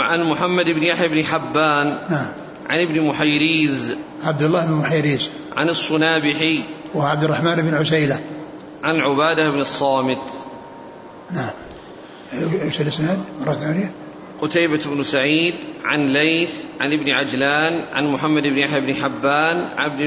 عن 0.00 0.22
محمد 0.22 0.70
بن 0.70 0.82
يحيى 0.82 1.08
بن 1.08 1.24
حبان 1.24 1.98
نعم. 2.10 2.26
عن 2.68 2.80
ابن 2.80 3.00
محيريز 3.00 3.96
عبد 4.22 4.42
الله 4.42 4.66
بن 4.66 4.72
محيريز. 4.72 5.28
عن 5.56 5.68
الصنابحي 5.68 6.60
وعبد 6.94 7.24
الرحمن 7.24 7.54
بن 7.54 7.74
عسيلة. 7.74 8.20
عن 8.84 9.00
عبادة 9.00 9.50
بن 9.50 9.60
الصامت. 9.60 10.18
نعم. 11.30 11.50
إيش 12.62 12.80
الإسناد؟ 12.80 13.18
مرة 13.46 13.52
ثانية. 13.52 13.92
قتيبة 14.40 14.80
بن 14.86 15.02
سعيد 15.02 15.54
عن 15.84 16.12
ليث 16.12 16.50
عن 16.80 16.92
ابن 16.92 17.10
عجلان 17.10 17.80
عن 17.92 18.06
محمد 18.06 18.42
بن 18.42 18.58
يحيى 18.58 18.80
بن 18.80 18.94
حبان 18.94 19.64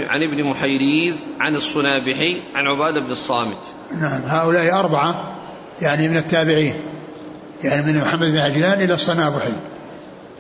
عن 0.09 0.23
ابن 0.23 0.43
محيريز 0.43 1.15
عن 1.39 1.55
الصنابحي 1.55 2.37
عن 2.55 2.67
عبادة 2.67 2.99
بن 2.99 3.11
الصامت. 3.11 3.57
نعم. 4.01 4.21
هؤلاء 4.25 4.79
أربعة. 4.79 5.36
يعني 5.81 6.09
من 6.09 6.17
التابعين 6.17 6.73
يعني 7.63 7.81
من 7.81 7.99
محمد 8.01 8.31
بن 8.31 8.37
عجلان 8.37 8.81
إلى 8.81 8.93
الصنابحي 8.93 9.53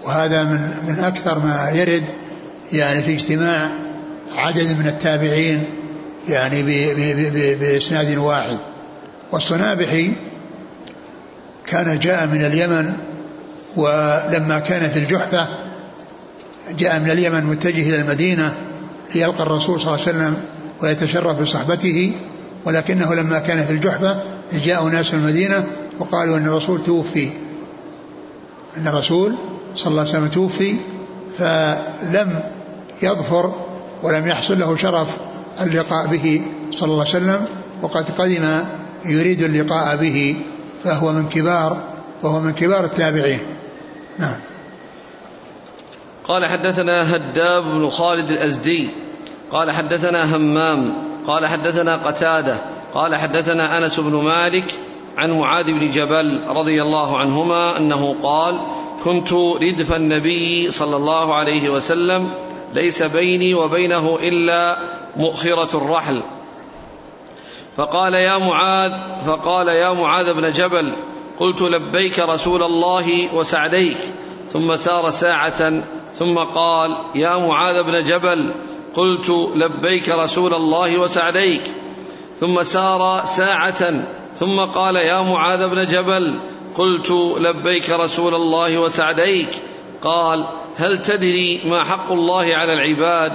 وهذا 0.03 0.43
من 0.43 0.71
من 0.87 0.99
أكثر 0.99 1.39
ما 1.39 1.69
يرد 1.73 2.03
يعني 2.73 3.03
في 3.03 3.13
اجتماع 3.13 3.69
عدد 4.35 4.77
من 4.79 4.87
التابعين 4.87 5.63
يعني 6.29 6.63
بإسناد 7.55 8.17
واحد. 8.17 8.57
والصنابحي 9.31 10.11
كان 11.67 11.99
جاء 11.99 12.27
من 12.27 12.45
اليمن 12.45 12.93
ولما 13.75 14.59
كان 14.59 14.89
في 14.89 14.99
الجحفة 14.99 15.47
جاء 16.79 16.99
من 16.99 17.09
اليمن 17.11 17.43
متجه 17.43 17.89
إلى 17.89 17.95
المدينة 17.95 18.53
ليلقى 19.15 19.43
الرسول 19.43 19.79
صلى 19.79 19.93
الله 19.93 20.07
عليه 20.07 20.17
وسلم 20.17 20.43
ويتشرف 20.81 21.41
بصحبته 21.41 22.11
ولكنه 22.65 23.15
لما 23.15 23.39
كان 23.39 23.65
في 23.65 23.73
الجحفة 23.73 24.19
جاء 24.53 24.83
ناس 24.83 25.13
المدينة 25.13 25.63
وقالوا 25.99 26.37
أن 26.37 26.45
الرسول 26.45 26.83
توفي. 26.83 27.29
أن 28.77 28.87
الرسول 28.87 29.35
صلى 29.75 29.91
الله 29.91 30.01
عليه 30.01 30.11
وسلم 30.11 30.27
توفي 30.27 30.75
فلم 31.37 32.39
يظفر 33.01 33.51
ولم 34.03 34.27
يحصل 34.27 34.59
له 34.59 34.75
شرف 34.75 35.17
اللقاء 35.61 36.07
به 36.07 36.41
صلى 36.71 36.91
الله 36.91 37.05
عليه 37.07 37.09
وسلم 37.09 37.45
وقد 37.81 38.11
قدم 38.17 38.63
يريد 39.05 39.41
اللقاء 39.41 39.95
به 39.95 40.35
فهو 40.83 41.11
من 41.11 41.29
كبار 41.29 41.77
وهو 42.23 42.41
من 42.41 42.53
كبار 42.53 42.83
التابعين. 42.83 43.39
نعم. 44.19 44.35
قال 46.27 46.45
حدثنا 46.45 47.15
هداب 47.15 47.63
بن 47.63 47.89
خالد 47.89 48.31
الأزدي 48.31 48.89
قال 49.51 49.71
حدثنا 49.71 50.35
همام 50.35 50.93
قال 51.27 51.47
حدثنا 51.47 51.95
قتادة 51.95 52.57
قال 52.97 53.15
حدثنا 53.15 53.77
أنس 53.77 53.99
بن 53.99 54.15
مالك 54.23 54.75
عن 55.17 55.31
معاذ 55.39 55.65
بن 55.65 55.91
جبل 55.91 56.39
رضي 56.47 56.81
الله 56.81 57.17
عنهما 57.17 57.77
أنه 57.77 58.15
قال 58.23 58.57
كنت 59.03 59.33
ردف 59.33 59.93
النبي 59.93 60.71
صلى 60.71 60.95
الله 60.95 61.35
عليه 61.35 61.69
وسلم 61.69 62.29
ليس 62.73 63.03
بيني 63.03 63.53
وبينه 63.53 64.17
إلا 64.21 64.77
مؤخرة 65.17 65.77
الرحل. 65.77 66.21
فقال 67.77 68.13
يا 68.13 68.37
معاذ 68.37 68.91
فقال 69.27 69.67
يا 69.67 69.91
معاذ 69.91 70.33
بن 70.33 70.51
جبل 70.51 70.91
قلت 71.39 71.61
لبيك 71.61 72.19
رسول 72.19 72.63
الله 72.63 73.35
وسعديك. 73.35 73.97
ثم 74.53 74.75
سار 74.75 75.11
ساعة 75.11 75.81
ثم 76.19 76.37
قال 76.37 76.97
يا 77.15 77.37
معاذ 77.37 77.83
بن 77.83 78.03
جبل 78.03 78.51
قلت 78.95 79.29
لبيك 79.55 80.09
رسول 80.09 80.53
الله 80.53 80.97
وسعديك. 80.97 81.61
ثم 82.39 82.63
سار 82.63 83.25
ساعة 83.25 83.93
ثم 84.39 84.59
قال 84.59 84.95
يا 84.95 85.21
معاذ 85.21 85.67
بن 85.67 85.87
جبل 85.87 86.33
قلت 86.75 87.11
لبيك 87.37 87.89
رسول 87.89 88.35
الله 88.35 88.77
وسعديك. 88.77 89.49
قال 90.01 90.45
هل 90.75 91.01
تدري 91.01 91.61
ما 91.65 91.83
حق 91.83 92.11
الله 92.11 92.55
على 92.55 92.73
العباد؟ 92.73 93.31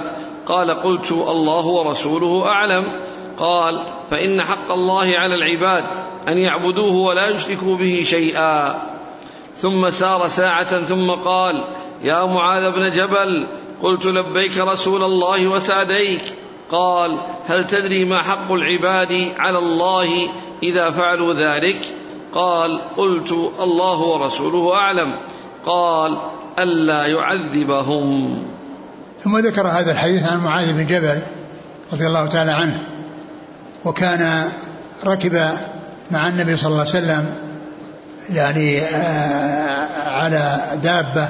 قال 0.47 0.71
قلت 0.71 1.11
الله 1.11 1.65
ورسوله 1.65 2.47
أعلم. 2.47 2.83
قال 3.39 3.83
فإن 4.11 4.41
حق 4.41 4.71
الله 4.71 5.17
على 5.17 5.35
العباد 5.35 5.83
أن 6.27 6.37
يعبدوه 6.37 6.93
ولا 6.93 7.29
يشركوا 7.29 7.75
به 7.75 8.03
شيئا. 8.05 8.81
ثم 9.61 9.89
سار 9.89 10.27
ساعة 10.27 10.83
ثم 10.83 11.11
قال 11.11 11.61
يا 12.03 12.25
معاذ 12.25 12.71
بن 12.71 12.91
جبل 12.91 13.45
قلت 13.83 14.05
لبيك 14.05 14.57
رسول 14.57 15.03
الله 15.03 15.47
وسعديك. 15.47 16.21
قال 16.71 17.17
هل 17.47 17.67
تدري 17.67 18.05
ما 18.05 18.21
حق 18.21 18.51
العباد 18.51 19.31
على 19.37 19.57
الله 19.57 20.29
إذا 20.63 20.91
فعلوا 20.91 21.33
ذلك؟ 21.33 21.81
قال 22.33 22.79
قلت 22.97 23.31
الله 23.61 23.99
ورسوله 23.99 24.75
أعلم. 24.75 25.11
قال 25.65 26.17
ألا 26.59 27.05
يعذبهم. 27.05 28.37
ثم 29.23 29.37
ذكر 29.37 29.67
هذا 29.67 29.91
الحديث 29.91 30.23
عن 30.23 30.39
معاذ 30.39 30.73
بن 30.73 30.87
جبل 30.87 31.19
رضي 31.93 32.07
الله 32.07 32.25
تعالى 32.27 32.51
عنه 32.51 32.83
وكان 33.85 34.51
ركب 35.05 35.49
مع 36.11 36.27
النبي 36.27 36.57
صلى 36.57 36.67
الله 36.67 36.79
عليه 36.79 36.89
وسلم 36.89 37.35
يعني 38.29 38.81
آه، 38.81 40.09
على 40.09 40.61
دابة 40.83 41.29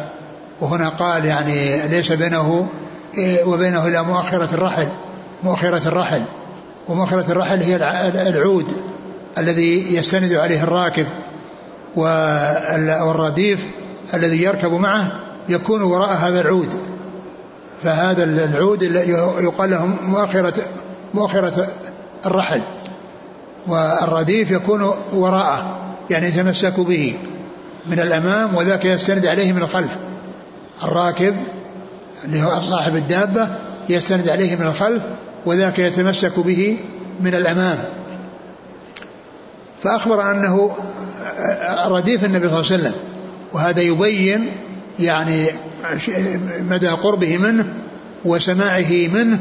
وهنا 0.62 0.90
قال 0.90 1.26
يعني 1.26 1.88
ليس 1.88 2.12
بينه 2.12 2.70
إيه، 3.18 3.44
وبينه 3.44 3.88
إلا 3.88 4.02
مؤخرة 4.02 4.50
الرحل. 4.54 4.88
مؤخرة 5.44 5.88
الرحل 5.88 6.22
ومؤخرة 6.88 7.32
الرحل 7.32 7.62
هي 7.62 7.76
العود 8.30 8.72
الذي 9.38 9.96
يستند 9.96 10.34
عليه 10.34 10.64
الراكب 10.64 11.08
والرديف 11.96 13.66
الذي 14.14 14.44
يركب 14.44 14.72
معه 14.72 15.12
يكون 15.50 15.82
وراء 15.82 16.14
هذا 16.14 16.42
العود. 16.42 16.70
فهذا 17.84 18.24
العود 18.24 18.82
يقال 19.42 19.70
له 19.72 19.86
مؤخرة 19.86 20.54
مؤخرة 21.14 21.68
الرحل 22.26 22.62
والرديف 23.68 24.52
يكون 24.52 24.94
وراءه 25.14 25.80
يعني 26.10 26.28
يتمسك 26.28 26.80
به 26.80 27.18
من 27.86 28.00
الأمام 28.00 28.56
وذاك 28.56 28.86
يستند 28.86 29.26
عليه 29.26 29.54
من 29.54 29.62
الخلف. 29.62 29.98
الراكب 30.84 31.36
اللي 32.26 32.44
هو 32.44 32.62
صاحب 32.62 32.96
الدابة 32.96 33.48
يستند 33.90 34.30
عليه 34.30 34.56
من 34.56 34.68
الخلف 34.68 35.04
وذاك 35.46 35.80
يتمسك 35.80 36.40
به 36.40 36.78
من 37.22 37.36
الأمام. 37.36 37.78
فأخبر 39.84 40.32
أنه 40.32 40.76
رديف 41.86 42.26
النبي 42.26 42.50
صلى 42.50 42.60
الله 42.60 42.72
عليه 42.72 42.84
وسلم 42.84 42.94
وهذا 43.54 43.82
يبين 43.82 44.52
يعني 45.00 45.48
مدى 46.60 46.88
قربه 46.88 47.38
منه 47.38 47.66
وسماعه 48.26 49.08
منه 49.14 49.40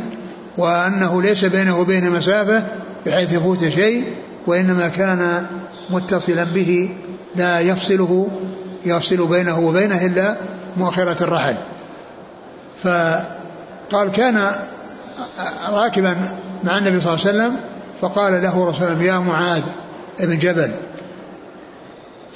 وأنه 0.59 1.23
ليس 1.23 1.45
بينه 1.45 1.79
وبينه 1.79 2.11
مسافة 2.11 2.65
بحيث 3.07 3.33
يفوت 3.33 3.69
شيء 3.69 4.05
وإنما 4.47 4.89
كان 4.89 5.47
متصلا 5.91 6.45
به 6.45 6.91
لا 7.37 7.61
يفصله 7.61 8.29
يفصل 8.85 9.27
بينه 9.27 9.59
وبينه 9.59 10.07
إلا 10.07 10.37
مؤخرة 10.77 11.25
الرحل. 11.25 11.55
فقال 12.85 14.13
كان 14.13 14.51
راكبا 15.69 16.17
مع 16.65 16.79
النبي 16.79 17.01
صلى 17.01 17.15
الله 17.15 17.27
عليه 17.27 17.39
وسلم 17.39 17.57
فقال 18.01 18.43
له 18.43 18.71
رسول 18.71 18.89
الله 18.89 19.03
يا 19.03 19.19
معاذ 19.19 19.63
ابن 20.21 20.39
جبل. 20.39 20.71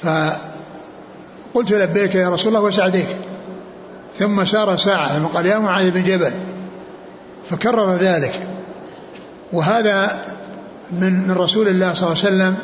فقلت 0.02 1.72
لبيك 1.72 2.14
يا 2.14 2.30
رسول 2.30 2.48
الله 2.48 2.66
وسعديك. 2.66 3.06
ثم 4.18 4.44
سار 4.44 4.76
ساعة 4.76 5.18
ثم 5.18 5.24
قال 5.24 5.46
يا 5.46 5.58
معاذ 5.58 5.90
بن 5.90 6.04
جبل. 6.04 6.32
فكرر 7.50 7.94
ذلك. 7.94 8.40
وهذا 9.52 10.18
من 10.92 11.28
من 11.28 11.34
رسول 11.34 11.68
الله 11.68 11.94
صلى 11.94 12.12
الله 12.12 12.24
عليه 12.24 12.36
وسلم 12.36 12.56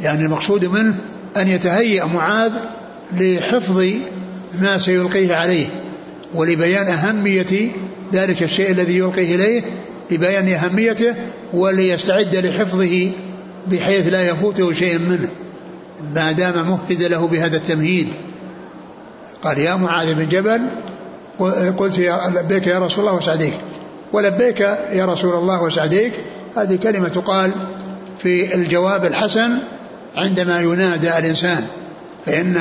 يعني 0.00 0.22
المقصود 0.22 0.64
منه 0.64 0.94
أن 1.36 1.48
يتهيأ 1.48 2.04
معاذ 2.04 2.52
لحفظ 3.12 3.84
ما 4.60 4.78
سيلقيه 4.78 5.34
عليه 5.34 5.66
ولبيان 6.34 6.88
أهمية 6.88 7.70
ذلك 8.12 8.42
الشيء 8.42 8.70
الذي 8.70 8.98
يلقيه 8.98 9.34
إليه 9.34 9.62
لبيان 10.10 10.48
أهميته 10.48 11.14
وليستعد 11.52 12.36
لحفظه 12.36 13.10
بحيث 13.66 14.08
لا 14.12 14.28
يفوته 14.28 14.72
شيء 14.72 14.98
منه. 14.98 15.28
ما 16.14 16.32
دام 16.32 16.68
مهد 16.68 17.02
له 17.02 17.26
بهذا 17.26 17.56
التمهيد. 17.56 18.08
قال 19.42 19.58
يا 19.58 19.74
معاذ 19.74 20.14
بن 20.14 20.28
جبل 20.28 20.60
قلت 21.78 21.98
يا 21.98 22.20
لبيك 22.34 22.66
يا 22.66 22.78
رسول 22.78 23.04
الله 23.04 23.16
وسعديك. 23.16 23.54
ولبيك 24.12 24.60
يا 24.92 25.04
رسول 25.04 25.34
الله 25.34 25.62
وسعديك. 25.62 26.12
هذه 26.56 26.78
كلمة 26.82 27.08
تقال 27.08 27.50
في 28.22 28.54
الجواب 28.54 29.04
الحسن 29.04 29.58
عندما 30.16 30.60
ينادى 30.60 31.18
الإنسان. 31.18 31.66
فإن 32.26 32.60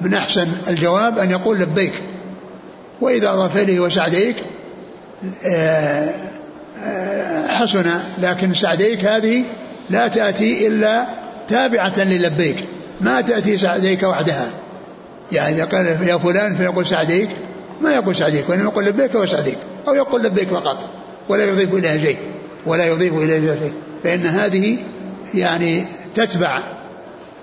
من 0.00 0.14
أحسن 0.14 0.48
الجواب 0.68 1.18
أن 1.18 1.30
يقول 1.30 1.58
لبيك 1.58 1.92
وإذا 3.00 3.32
أضاف 3.32 3.56
إليه 3.56 3.80
وسعديك 3.80 4.36
آه، 5.44 6.14
آه، 6.84 7.46
حسن 7.48 7.84
لكن 8.18 8.54
سعديك 8.54 9.04
هذه 9.04 9.44
لا 9.90 10.08
تأتي 10.08 10.66
إلا 10.66 11.06
تابعة 11.48 11.98
للبيك. 11.98 12.64
ما 13.00 13.20
تأتي 13.20 13.58
سعديك 13.58 14.02
وحدها. 14.02 14.48
يعني 15.32 15.54
إذا 15.54 15.64
قال 15.64 15.86
يا 15.86 16.16
فلان 16.16 16.56
فيقول 16.56 16.86
سعديك. 16.86 17.28
ما 17.80 17.94
يقول 17.94 18.16
سعديك 18.16 18.48
وإنما 18.48 18.64
يقول 18.64 18.84
لبيك 18.84 19.14
وسعديك. 19.14 19.58
أو 19.88 19.94
يقول 19.94 20.22
لبيك 20.22 20.48
فقط. 20.48 20.78
ولا 21.28 21.44
يضيف 21.44 21.74
إليها 21.74 21.98
شيء. 21.98 22.18
ولا 22.66 22.86
يضيف 22.86 23.14
إليها 23.14 23.56
شيء. 23.56 23.72
فإن 24.04 24.26
هذه 24.26 24.78
يعني 25.34 25.84
تتبع 26.14 26.62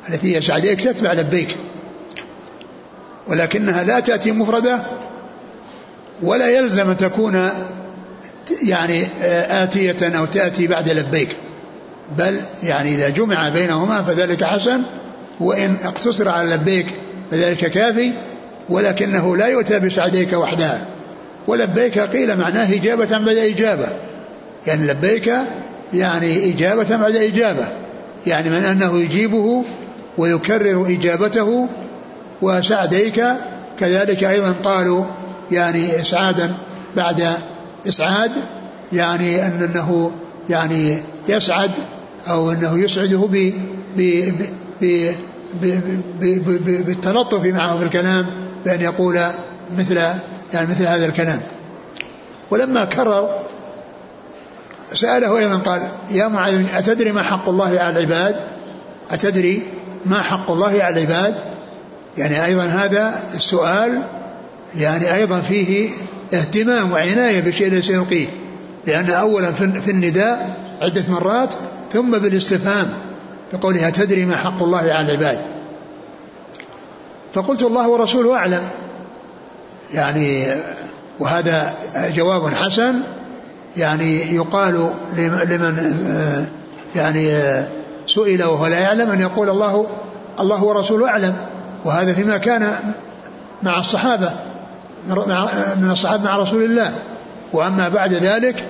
التي 0.10 0.36
هي 0.36 0.42
سعديك 0.42 0.82
تتبع 0.82 1.14
لبيك. 1.14 1.56
ولكنها 3.28 3.84
لا 3.84 4.00
تأتي 4.00 4.32
مفردة 4.32 4.80
ولا 6.22 6.50
يلزم 6.50 6.90
أن 6.90 6.98
تكون 6.98 7.50
يعني 8.64 9.06
آتية 9.64 10.18
أو 10.18 10.26
تأتي 10.26 10.68
بعد 10.68 10.90
لبيك. 10.90 11.30
بل 12.18 12.42
يعني 12.64 12.96
إذا 12.96 13.10
جمع 13.10 13.50
بينهما 13.50 14.02
فذلك 14.02 14.44
حسن 14.44 14.82
وإن 15.40 15.76
اقتصر 15.84 16.30
على 16.30 16.56
لبيك 16.56 16.86
فذلك 17.32 17.72
كافي 17.72 18.12
ولكنه 18.70 19.38
لا 19.38 19.48
يؤتى 19.48 19.80
بسعديك 19.80 20.34
وحدها. 20.34 20.86
ولبيك 21.48 22.00
قيل 22.00 22.38
معناه 22.38 22.74
إجابة 22.74 23.18
بعد 23.18 23.38
إجابة. 23.38 23.88
يعني 24.68 24.88
لبيك 24.88 25.34
يعني 25.94 26.50
إجابة 26.54 26.96
بعد 26.98 27.16
إجابة. 27.16 27.68
يعني 28.28 28.50
من 28.50 28.64
أنه 28.64 29.00
يجيبه 29.00 29.64
ويكرر 30.18 30.86
إجابته 30.88 31.68
وسعديك 32.42 33.24
كذلك 33.80 34.24
أيضا 34.24 34.56
قالوا 34.64 35.06
يعني 35.52 36.02
إسعادا 36.02 36.54
بعد 36.96 37.34
إسعاد 37.88 38.32
يعني 38.94 39.48
أنه 39.48 40.12
يعني 40.50 40.98
يسعد 41.28 41.72
أو 42.28 42.52
أنه 42.52 42.80
يسعده 42.80 43.28
ب 43.32 43.54
بالتلطف 46.86 47.46
معه 47.46 47.78
في 47.78 47.86
الكلام 47.86 48.26
بأن 48.66 48.82
يقول 48.82 49.20
مثل 49.78 49.98
يعني 50.54 50.68
مثل 50.70 50.88
هذا 50.88 51.06
الكلام. 51.06 51.40
ولما 52.52 52.86
كرر 52.86 53.30
سأله 54.94 55.38
أيضا 55.38 55.58
قال 55.58 55.82
يا 56.12 56.28
معاذ 56.28 56.66
أتدري 56.76 57.12
ما 57.12 57.24
حق 57.24 57.50
الله 57.50 57.80
على 57.80 57.90
العباد؟ 57.90 58.36
أتدري 59.12 59.64
ما 60.06 60.22
حق 60.22 60.52
الله 60.52 60.84
على 60.84 61.04
العباد؟ 61.04 61.36
يعني 62.18 62.46
أيضا 62.46 62.64
هذا 62.64 63.14
السؤال 63.36 64.02
يعني 64.78 65.14
أيضا 65.14 65.40
فيه 65.40 65.90
اهتمام 66.34 66.92
وعناية 66.92 67.42
بالشيء 67.42 67.68
الذي 67.68 67.82
سيلقيه 67.82 68.28
لأن 68.88 69.10
أولا 69.10 69.52
في 69.52 69.92
النداء 69.92 70.58
عدة 70.82 71.04
مرات 71.10 71.54
ثم 71.94 72.18
بالاستفهام 72.18 72.94
بقولها 73.54 73.90
تدري 73.90 74.26
ما 74.26 74.36
حق 74.36 74.64
الله 74.64 74.78
على 74.78 75.02
العباد. 75.02 75.40
فقلت 77.34 77.62
الله 77.62 77.90
ورسوله 77.90 78.36
أعلم. 78.36 78.62
يعني 79.94 80.48
وهذا 81.20 81.74
جواب 82.16 82.54
حسن 82.54 82.96
يعني 83.78 84.36
يقال 84.36 84.90
لمن 85.18 85.96
يعني 86.96 87.44
سئل 88.08 88.44
وهو 88.44 88.68
لا 88.68 88.80
يعلم 88.80 89.10
أن 89.12 89.22
يقول 89.22 89.50
الله 89.50 89.88
الله 90.40 90.64
ورسوله 90.64 91.08
أعلم. 91.08 91.36
وهذا 91.86 92.14
فيما 92.14 92.38
كان 92.38 92.74
مع 93.64 93.80
الصحابة. 93.80 94.34
من 95.78 95.90
الصحابة 95.92 96.24
مع 96.24 96.38
رسول 96.38 96.64
الله. 96.64 96.94
وأما 97.54 97.90
بعد 97.90 98.14
ذلك 98.14 98.64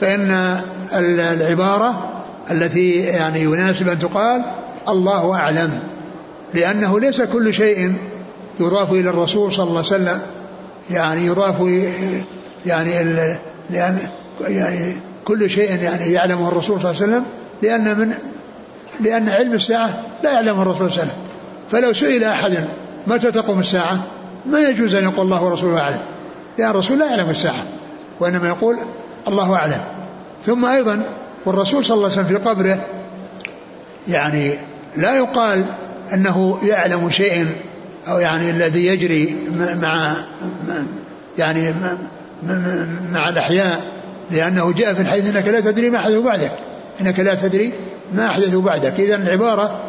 فإن 0.00 0.60
العبارة 0.92 2.22
التي 2.50 2.90
يعني 2.90 3.40
يناسب 3.40 3.88
أن 3.88 3.98
تقال 3.98 4.42
الله 4.88 5.34
أعلم 5.34 5.82
لأنه 6.54 7.00
ليس 7.00 7.22
كل 7.22 7.54
شيء 7.54 7.94
يضاف 8.60 8.92
إلى 8.92 9.10
الرسول 9.10 9.52
صلى 9.52 9.64
الله 9.64 9.76
عليه 9.76 9.86
وسلم. 10.02 10.20
يعني 10.90 11.26
يضاف 11.26 11.60
يعني 12.66 13.14
لأن 13.70 13.98
يعني 14.40 14.96
كل 15.24 15.50
شيء 15.50 15.82
يعني 15.82 16.12
يعلمه 16.12 16.48
الرسول 16.48 16.80
صلى 16.80 16.90
الله 16.90 17.02
عليه 17.02 17.12
وسلم 17.12 17.24
لأن 17.62 17.98
من 17.98 18.14
لأن 19.00 19.28
علم 19.28 19.52
الساعة 19.52 20.02
لا 20.22 20.32
يعلمه 20.32 20.62
الرسول 20.62 20.92
صلى 20.92 21.02
الله 21.02 21.12
عليه 21.12 21.12
وسلم. 21.12 21.32
فلو 21.70 21.92
سئل 21.92 22.24
أحد 22.24 22.64
متى 23.06 23.32
تقوم 23.32 23.60
الساعة؟ 23.60 24.02
ما 24.46 24.60
يجوز 24.60 24.94
أن 24.94 25.02
يقول 25.04 25.26
الله 25.26 25.42
ورسوله 25.42 25.80
أعلم. 25.80 26.00
لأن 26.58 26.70
الرسول 26.70 26.98
لا 26.98 27.06
يعلم 27.06 27.30
الساعة 27.30 27.66
وإنما 28.20 28.48
يقول 28.48 28.76
الله 29.28 29.54
أعلم. 29.54 29.80
ثم 30.46 30.64
أيضا 30.64 31.02
والرسول 31.46 31.84
صلى 31.84 31.94
الله 31.94 32.10
عليه 32.10 32.20
وسلم 32.20 32.38
في 32.38 32.48
قبره 32.48 32.78
يعني 34.08 34.52
لا 34.96 35.16
يقال 35.16 35.64
أنه 36.14 36.58
يعلم 36.62 37.10
شيء 37.10 37.46
أو 38.08 38.18
يعني 38.18 38.50
الذي 38.50 38.86
يجري 38.86 39.36
مع 39.82 40.12
يعني 41.38 41.74
مع 43.12 43.28
الأحياء 43.28 43.80
لأنه 44.30 44.72
جاء 44.72 44.94
في 44.94 45.00
الحديث 45.02 45.36
أنك 45.36 45.48
لا 45.48 45.60
تدري 45.60 45.90
ما 45.90 45.98
أحدث 45.98 46.16
بعدك. 46.16 46.52
إنك 47.00 47.20
لا 47.20 47.34
تدري 47.34 47.72
ما 48.14 48.26
أحدث 48.26 48.54
بعدك. 48.54 49.00
إذا 49.00 49.16
العبارة 49.16 49.80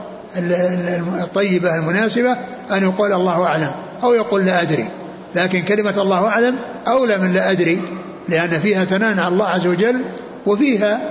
الطيبة 1.21 1.75
المناسبة 1.75 2.37
أن 2.71 2.83
يقول 2.83 3.13
الله 3.13 3.43
أعلم. 3.43 3.71
أو 4.03 4.13
يقول 4.13 4.45
لا 4.45 4.61
أدري. 4.61 4.87
لكن 5.35 5.61
كلمة 5.61 6.01
الله 6.01 6.27
أعلم 6.27 6.55
أولى 6.87 7.17
من 7.17 7.33
لا 7.33 7.51
أدري 7.51 7.81
لأن 8.29 8.59
فيها 8.59 8.85
ثناء 8.85 9.19
على 9.19 9.27
الله 9.27 9.47
عز 9.47 9.67
وجل 9.67 10.01
وفيها 10.45 11.01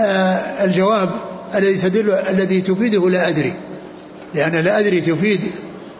آه، 0.00 0.64
الجواب 0.64 1.10
الذي 1.54 1.76
تدل 1.76 2.10
الذي 2.10 2.60
تفيده 2.60 3.10
لا 3.10 3.28
أدري. 3.28 3.52
لأن 4.34 4.52
لا 4.52 4.78
أدري 4.78 5.00
تفيد 5.00 5.40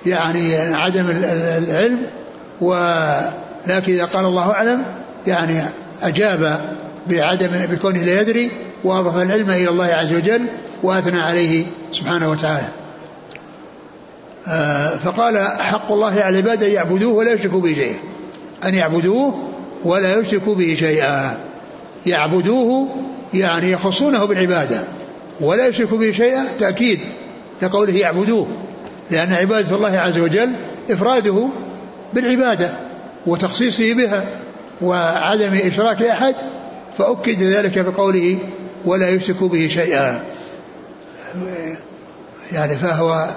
يعني 0.07 0.57
عدم 0.57 1.07
العلم 1.59 1.99
ولكن 2.61 3.92
إذا 3.92 4.05
قال 4.05 4.24
الله 4.24 4.51
أعلم 4.51 4.82
يعني 5.26 5.62
أجاب 6.03 6.61
بعدم 7.11 7.51
بكونه 7.70 8.03
لا 8.03 8.20
يدري 8.20 8.51
وأضاف 8.84 9.16
العلم 9.16 9.51
إلى 9.51 9.68
الله 9.68 9.84
عز 9.84 10.12
وجل 10.12 10.42
وأثنى 10.82 11.20
عليه 11.20 11.64
سبحانه 11.92 12.30
وتعالى. 12.30 12.68
فقال 15.05 15.38
حق 15.59 15.92
الله 15.92 16.20
على 16.20 16.38
العباد 16.38 16.62
أن 16.62 16.70
يعبدوه 16.70 17.14
ولا 17.14 17.32
يشركوا 17.32 17.61
به 17.61 17.74
شيئا. 17.74 17.97
أن 18.64 18.74
يعبدوه 18.74 19.34
ولا 19.84 20.20
يشركوا 20.20 20.55
به 20.55 20.74
شيئا. 20.78 21.38
يعبدوه 22.07 22.88
يعني 23.34 23.72
يخصونه 23.72 24.24
بالعبادة 24.24 24.80
ولا 25.40 25.66
يشركوا 25.66 25.99
به 25.99 26.11
شيئا 26.11 26.44
تأكيد 26.59 27.01
لقوله 27.62 27.97
يعبدوه 27.97 28.47
لأن 29.11 29.32
عبادة 29.32 29.76
الله 29.76 29.99
عز 29.99 30.18
وجل 30.18 30.53
إفراده 30.90 31.49
بالعبادة 32.14 32.70
وتخصيصه 33.26 33.94
بها 33.94 34.24
وعدم 34.82 35.55
إشراك 35.55 36.03
أحد 36.03 36.34
فأكد 36.99 37.42
ذلك 37.42 37.78
بقوله 37.78 38.38
ولا 38.84 39.11
يشرك 39.11 39.42
به 39.42 39.68
شيئا. 39.68 40.22
يعني 42.53 42.76
فهو, 42.76 43.28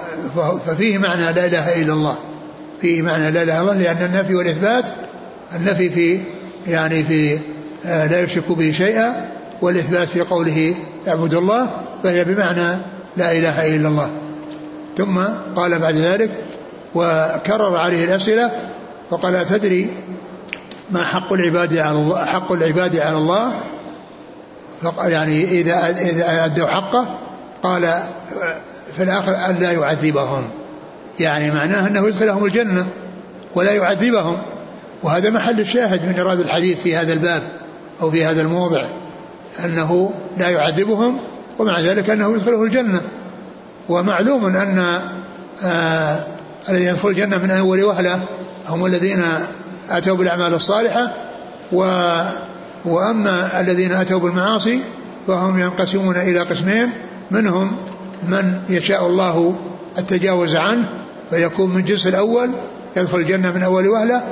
ففيه 0.66 0.98
معنى 0.98 1.32
لا 1.32 1.46
إله 1.46 1.82
إلا 1.82 1.92
الله. 1.92 2.16
فيه 2.80 3.02
معنى 3.02 3.30
لا 3.30 3.42
إله 3.42 3.60
إلا 3.60 3.60
الله 3.60 3.74
لأن 3.74 4.02
النفي 4.02 4.34
والإثبات 4.34 4.90
النفي 5.54 5.90
في 5.90 6.20
يعني 6.66 7.04
في 7.04 7.38
آه، 7.86 8.06
لا 8.06 8.20
يشرك 8.20 8.52
به 8.52 8.72
شيئا 8.72 9.28
والإثبات 9.62 10.08
في 10.08 10.20
قوله 10.20 10.74
اعبد 11.08 11.34
الله 11.34 11.70
فهي 12.02 12.24
بمعنى 12.24 12.78
لا 13.16 13.32
إله 13.32 13.76
إلا 13.76 13.88
الله. 13.88 14.10
ثم 14.98 15.20
قال 15.56 15.78
بعد 15.78 15.94
ذلك 15.94 16.30
وكرر 16.94 17.76
عليه 17.76 18.04
الأسئلة 18.04 18.50
فقال 19.10 19.36
أتدري 19.36 19.90
ما 20.90 21.04
حق 21.04 21.32
العباد 21.32 21.78
على 21.78 21.98
الله 21.98 22.24
حق 22.24 22.52
العباد 22.52 22.96
على 22.96 23.16
الله؟ 23.16 23.52
يعني 24.98 25.44
إذا 25.44 25.88
إذا 25.88 26.44
أدوا 26.44 26.66
حقه 26.66 27.18
قال 27.62 27.94
في 28.96 29.02
الآخر 29.02 29.32
ألا 29.50 29.72
يعذبهم. 29.72 30.42
يعني 31.20 31.50
معناه 31.50 31.86
أنه 31.86 32.08
يدخلهم 32.08 32.44
الجنة 32.44 32.86
ولا 33.54 33.72
يعذبهم. 33.72 34.38
وهذا 35.02 35.30
محل 35.30 35.60
الشاهد 35.60 36.06
من 36.06 36.18
إرادة 36.20 36.42
الحديث 36.42 36.80
في 36.80 36.96
هذا 36.96 37.12
الباب 37.12 37.42
أو 38.02 38.10
في 38.10 38.24
هذا 38.24 38.42
الموضع 38.42 38.82
أنه 39.64 40.12
لا 40.38 40.48
يعذبهم 40.48 41.18
ومع 41.58 41.80
ذلك 41.80 42.10
أنه 42.10 42.34
يدخله 42.34 42.62
الجنة. 42.62 43.00
ومعلوم 43.88 44.46
أن 44.46 45.00
آه 45.64 46.18
الذين 46.68 46.88
يدخل 46.88 47.08
الجنة 47.08 47.38
من 47.38 47.50
أول 47.50 47.84
وهلة 47.84 48.20
هم 48.68 48.86
الذين 48.86 49.22
أتوا 49.90 50.16
بالأعمال 50.16 50.54
الصالحة 50.54 51.12
و 51.72 51.84
وأما 52.84 53.60
الذين 53.60 53.92
أتوا 53.92 54.18
بالمعاصي 54.18 54.80
فهم 55.26 55.58
ينقسمون 55.58 56.16
إلى 56.16 56.40
قسمين 56.40 56.90
منهم 57.30 57.76
من 58.28 58.62
يشاء 58.68 59.06
الله 59.06 59.54
التجاوز 59.98 60.56
عنه 60.56 60.88
فيكون 61.30 61.70
من 61.70 61.84
جنس 61.84 62.06
الأول 62.06 62.50
يدخل 62.96 63.18
الجنة 63.18 63.52
من 63.52 63.62
أول 63.62 63.88
وهلة 63.88 64.22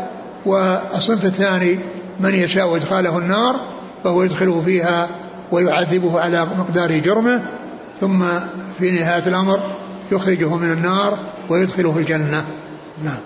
والصنف 0.47 1.25
الثاني 1.25 1.79
من 2.21 2.35
يشاء 2.35 2.77
إدخاله 2.77 3.19
النار 3.19 3.61
فهو 4.05 4.23
يدخله 4.23 4.63
فيها 4.65 5.09
ويعذبه 5.53 6.21
على 6.21 6.45
مقدار 6.45 6.99
جرمه 6.99 7.43
ثم 8.01 8.25
في 8.79 8.91
نهاية 8.91 9.27
الأمر 9.27 9.61
يخرجه 10.13 10.57
من 10.57 10.73
النار 10.73 11.19
ويدخله 11.49 11.99
الجنة. 11.99 12.45
نعم. 13.05 13.19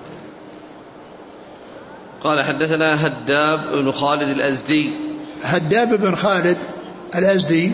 قال 2.24 2.44
حدثنا 2.44 3.06
هداب 3.06 3.60
بن 3.72 3.92
خالد 3.92 4.28
الأزدي. 4.28 4.90
هداب 5.42 6.00
بن 6.00 6.14
خالد 6.14 6.56
الأزدي 7.14 7.72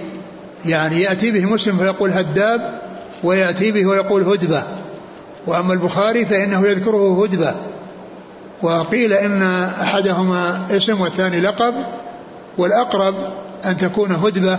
يعني 0.66 1.00
يأتي 1.02 1.30
به 1.30 1.44
مسلم 1.44 1.78
فيقول 1.78 2.10
هداب 2.10 2.80
ويأتي 3.24 3.72
به 3.72 3.86
ويقول 3.86 4.22
هدبة. 4.22 4.62
وأما 5.46 5.72
البخاري 5.72 6.24
فإنه 6.24 6.66
يذكره 6.66 7.24
هدبة. 7.24 7.54
وقيل 8.62 9.12
إن 9.12 9.42
أحدهما 9.82 10.66
اسم 10.70 11.00
والثاني 11.00 11.40
لقب 11.40 11.74
والأقرب 12.58 13.14
أن 13.64 13.76
تكون 13.76 14.12
هدبة 14.12 14.58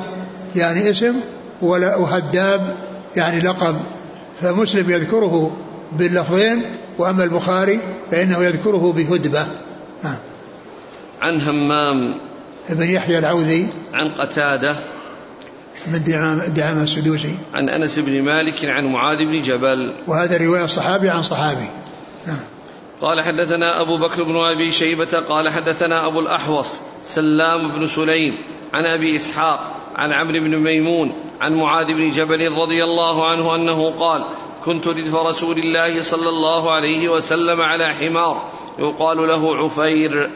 يعني 0.55 0.89
اسم 0.89 1.15
وهداب 1.61 2.75
يعني 3.15 3.39
لقب. 3.39 3.75
فمسلم 4.41 4.91
يذكره 4.91 5.57
باللفظين 5.91 6.61
وأما 6.97 7.23
البخاري 7.23 7.79
فإنه 8.11 8.43
يذكره 8.43 8.93
بهدبة. 8.93 9.45
عن 11.21 11.41
همام 11.41 12.13
ابن 12.69 12.89
يحيى 12.89 13.17
العوذي. 13.17 13.67
عن 13.93 14.09
قتادة 14.09 14.75
من 15.87 16.03
دعامة 16.53 16.83
السدوسي 16.83 17.35
عن 17.53 17.69
أنس 17.69 17.99
بن 17.99 18.21
مالك 18.21 18.65
عن 18.65 18.85
معاذ 18.85 19.17
بن 19.17 19.41
جبل. 19.41 19.93
وهذا 20.07 20.37
رواية 20.37 20.65
صحابي 20.65 21.09
عن 21.09 21.23
صحابي. 21.23 21.69
نعم. 22.27 22.39
قال 23.01 23.21
حدثنا 23.21 23.81
أبو 23.81 23.97
بكر 23.97 24.23
بن 24.23 24.35
أبي 24.35 24.71
شيبة 24.71 25.19
قال 25.29 25.49
حدثنا 25.49 26.07
أبو 26.07 26.19
الأحوص 26.19 26.67
سلام 27.05 27.71
بن 27.71 27.87
سليم 27.87 28.35
عن 28.73 28.85
أبي 28.85 29.15
إسحاق 29.15 29.75
عن 29.95 30.11
عمرو 30.11 30.39
بن 30.39 30.57
ميمون 30.57 31.13
عن 31.41 31.53
معاذ 31.53 31.85
بن 31.85 32.11
جبل 32.11 32.51
رضي 32.51 32.83
الله 32.83 33.27
عنه 33.27 33.55
أنه 33.55 33.93
قال 33.99 34.23
كنت 34.65 34.87
ردف 34.87 35.15
رسول 35.15 35.57
الله 35.57 36.03
صلى 36.03 36.29
الله 36.29 36.71
عليه 36.71 37.09
وسلم 37.09 37.61
على 37.61 37.89
حمار 37.89 38.49
يقال 38.79 39.27
له 39.27 39.57
عفير. 39.57 40.29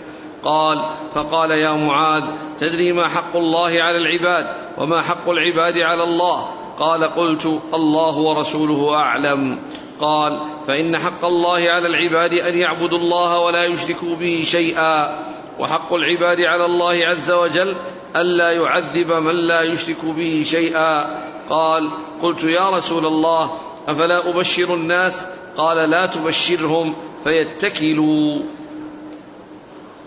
قال 0.44 0.86
فقال 1.16 1.52
يا 1.52 1.72
معاذ 1.72 2.24
تدري 2.60 2.92
ما 2.92 3.08
حق 3.08 3.36
الله 3.36 3.82
على 3.82 3.98
العباد 3.98 4.48
وما 4.78 5.02
حق 5.02 5.30
العباد 5.30 5.78
على 5.78 6.04
الله؟ 6.04 6.50
قال 6.80 7.04
قلت 7.04 7.60
الله 7.74 8.18
ورسوله 8.18 8.96
أعلم. 8.96 9.60
قال 10.00 10.40
فإن 10.68 10.98
حق 10.98 11.26
الله 11.26 11.70
على 11.70 11.88
العباد 11.88 12.34
أن 12.34 12.58
يعبدوا 12.58 12.98
الله 12.98 13.40
ولا 13.40 13.66
يشركوا 13.66 14.16
به 14.16 14.44
شيئا. 14.48 15.20
وحق 15.60 15.94
العباد 15.94 16.42
على 16.42 16.66
الله 16.66 17.06
عز 17.06 17.32
وجل 17.32 17.76
الا 18.16 18.52
يعذب 18.52 19.12
من 19.12 19.36
لا 19.36 19.62
يشرك 19.62 20.06
به 20.06 20.44
شيئا. 20.48 21.20
قال 21.50 21.90
قلت 22.22 22.44
يا 22.44 22.70
رسول 22.70 23.06
الله 23.06 23.52
أفلا 23.88 24.30
أبشر 24.30 24.74
الناس؟ 24.74 25.26
قال 25.58 25.90
لا 25.90 26.06
تبشرهم 26.06 26.94
فيتكلوا. 27.24 28.40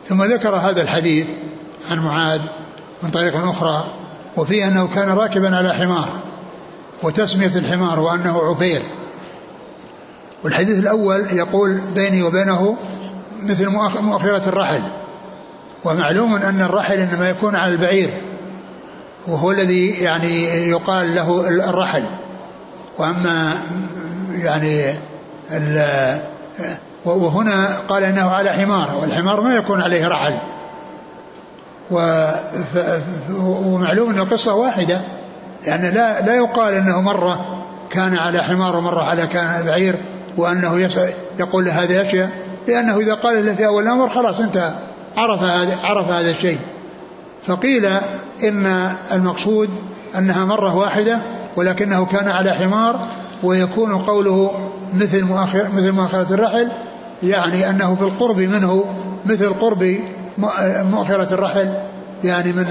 ثم 0.09 0.23
ذكر 0.23 0.55
هذا 0.55 0.83
الحديث 0.83 1.27
عن 1.91 1.99
معاذ 1.99 2.41
من 3.03 3.11
طريق 3.11 3.37
أخرى 3.37 3.85
وفيه 4.37 4.69
أنه 4.69 4.89
كان 4.95 5.09
راكبا 5.09 5.57
على 5.57 5.75
حمار 5.75 6.09
وتسمية 7.03 7.57
الحمار 7.57 8.01
وأنه 8.01 8.43
عفير 8.43 8.83
والحديث 10.45 10.79
الأول 10.79 11.27
يقول 11.31 11.81
بيني 11.95 12.23
وبينه 12.23 12.77
مثل 13.43 13.69
مؤخرة 14.01 14.49
الرحل. 14.49 14.81
ومعلوم 15.85 16.35
أن 16.35 16.63
الرحل 16.63 16.95
إنما 16.95 17.31
يكون 17.31 17.57
على 17.57 17.73
البعير 17.73 18.11
وهو 19.27 19.53
الذي 19.53 19.89
يعني 19.89 20.45
يقال 20.69 21.15
له 21.15 21.49
الرحل. 21.71 22.05
وأما 22.99 23.53
يعني 24.33 24.95
وهنا 27.07 27.69
قال 27.89 28.05
إنه 28.05 28.31
على 28.31 28.51
حمار 28.51 28.99
والحمار 29.01 29.41
ما 29.41 29.55
يكون 29.55 29.83
عليه 29.83 30.09
رحل 30.09 30.35
ومعلوم 33.31 34.11
ان 34.11 34.19
القصة 34.19 34.55
واحدة 34.55 35.01
لأن 35.67 35.83
يعني 35.85 35.91
لا 35.95 36.21
لا 36.21 36.35
يقال 36.35 36.75
إنه 36.75 37.01
مرة 37.01 37.65
كان 37.91 38.17
على 38.17 38.43
حمار 38.43 38.77
ومرة 38.77 39.03
على 39.03 39.27
كان 39.27 39.67
بعير 39.67 39.95
وأنه 40.37 40.91
يقول 41.39 41.69
هذه 41.69 42.01
الاشياء 42.01 42.31
لأنه 42.69 42.99
إذا 42.99 43.15
قال 43.15 43.47
له 43.47 43.55
في 43.55 43.67
أول 43.67 43.83
الأمر 43.83 44.09
خلاص 44.09 44.41
انت 44.41 44.73
عرف 45.17 45.43
هذا 45.43 45.77
عرف 45.85 46.09
هذا 46.09 46.31
الشيء. 46.31 46.59
فقيل 47.47 47.87
إن 48.45 48.91
المقصود 49.13 49.71
أنها 50.19 50.45
مرة 50.45 50.77
واحدة 50.77 51.19
ولكنه 51.57 52.07
كان 52.07 52.29
على 52.29 52.51
حمار 52.51 53.01
ويكون 53.43 53.99
قوله 53.99 54.71
مثل 54.95 55.25
مؤخر 55.25 55.69
مثل 55.77 55.93
مؤخرة 55.93 56.27
الرحل 56.35 56.69
يعني 57.23 57.71
أنه 57.71 57.95
في 57.95 58.03
القرب 58.03 58.37
منه 58.37 58.85
مثل 59.27 59.55
قرب 59.55 59.99
مؤخرة 60.91 61.35
الرحل 61.35 61.75
يعني 62.25 62.53
من 62.53 62.67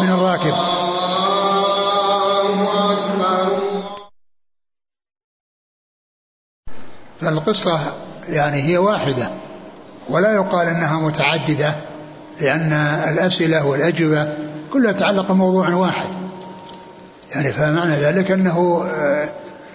من 0.00 0.08
الراكب. 0.08 0.54
فالقصة 7.20 7.80
يعني 8.28 8.62
هي 8.62 8.78
واحدة 8.78 9.28
ولا 10.08 10.34
يقال 10.34 10.68
أنها 10.68 11.00
متعددة 11.00 11.74
لأن 12.40 12.72
الأسئلة 13.12 13.66
والأجوبة 13.66 14.34
كلها 14.72 14.92
تتعلق 14.92 15.32
بموضوع 15.32 15.74
واحد. 15.74 16.08
يعني 17.34 17.52
فمعنى 17.52 17.92
ذلك 17.92 18.30
أنه 18.30 18.86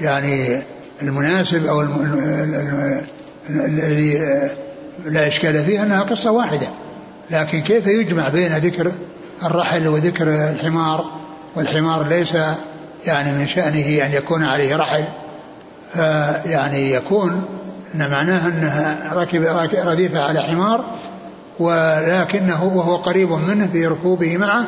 يعني 0.02 0.62
المناسب 1.02 1.66
أو 1.66 1.82
الذي 3.50 4.18
لا 5.06 5.28
إشكال 5.28 5.66
فيه 5.66 5.84
أنها 5.84 6.02
قصة 6.02 6.32
واحدة. 6.32 6.68
لكن 7.32 7.62
كيف 7.62 7.88
يجمع 7.88 8.30
بين 8.30 8.54
ذكر 8.58 8.92
الرحل 9.44 9.88
وذكر 9.88 10.28
الحمار؟ 10.30 11.06
والحمار 11.56 12.08
ليس 12.08 12.34
يعني 13.06 13.32
من 13.32 13.48
شأنه 13.48 14.06
أن 14.06 14.14
يكون 14.14 14.44
عليه 14.44 14.76
رحل 14.76 15.04
فيعني 15.94 16.92
يكون 16.92 17.46
أن 17.96 18.12
معناه 18.12 18.48
أنه 18.48 19.00
ركب 19.14 19.44
رديفة 19.86 20.22
على 20.22 20.42
حمار 20.42 20.86
ولكنه 21.60 22.64
وهو 22.64 22.96
قريب 22.96 23.32
منه 23.32 23.68
في 23.68 23.88
ركوبه 23.88 24.38
معه 24.38 24.66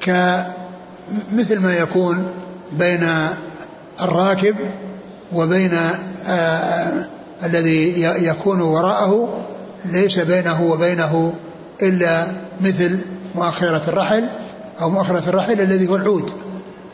كمثل 0.00 1.58
ما 1.58 1.76
يكون 1.76 2.26
بين 2.72 3.08
الراكب 4.00 4.56
وبين 5.32 5.78
آه 6.28 7.06
الذي 7.44 8.02
يكون 8.02 8.60
وراءه 8.60 9.44
ليس 9.84 10.18
بينه 10.18 10.62
وبينه 10.62 11.34
إلا 11.82 12.26
مثل 12.60 12.98
مؤخرة 13.34 13.82
الرحل 13.88 14.24
أو 14.80 14.90
مؤخرة 14.90 15.28
الرحل 15.28 15.60
الذي 15.60 15.88
هو 15.88 15.96
العود. 15.96 16.32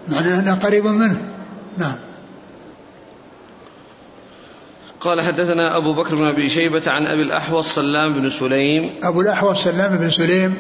معناه 0.08 0.40
أنه 0.40 0.54
قريب 0.54 0.86
منه. 0.86 1.18
نعم. 1.78 1.94
قال 5.00 5.20
حدثنا 5.20 5.76
أبو 5.76 5.92
بكر 5.92 6.14
بن 6.14 6.24
أبي 6.24 6.48
شيبة 6.48 6.82
عن 6.86 7.06
أبي 7.06 7.22
الأحوص 7.22 7.74
سلام 7.74 8.12
بن 8.12 8.30
سليم. 8.30 8.90
أبو 9.02 9.20
الأحوص 9.20 9.64
سلام 9.64 9.96
بن 9.96 10.10
سليم 10.10 10.54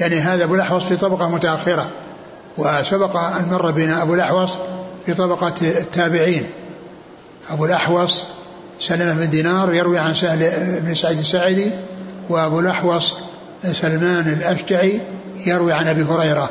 يعني 0.00 0.16
هذا 0.16 0.44
أبو 0.44 0.54
الأحوص 0.54 0.84
في 0.84 0.96
طبقة 0.96 1.28
متأخرة 1.28 1.90
وسبق 2.58 3.16
أن 3.16 3.48
مر 3.50 3.70
بنا 3.70 4.02
أبو 4.02 4.14
الأحوص 4.14 4.50
في 5.06 5.14
طبقة 5.14 5.54
التابعين. 5.62 6.46
أبو 7.50 7.64
الأحوص 7.64 8.24
سلمة 8.80 9.14
بن 9.14 9.30
دينار 9.30 9.74
يروي 9.74 9.98
عن 9.98 10.14
سهل 10.14 10.50
بن 10.80 10.94
سعيد 10.94 11.18
الساعدي 11.18 11.70
وأبو 12.28 12.60
الأحوص 12.60 13.14
سلمان 13.72 14.32
الأشجعي 14.32 15.00
يروي 15.46 15.72
عن 15.72 15.88
أبي 15.88 16.02
هريرة 16.02 16.50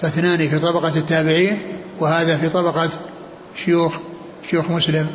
فاثنان 0.00 0.48
في 0.48 0.58
طبقة 0.58 0.96
التابعين 0.96 1.58
وهذا 2.00 2.36
في 2.36 2.48
طبقة 2.48 2.90
شيوخ 3.64 3.96
شيوخ 4.50 4.70
مسلم 4.70 5.06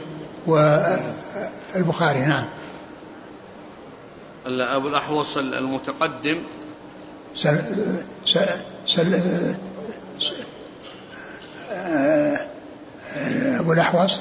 والبخاري 0.48 2.26
نعم. 2.26 2.46
أبو 4.46 4.88
الأحوص 4.88 5.38
المتقدم. 5.38 6.38
سل 7.36 7.62
سل 8.26 8.46
سل 8.88 9.56
أبو 13.60 13.74
الأحوص. 13.74 14.20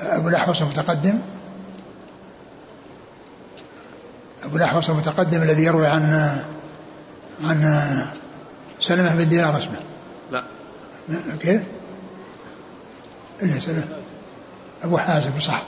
أبو 0.00 0.28
الأحوص 0.28 0.62
المتقدم 0.62 1.18
أبو 4.44 4.56
الأحوص 4.56 4.90
المتقدم 4.90 5.42
الذي 5.42 5.64
يروي 5.64 5.86
عن 5.86 6.32
عن 7.44 7.86
سلمة 8.80 9.14
بن 9.14 9.28
دينار 9.28 9.58
اسمه. 9.58 9.80
لا. 10.32 10.42
كيف؟ 11.40 11.62
إلا 13.42 13.60
سلمة. 13.60 13.84
أبو 14.84 14.98
حازم 14.98 15.40
صح 15.40 15.62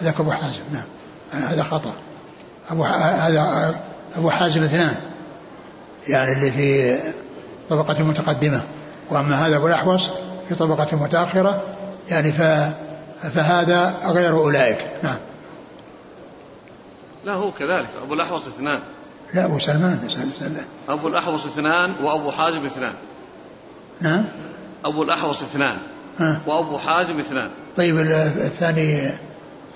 هذاك 0.00 0.20
أبو 0.20 0.32
حازم 0.32 0.62
نعم. 0.72 0.84
هذا 1.42 1.62
خطأ. 1.62 1.92
أبو 2.70 2.84
هذا 2.84 3.74
أبو 4.16 4.30
حازم 4.30 4.62
اثنان. 4.62 4.96
يعني 6.08 6.32
اللي 6.32 6.50
في 6.50 6.98
طبقة 7.70 8.04
متقدمة. 8.04 8.62
وأما 9.10 9.46
هذا 9.46 9.56
أبو 9.56 9.66
الأحوص 9.66 10.10
في 10.48 10.54
طبقة 10.54 10.96
متأخرة 10.96 11.62
يعني 12.10 12.32
ف 12.32 12.42
فهذا 13.30 13.94
غير 14.04 14.32
أولئك. 14.32 14.86
نعم. 15.02 15.16
لا 17.24 17.32
هو 17.32 17.50
كذلك. 17.52 17.88
أبو 18.02 18.14
الأحوص 18.14 18.46
اثنان. 18.46 18.80
لا 19.34 19.44
أبو 19.44 19.58
سلمان 19.58 20.08
سلمان. 20.08 20.66
أبو 20.88 21.08
الأحوص 21.08 21.46
اثنان 21.46 21.94
وأبو 22.02 22.30
حازم 22.30 22.66
اثنان. 22.66 22.94
نعم. 24.00 24.24
أبو 24.84 25.02
الأحوص 25.02 25.42
اثنان 25.42 25.78
ها. 26.18 26.40
وأبو 26.46 26.78
حازم 26.78 27.18
اثنان. 27.18 27.50
طيب 27.76 27.98
الثاني؟ 27.98 29.10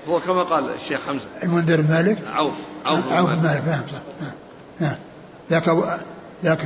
هو 0.09 0.21
كما 0.21 0.43
قال 0.43 0.75
الشيخ 0.75 1.01
حمزة. 1.09 1.25
المنذر 1.43 1.83
مالك؟ 1.83 2.19
عوف 2.35 2.55
عوف, 2.87 3.13
عوف 3.13 3.31
مالك. 3.31 3.43
مالك 3.43 3.67
نعم 3.67 3.83
صح. 3.93 4.03
نعم. 4.21 4.33
نعم. 4.81 4.97
ذاك 5.51 5.69
أبو 5.69 5.85
ذاك 6.45 6.65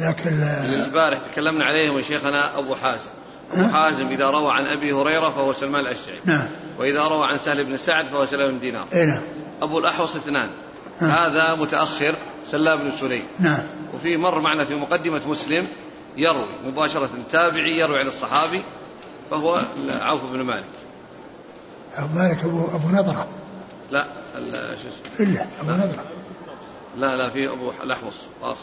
ذاك 0.00 0.26
البارح 0.26 1.18
تكلمنا 1.32 1.64
عليه 1.64 1.92
يا 1.92 2.02
شيخنا 2.02 2.58
أبو 2.58 2.74
حازم. 2.74 3.10
حازم 3.56 4.08
إذا 4.08 4.30
روى 4.30 4.52
عن 4.52 4.66
أبي 4.66 4.92
هريرة 4.92 5.30
فهو 5.30 5.52
سلمان 5.52 5.80
الأشجعي. 5.80 6.18
نعم. 6.24 6.48
وإذا 6.78 7.02
روى 7.02 7.26
عن 7.26 7.38
سهل 7.38 7.64
بن 7.64 7.76
سعد 7.76 8.04
فهو 8.04 8.26
سلام 8.26 8.50
بن 8.50 8.60
دينار. 8.60 8.86
إيه 8.92 9.04
نعم. 9.04 9.22
أبو 9.62 9.78
الأحوص 9.78 10.16
اثنان. 10.16 10.48
هذا 10.98 11.54
متأخر 11.54 12.14
سلام 12.46 12.78
بن 12.78 12.96
سليم. 13.00 13.24
نعم. 13.38 13.62
وفي 13.94 14.16
مر 14.16 14.40
معنا 14.40 14.64
في 14.64 14.74
مقدمة 14.74 15.20
مسلم 15.26 15.66
يروي 16.16 16.46
مباشرة 16.66 17.10
تابعي 17.32 17.78
يروي 17.78 17.98
عن 17.98 18.06
الصحابي 18.06 18.62
فهو 19.30 19.62
عوف 19.88 20.20
بن 20.32 20.40
مالك. 20.40 20.64
أبو 21.96 22.18
مالك 22.18 22.44
أبو 22.44 22.64
أبو 22.64 22.88
نضرة. 22.88 23.26
لا 23.90 24.06
شو 24.82 24.88
اسمه؟ 24.88 25.28
إلا 25.28 25.46
أبو 25.60 25.70
نضرة. 25.70 26.04
لا 26.96 27.16
لا 27.16 27.30
في 27.30 27.48
أبو 27.48 27.72
الأحوص. 27.82 28.14
آخر. 28.42 28.56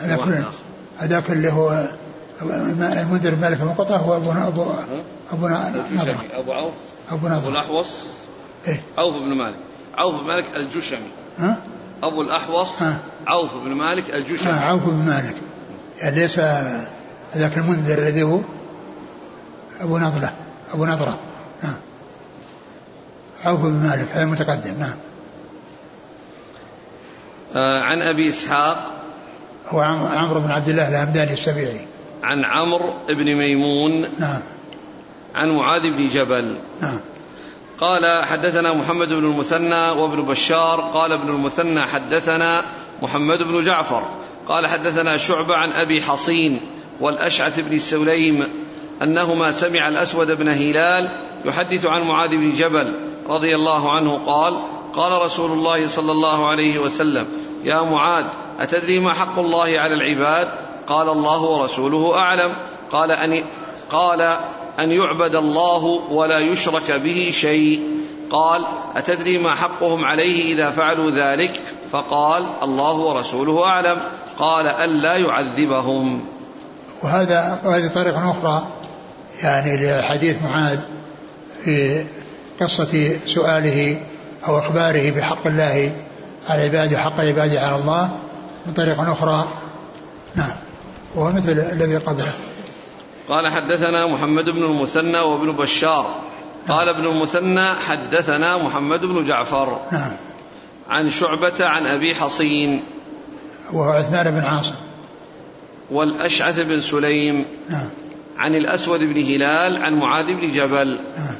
هذا 0.00 0.16
كله 0.16 0.44
هذاك 0.98 1.30
اللي 1.30 1.52
هو 1.52 1.88
المنذر 2.42 3.36
مالك 3.36 3.60
المقطع 3.60 3.96
هو 3.96 4.16
أبو 4.16 4.32
أبو 4.32 4.64
أبو 5.32 5.48
نضرة 5.48 6.16
أبو 6.32 6.52
عوف. 6.52 6.72
أبو 7.10 7.26
نضرة 7.26 7.38
أبو 7.38 7.48
الأحوص. 7.48 7.88
إيه؟ 8.68 8.80
عوف 8.98 9.16
بن 9.16 9.34
مالك. 9.34 9.56
عوف 9.98 10.20
بن 10.20 10.26
مالك 10.26 10.44
الجشمي. 10.56 11.10
ها؟ 11.38 11.62
أبو 12.02 12.22
الأحوص. 12.22 12.82
ها؟ 12.82 12.98
عوف 13.26 13.50
بن 13.64 13.70
مالك 13.70 14.14
الجشمي. 14.14 14.50
ها 14.50 14.60
عوف 14.60 14.84
بن 14.84 15.04
مالك. 15.06 15.36
يعني 16.00 16.16
ليس 16.16 16.38
ذاك 17.36 17.58
المنذر 17.58 17.98
الذي 17.98 18.22
هو 18.22 18.38
أبو 19.80 19.98
نضرة 19.98 20.32
أبو 20.74 20.86
نضرة 20.86 21.18
نعم 21.62 21.76
عوف 23.44 23.60
بن 23.60 23.88
مالك 23.88 24.08
هذا 24.12 24.24
متقدم. 24.24 24.74
نعم 24.78 24.96
آه 27.56 27.80
عن 27.80 28.02
أبي 28.02 28.28
إسحاق. 28.28 28.92
هو 29.68 29.80
عمرو 30.16 30.40
بن 30.40 30.50
عبد 30.50 30.68
الله 30.68 30.88
الهمداني 30.88 31.32
السبيعي. 31.32 31.86
عن 32.22 32.44
عمرو 32.44 32.94
بن 33.08 33.34
ميمون 33.34 34.06
نعم. 34.18 34.40
عن 35.34 35.50
معاذ 35.50 35.82
بن 35.82 36.08
جبل. 36.08 36.56
نعم. 36.80 37.00
قال 37.80 38.24
حدثنا 38.24 38.72
محمد 38.74 39.08
بن 39.08 39.24
المثنى 39.24 39.90
وابن 39.90 40.22
بشار. 40.22 40.80
قال 40.80 41.12
ابن 41.12 41.28
المثنى 41.28 41.82
حدثنا 41.82 42.64
محمد 43.02 43.42
بن 43.42 43.64
جعفر. 43.64 44.02
قال 44.48 44.66
حدثنا 44.66 45.16
شعبة 45.16 45.56
عن 45.56 45.72
أبي 45.72 46.02
حصين 46.02 46.60
والأشعث 47.00 47.60
بن 47.60 47.78
سليم 47.78 48.48
أنهما 49.02 49.52
سمع 49.52 49.88
الأسود 49.88 50.30
بن 50.30 50.48
هلال 50.48 51.08
يحدث 51.44 51.86
عن 51.86 52.02
معاذ 52.02 52.30
بن 52.30 52.52
جبل 52.52 52.94
رضي 53.28 53.54
الله 53.54 53.92
عنه. 53.92 54.20
قال 54.26 54.54
قال 54.94 55.22
رسول 55.22 55.50
الله 55.50 55.88
صلى 55.88 56.12
الله 56.12 56.48
عليه 56.48 56.78
وسلم 56.78 57.26
يا 57.64 57.82
معاذ 57.82 58.24
أتدري 58.60 58.98
ما 59.00 59.12
حق 59.12 59.38
الله 59.38 59.78
على 59.78 59.94
العباد؟ 59.94 60.48
قال 60.88 61.08
الله 61.08 61.40
ورسوله 61.40 62.18
أعلم. 62.18 62.52
قال 62.92 63.10
أن 63.10 63.44
قال 63.90 64.20
أن 64.80 64.92
يعبد 64.92 65.34
الله 65.34 65.84
ولا 66.10 66.38
يشرك 66.38 66.92
به 66.92 67.30
شيء. 67.34 67.80
قال 68.30 68.64
أتدري 68.96 69.38
ما 69.38 69.54
حقهم 69.54 70.04
عليه 70.04 70.54
إذا 70.54 70.70
فعلوا 70.70 71.10
ذلك؟ 71.10 71.60
فقال 71.92 72.44
الله 72.62 72.92
ورسوله 72.92 73.64
أعلم. 73.64 73.98
قال 74.38 74.66
ألا 74.66 75.16
يعذبهم. 75.16 76.24
وهذا 77.02 77.58
وهذه 77.64 77.90
طريقة 77.94 78.30
أخرى 78.30 78.62
يعني 79.42 79.98
لحديث 80.00 80.36
معاذ 80.42 80.78
في 81.64 82.04
قصة 82.60 83.18
سؤاله 83.26 84.00
أو 84.48 84.58
إخباره 84.58 85.10
بحق 85.10 85.46
الله 85.46 85.92
على 86.48 86.62
عباده 86.62 86.96
وحق 86.96 87.20
العباد 87.20 87.56
على 87.56 87.76
الله. 87.76 88.10
من 88.66 88.72
طريق 88.72 89.00
أخرى 89.00 89.44
نعم. 90.34 90.61
وهو 91.14 91.32
مثل 91.32 91.50
الذي 91.72 91.96
قبله. 91.96 92.32
قال 93.28 93.48
حدثنا 93.48 94.06
محمد 94.06 94.50
بن 94.50 94.62
المثنى 94.62 95.18
وابن 95.18 95.52
بشار. 95.52 96.20
قال 96.68 96.88
ابن 96.88 97.06
المثنى 97.06 97.74
حدثنا 97.74 98.56
محمد 98.56 99.00
بن 99.00 99.26
جعفر. 99.26 99.80
نعم. 99.92 100.16
عن 100.88 101.10
شعبة 101.10 101.66
عن 101.66 101.86
أبي 101.86 102.14
حصين. 102.14 102.82
وهو 103.72 103.90
عثمان 103.90 104.30
بن 104.30 104.40
عاصم. 104.40 104.74
والأشعث 105.90 106.60
بن 106.60 106.80
سليم. 106.80 107.44
نعم. 107.68 107.88
عن 108.38 108.54
الأسود 108.54 109.00
بن 109.00 109.20
هلال 109.20 109.82
عن 109.82 109.94
معاذ 109.94 110.26
بن 110.26 110.52
جبل. 110.52 110.98
نعم. 111.18 111.34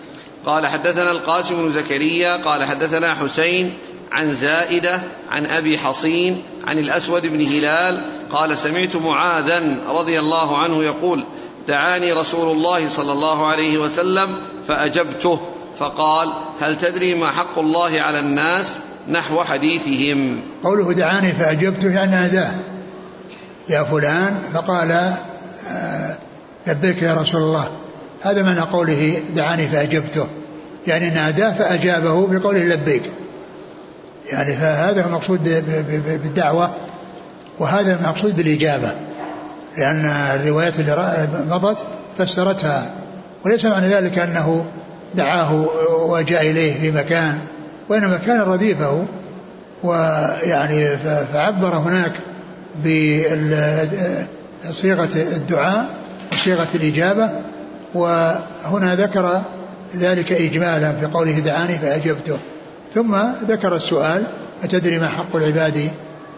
قال 0.46 0.66
حدثنا 0.66 1.10
القاسم 1.10 1.54
بن 1.54 1.72
زكريا. 1.72 2.36
قال 2.36 2.64
حدثنا 2.64 3.14
حسين 3.14 3.72
عن 4.12 4.34
زائدة 4.34 5.02
عن 5.30 5.46
أبي 5.46 5.78
حصين 5.78 6.42
عن 6.64 6.78
الأسود 6.78 7.26
بن 7.26 7.46
هلال 7.46 8.02
قال 8.32 8.58
سمعت 8.58 8.96
معاذا 8.96 9.80
رضي 9.88 10.18
الله 10.20 10.58
عنه 10.58 10.84
يقول 10.84 11.24
دعاني 11.68 12.12
رسول 12.12 12.56
الله 12.56 12.88
صلى 12.88 13.12
الله 13.12 13.46
عليه 13.46 13.78
وسلم 13.78 14.28
فأجبته 14.68 15.40
فقال 15.78 16.32
هل 16.60 16.78
تدري 16.78 17.14
ما 17.14 17.30
حق 17.30 17.58
الله 17.58 18.00
على 18.00 18.20
الناس 18.20 18.76
نحو 19.08 19.44
حديثهم؟ 19.44 20.40
قوله 20.64 20.92
دعاني 20.92 21.32
فأجبته 21.32 21.90
يعني 21.90 22.10
ناداه 22.10 22.50
يا 23.68 23.82
فلان 23.82 24.38
فقال 24.54 24.92
آه، 25.70 26.16
لبيك 26.66 27.02
يا 27.02 27.14
رسول 27.14 27.40
الله. 27.40 27.68
هذا 28.22 28.42
معنى 28.42 28.60
قوله 28.60 29.22
دعاني 29.36 29.68
فأجبته. 29.68 30.26
يعني 30.86 31.10
ناداه 31.10 31.52
فأجابه 31.52 32.26
بقوله 32.26 32.64
لبيك. 32.64 33.02
يعني 34.32 34.56
فهذا 34.56 35.02
هو 35.02 35.06
المقصود 35.06 35.44
بالدعوة 36.22 36.74
وهذا 37.62 37.94
المقصود 37.94 38.36
بالإجابة 38.36 38.92
لأن 39.78 40.04
الروايات 40.06 40.80
اللي 40.80 41.28
مضت 41.50 41.84
فسرتها 42.18 42.94
وليس 43.44 43.64
معنى 43.64 43.86
ذلك 43.86 44.18
أنه 44.18 44.64
دعاه 45.14 45.66
وجاء 46.00 46.50
إليه 46.50 46.80
في 46.80 46.90
مكان 46.90 47.38
وإنما 47.88 48.16
كان 48.16 48.40
رديفه 48.40 49.04
ويعني 49.82 50.86
فعبر 51.32 51.74
هناك 51.74 52.12
بصيغة 54.70 55.10
الدعاء 55.14 55.86
وصيغة 56.32 56.68
الإجابة 56.74 57.30
وهنا 57.94 58.94
ذكر 58.94 59.42
ذلك 59.96 60.32
إجمالا 60.32 60.92
في 60.92 61.06
قوله 61.06 61.38
دعاني 61.38 61.78
فأجبته. 61.78 62.38
ثم 62.94 63.16
ذكر 63.48 63.76
السؤال 63.76 64.22
أتدري 64.64 64.98
ما 64.98 65.08
حق 65.08 65.36
العباد 65.36 65.90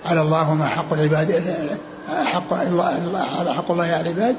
على 0.05 0.21
الله 0.21 0.51
وما 0.51 0.67
حق 0.67 0.93
العباد 0.93 1.43
حق 2.25 2.53
الله 2.53 3.23
حق 3.57 3.71
الله 3.71 3.85
على 3.85 4.01
العباد 4.01 4.37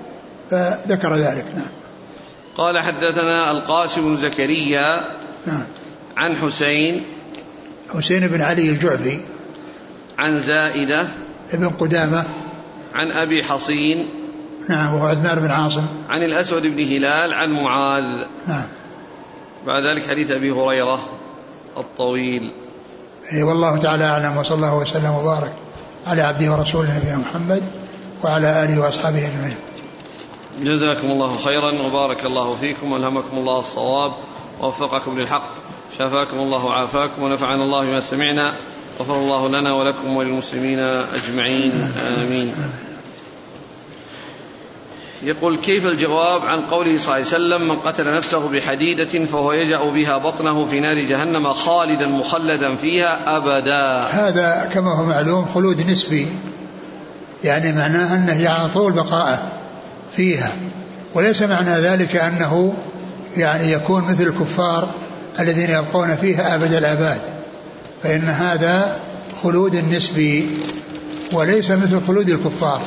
فذكر 0.52 1.16
ذلك. 1.16 1.46
نعم. 1.56 1.68
قال 2.58 2.80
حدثنا 2.80 3.52
القاسم 3.52 4.16
بن 4.16 4.22
زكريا 4.22 5.02
نعم. 5.46 5.64
عن 6.18 6.36
حسين. 6.36 7.04
حسين 7.94 8.28
بن 8.28 8.42
علي 8.42 8.70
الجعفي. 8.70 9.20
عن 10.20 10.40
زائدة. 10.40 11.08
ابن 11.54 11.70
قدامة. 11.70 12.26
عن 12.94 13.12
أبي 13.12 13.44
حصين. 13.44 14.08
نعم 14.70 14.94
وهو 14.94 15.06
عثمان 15.06 15.40
بن 15.40 15.52
عاصم. 15.52 15.86
عن 16.10 16.24
الأسود 16.24 16.62
بن 16.62 16.84
هلال 16.84 17.34
عن 17.34 17.52
معاذ. 17.52 18.06
نعم. 18.48 18.68
بعد 19.68 19.84
ذلك 19.84 20.10
حديث 20.10 20.32
أبي 20.32 20.52
هريرة 20.52 21.00
الطويل. 21.78 22.52
والله 23.34 23.78
تعالى 23.78 24.04
أعلم 24.04 24.38
وصلى 24.38 24.56
الله 24.56 24.76
وسلم 24.76 25.12
وبارك 25.12 25.54
على 26.08 26.22
عبده 26.22 26.52
ورسوله 26.52 26.98
نبينا 26.98 27.18
محمد 27.18 27.64
وعلى 28.24 28.64
آله 28.64 28.80
وأصحابه 28.82 29.28
أجمعين. 29.28 29.56
جزاكم 30.62 31.12
الله 31.12 31.38
خيرا 31.38 31.72
وبارك 31.86 32.26
الله 32.26 32.52
فيكم 32.52 32.92
وألهمكم 32.92 33.38
الله 33.38 33.60
الصواب 33.60 34.12
ووفقكم 34.62 35.20
للحق 35.20 35.50
شفاكم 35.98 36.38
الله 36.38 36.66
وعافاكم 36.66 37.24
ونفعنا 37.24 37.64
الله 37.64 37.82
بما 37.82 38.00
سمعنا 38.00 38.54
غفر 39.00 39.16
الله 39.16 39.48
لنا 39.48 39.74
ولكم 39.74 40.18
وللمسلمين 40.18 40.80
أجمعين 41.14 41.94
آمين. 42.22 42.56
يقول 45.26 45.58
كيف 45.58 45.86
الجواب 45.86 46.42
عن 46.46 46.62
قوله 46.62 46.98
صلى 46.98 47.04
الله 47.04 47.14
عليه 47.14 47.26
وسلم 47.26 47.68
من 47.68 47.76
قتل 47.76 48.14
نفسه 48.14 48.50
بحديدة 48.50 49.26
فهو 49.26 49.54
يجأ 49.54 49.84
بها 49.84 50.18
بطنه 50.18 50.66
في 50.66 50.80
نار 50.80 51.00
جهنم 51.00 51.54
خالدا 51.54 52.08
مخلدا 52.08 52.76
فيها 52.76 53.38
أبدا. 53.38 54.08
هذا 54.12 54.70
كما 54.74 54.94
هو 54.94 55.06
معلوم 55.06 55.46
خلود 55.46 55.90
نسبي. 55.90 56.28
يعني 57.44 57.74
معناه 57.74 58.16
أنه 58.16 58.50
على 58.50 58.70
طول 58.74 58.94
بقاءه 58.94 59.52
فيها. 60.16 60.52
وليس 61.14 61.42
معنى 61.42 61.72
ذلك 61.72 62.16
أنه 62.16 62.74
يعني 63.38 63.72
يكون 63.72 64.04
مثل 64.04 64.24
الكفار 64.24 64.90
الذين 65.40 65.70
يبقون 65.70 66.16
فيها 66.16 66.56
أبد 66.56 66.74
الآباد. 66.74 67.22
فإن 68.04 68.24
هذا 68.24 69.00
خلود 69.44 69.76
نسبي 69.76 70.58
وليس 71.32 71.72
مثل 71.72 72.02
خلود 72.08 72.30
الكفار. 72.30 72.82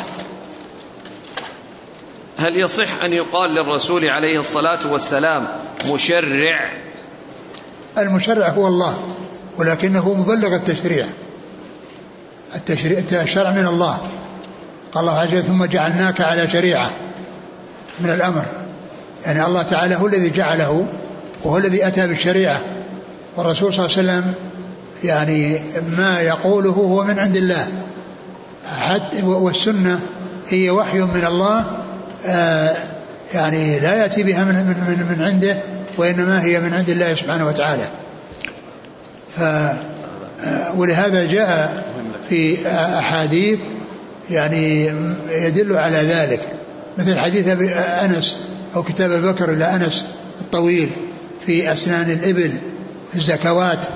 هل 2.39 2.57
يصح 2.57 3.03
أن 3.03 3.13
يقال 3.13 3.55
للرسول 3.55 4.09
عليه 4.09 4.41
الصلاة 4.41 4.93
والسلام 4.93 5.49
مشرع؟ 5.87 6.71
المشرع 7.99 8.49
هو 8.51 8.67
الله 8.67 8.99
ولكنه 9.59 10.15
مبلغ 10.15 10.55
التشريع. 10.55 11.07
التشريع 12.55 13.23
الشرع 13.23 13.51
من 13.51 13.67
الله. 13.67 13.99
قال 14.93 15.05
الله 15.05 15.19
عز 15.19 15.29
وجل 15.29 15.43
ثم 15.43 15.65
جعلناك 15.65 16.21
على 16.21 16.51
شريعة. 16.51 16.91
من 18.01 18.11
الأمر. 18.11 18.45
يعني 19.27 19.47
الله 19.47 19.63
تعالى 19.63 19.97
هو 19.97 20.07
الذي 20.07 20.31
جعله 20.31 20.87
وهو 21.45 21.59
الذي 21.59 21.87
أتى 21.87 22.07
بالشريعة. 22.07 22.61
والرسول 23.37 23.75
صلى 23.75 23.87
الله 23.87 23.99
عليه 23.99 24.09
وسلم 24.09 24.35
يعني 25.05 25.61
ما 25.99 26.21
يقوله 26.21 26.71
هو 26.71 27.05
من 27.05 27.19
عند 27.19 27.37
الله. 27.37 27.69
حتى 28.79 29.23
والسنة 29.23 30.01
هي 30.49 30.71
وحي 30.71 30.99
من 30.99 31.25
الله 31.25 31.65
يعني 33.35 33.81
لا 33.81 33.95
يأتي 33.95 34.23
بها 34.23 34.45
من, 34.45 34.55
من, 34.55 35.17
من 35.19 35.25
عنده 35.25 35.57
وإنما 35.97 36.43
هي 36.43 36.61
من 36.61 36.75
عند 36.75 36.91
الله 36.91 37.15
سبحانه 37.15 37.47
وتعالى. 37.47 37.85
ف 39.37 39.43
آه، 40.45 40.75
ولهذا 40.77 41.27
جاء 41.27 41.85
في 42.29 42.69
أحاديث 42.99 43.59
يعني 44.31 44.93
يدل 45.31 45.77
على 45.77 45.97
ذلك. 45.97 46.41
مثل 46.99 47.19
حديث 47.19 47.49
أبي 47.49 47.75
أنس 47.75 48.37
أو 48.77 48.83
كتاب 48.83 49.13
أبي 49.13 49.27
بكر 49.27 49.53
إلى 49.53 49.65
أنس 49.65 50.05
الطويل 50.41 50.91
في 51.47 51.73
أسنان 51.73 52.11
الإبل 52.11 52.53
في 53.13 53.19
الزكوات. 53.19 53.87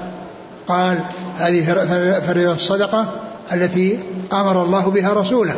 قال 0.69 0.99
هذه 1.39 1.65
فريضة 2.27 2.55
الصدقة 2.55 3.13
التي 3.53 3.99
أمر 4.33 4.63
الله 4.63 4.91
بها 4.91 5.13
رسوله. 5.13 5.55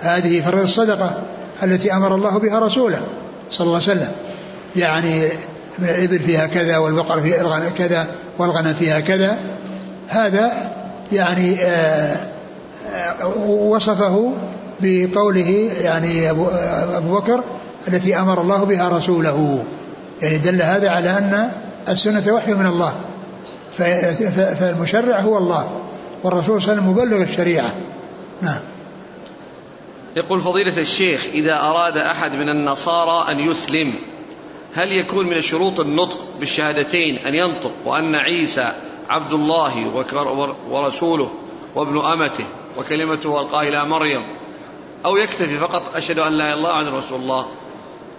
هذه 0.00 0.40
فريضة 0.40 0.64
الصدقة 0.64 1.22
التي 1.62 1.92
أمر 1.92 2.14
الله 2.14 2.38
بها 2.38 2.58
رسوله 2.58 3.00
صلى 3.50 3.64
الله 3.66 3.80
عليه 3.82 3.92
وسلم. 3.92 4.12
يعني 4.76 5.28
الإبل 5.78 6.18
فيها 6.18 6.46
كذا 6.46 6.78
والبقر 6.78 7.22
فيها 7.22 7.70
كذا 7.78 8.06
والغنم 8.38 8.74
فيها 8.74 9.00
كذا. 9.00 9.36
هذا 10.08 10.52
يعني 11.12 11.64
آه، 11.64 12.16
آه، 12.94 13.26
وصفه 13.46 14.32
بقوله 14.80 15.70
يعني 15.80 16.30
أبو 16.96 17.14
بكر 17.14 17.44
التي 17.88 18.18
أمر 18.18 18.40
الله 18.40 18.64
بها 18.64 18.88
رسوله. 18.88 19.64
يعني 20.22 20.38
دل 20.38 20.62
هذا 20.62 20.90
على 20.90 21.10
أن 21.10 21.48
السنة 21.88 22.32
وحي 22.32 22.54
من 22.54 22.66
الله. 22.66 22.92
فالمشرع 24.58 25.20
هو 25.20 25.38
الله 25.38 25.66
والرسول 26.24 26.62
صلى 26.62 26.72
الله 26.72 26.82
عليه 26.82 26.92
وسلم 26.92 27.12
مبلغ 27.12 27.22
الشريعة. 27.22 27.70
نعم. 28.42 28.60
يقول 30.16 30.40
فضيلة 30.40 30.78
الشيخ 30.78 31.24
إذا 31.34 31.56
أراد 31.60 31.96
أحد 31.96 32.34
من 32.36 32.48
النصارى 32.48 33.32
أن 33.32 33.50
يسلم 33.50 33.94
هل 34.74 34.92
يكون 34.92 35.26
من 35.26 35.42
شروط 35.42 35.80
النطق 35.80 36.18
بالشهادتين 36.40 37.18
أن 37.26 37.34
ينطق 37.34 37.72
وأن 37.84 38.14
عيسى 38.14 38.72
عبد 39.08 39.32
الله 39.32 40.04
ورسوله 40.70 41.30
وابن 41.74 41.98
أمته 41.98 42.44
وكلمته 42.78 43.40
ألقاه 43.40 43.62
إلى 43.62 43.84
مريم؟ 43.84 44.20
أو 45.04 45.16
يكتفي 45.16 45.58
فقط 45.58 45.82
أشهد 45.96 46.18
أن 46.18 46.32
لا 46.32 46.54
إله 46.54 46.54
إلا 46.54 46.54
الله 46.54 46.76
وأن 46.76 46.94
رسول 47.04 47.20
الله؟ 47.20 47.46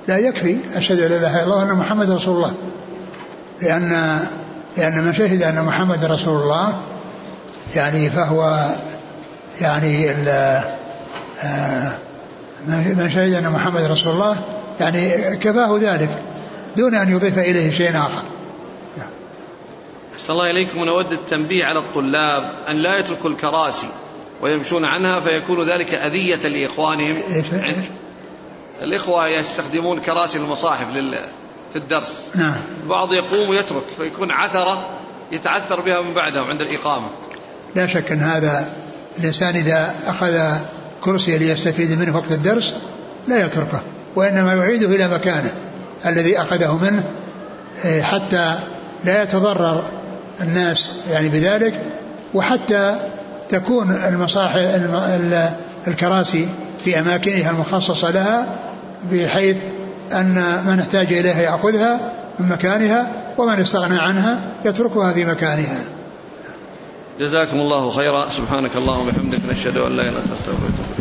لا 0.08 0.18
يكفي 0.18 0.58
أشهد 0.76 1.00
أن 1.00 1.10
لا 1.10 1.18
إله 1.18 1.36
إلا 1.36 1.44
الله 1.44 1.58
وأن 1.58 1.78
محمد 1.78 2.12
رسول 2.12 2.36
الله. 2.36 2.54
لأن 3.62 4.20
لأن 4.78 5.04
من 5.04 5.14
شهد 5.14 5.44
أن 5.44 5.66
محمد 5.66 6.06
رسول 6.06 6.42
الله 6.42 6.74
يعني 7.76 8.10
فهو 8.10 8.70
يعني 9.62 10.12
آه، 10.12 10.76
من 12.68 13.10
شهد 13.14 13.34
أن 13.34 13.52
محمد 13.52 13.84
رسول 13.84 14.14
الله 14.14 14.38
يعني 14.80 15.36
كفاه 15.38 15.80
ذلك 15.82 16.10
دون 16.78 16.96
أن 16.96 17.10
يضيف 17.10 17.40
إليه 17.40 17.72
شيء 17.72 17.98
آخر. 17.98 18.24
أحسن 20.16 20.34
الله 20.34 20.52
إليكم. 20.52 20.82
ونود 20.82 21.12
التنبيه 21.12 21.66
على 21.66 21.80
الطلاب 21.80 22.52
أن 22.70 22.76
لا 22.76 23.00
يتركوا 23.00 23.30
الكراسي 23.30 23.88
ويمشون 24.42 24.86
عنها 24.86 25.20
فيكون 25.20 25.70
ذلك 25.70 25.94
أذية 25.94 26.48
لإخوانهم. 26.48 27.16
الإخوة 28.82 29.28
يستخدمون 29.28 30.00
كراسي 30.00 30.38
المصاحف 30.38 30.90
لل... 30.90 31.26
في 31.74 31.80
الدرس. 31.80 32.26
نعم. 32.36 32.56
بعض 32.88 33.14
يقوم 33.14 33.50
ويترك 33.50 33.84
فيكون 33.98 34.32
عثرة 34.32 34.90
يتعثر 35.32 35.82
بها 35.82 36.02
من 36.02 36.14
بعدهم 36.14 36.50
عند 36.50 36.62
الإقامة. 36.62 37.08
لا 37.76 37.88
شك 37.88 38.12
أن 38.12 38.20
هذا 38.20 38.70
الإنسان 39.20 39.56
إذا 39.56 39.96
أخذ 40.08 40.58
كرسي 41.04 41.38
ليستفيد 41.38 42.00
منه 42.00 42.16
وقت 42.16 42.32
الدرس 42.32 42.74
لا 43.28 43.46
يتركه 43.46 43.82
وإنما 44.16 44.54
يعيده 44.54 44.88
إلى 44.88 45.08
مكانه 45.08 45.52
الذي 46.06 46.42
أخذه 46.42 46.80
منه 46.84 47.04
إيه، 47.86 48.02
حتى 48.02 48.56
لا 49.06 49.24
يتضرر 49.24 49.84
الناس 50.42 50.90
يعني 51.12 51.30
بذلك 51.30 51.74
وحتى 52.34 52.96
تكون 53.50 53.92
المصاحف 53.92 54.58
الكراسي 55.88 56.48
في 56.86 57.00
أماكنها 57.00 57.52
المخصصة 57.52 58.12
لها 58.12 58.46
بحيث 59.12 59.58
أن 60.12 60.64
من 60.68 60.80
احتاج 60.80 61.14
إليها 61.14 61.42
يأخذها 61.42 62.00
من 62.40 62.50
مكانها 62.50 63.12
ومن 63.38 63.60
استغنى 63.60 64.00
عنها 64.00 64.40
يتركها 64.66 65.14
في 65.14 65.26
مكانها. 65.26 65.80
جزاكم 67.20 67.60
الله 67.60 67.92
خيرا. 67.92 68.30
سبحانك 68.30 68.72
اللهم 68.76 69.08
وبحمدك 69.08 69.40
نشهد 69.50 69.78
أن 69.78 69.96
لا 69.96 70.02
إله 70.02 70.10
إلا 70.10 70.18
أنت 70.18 70.93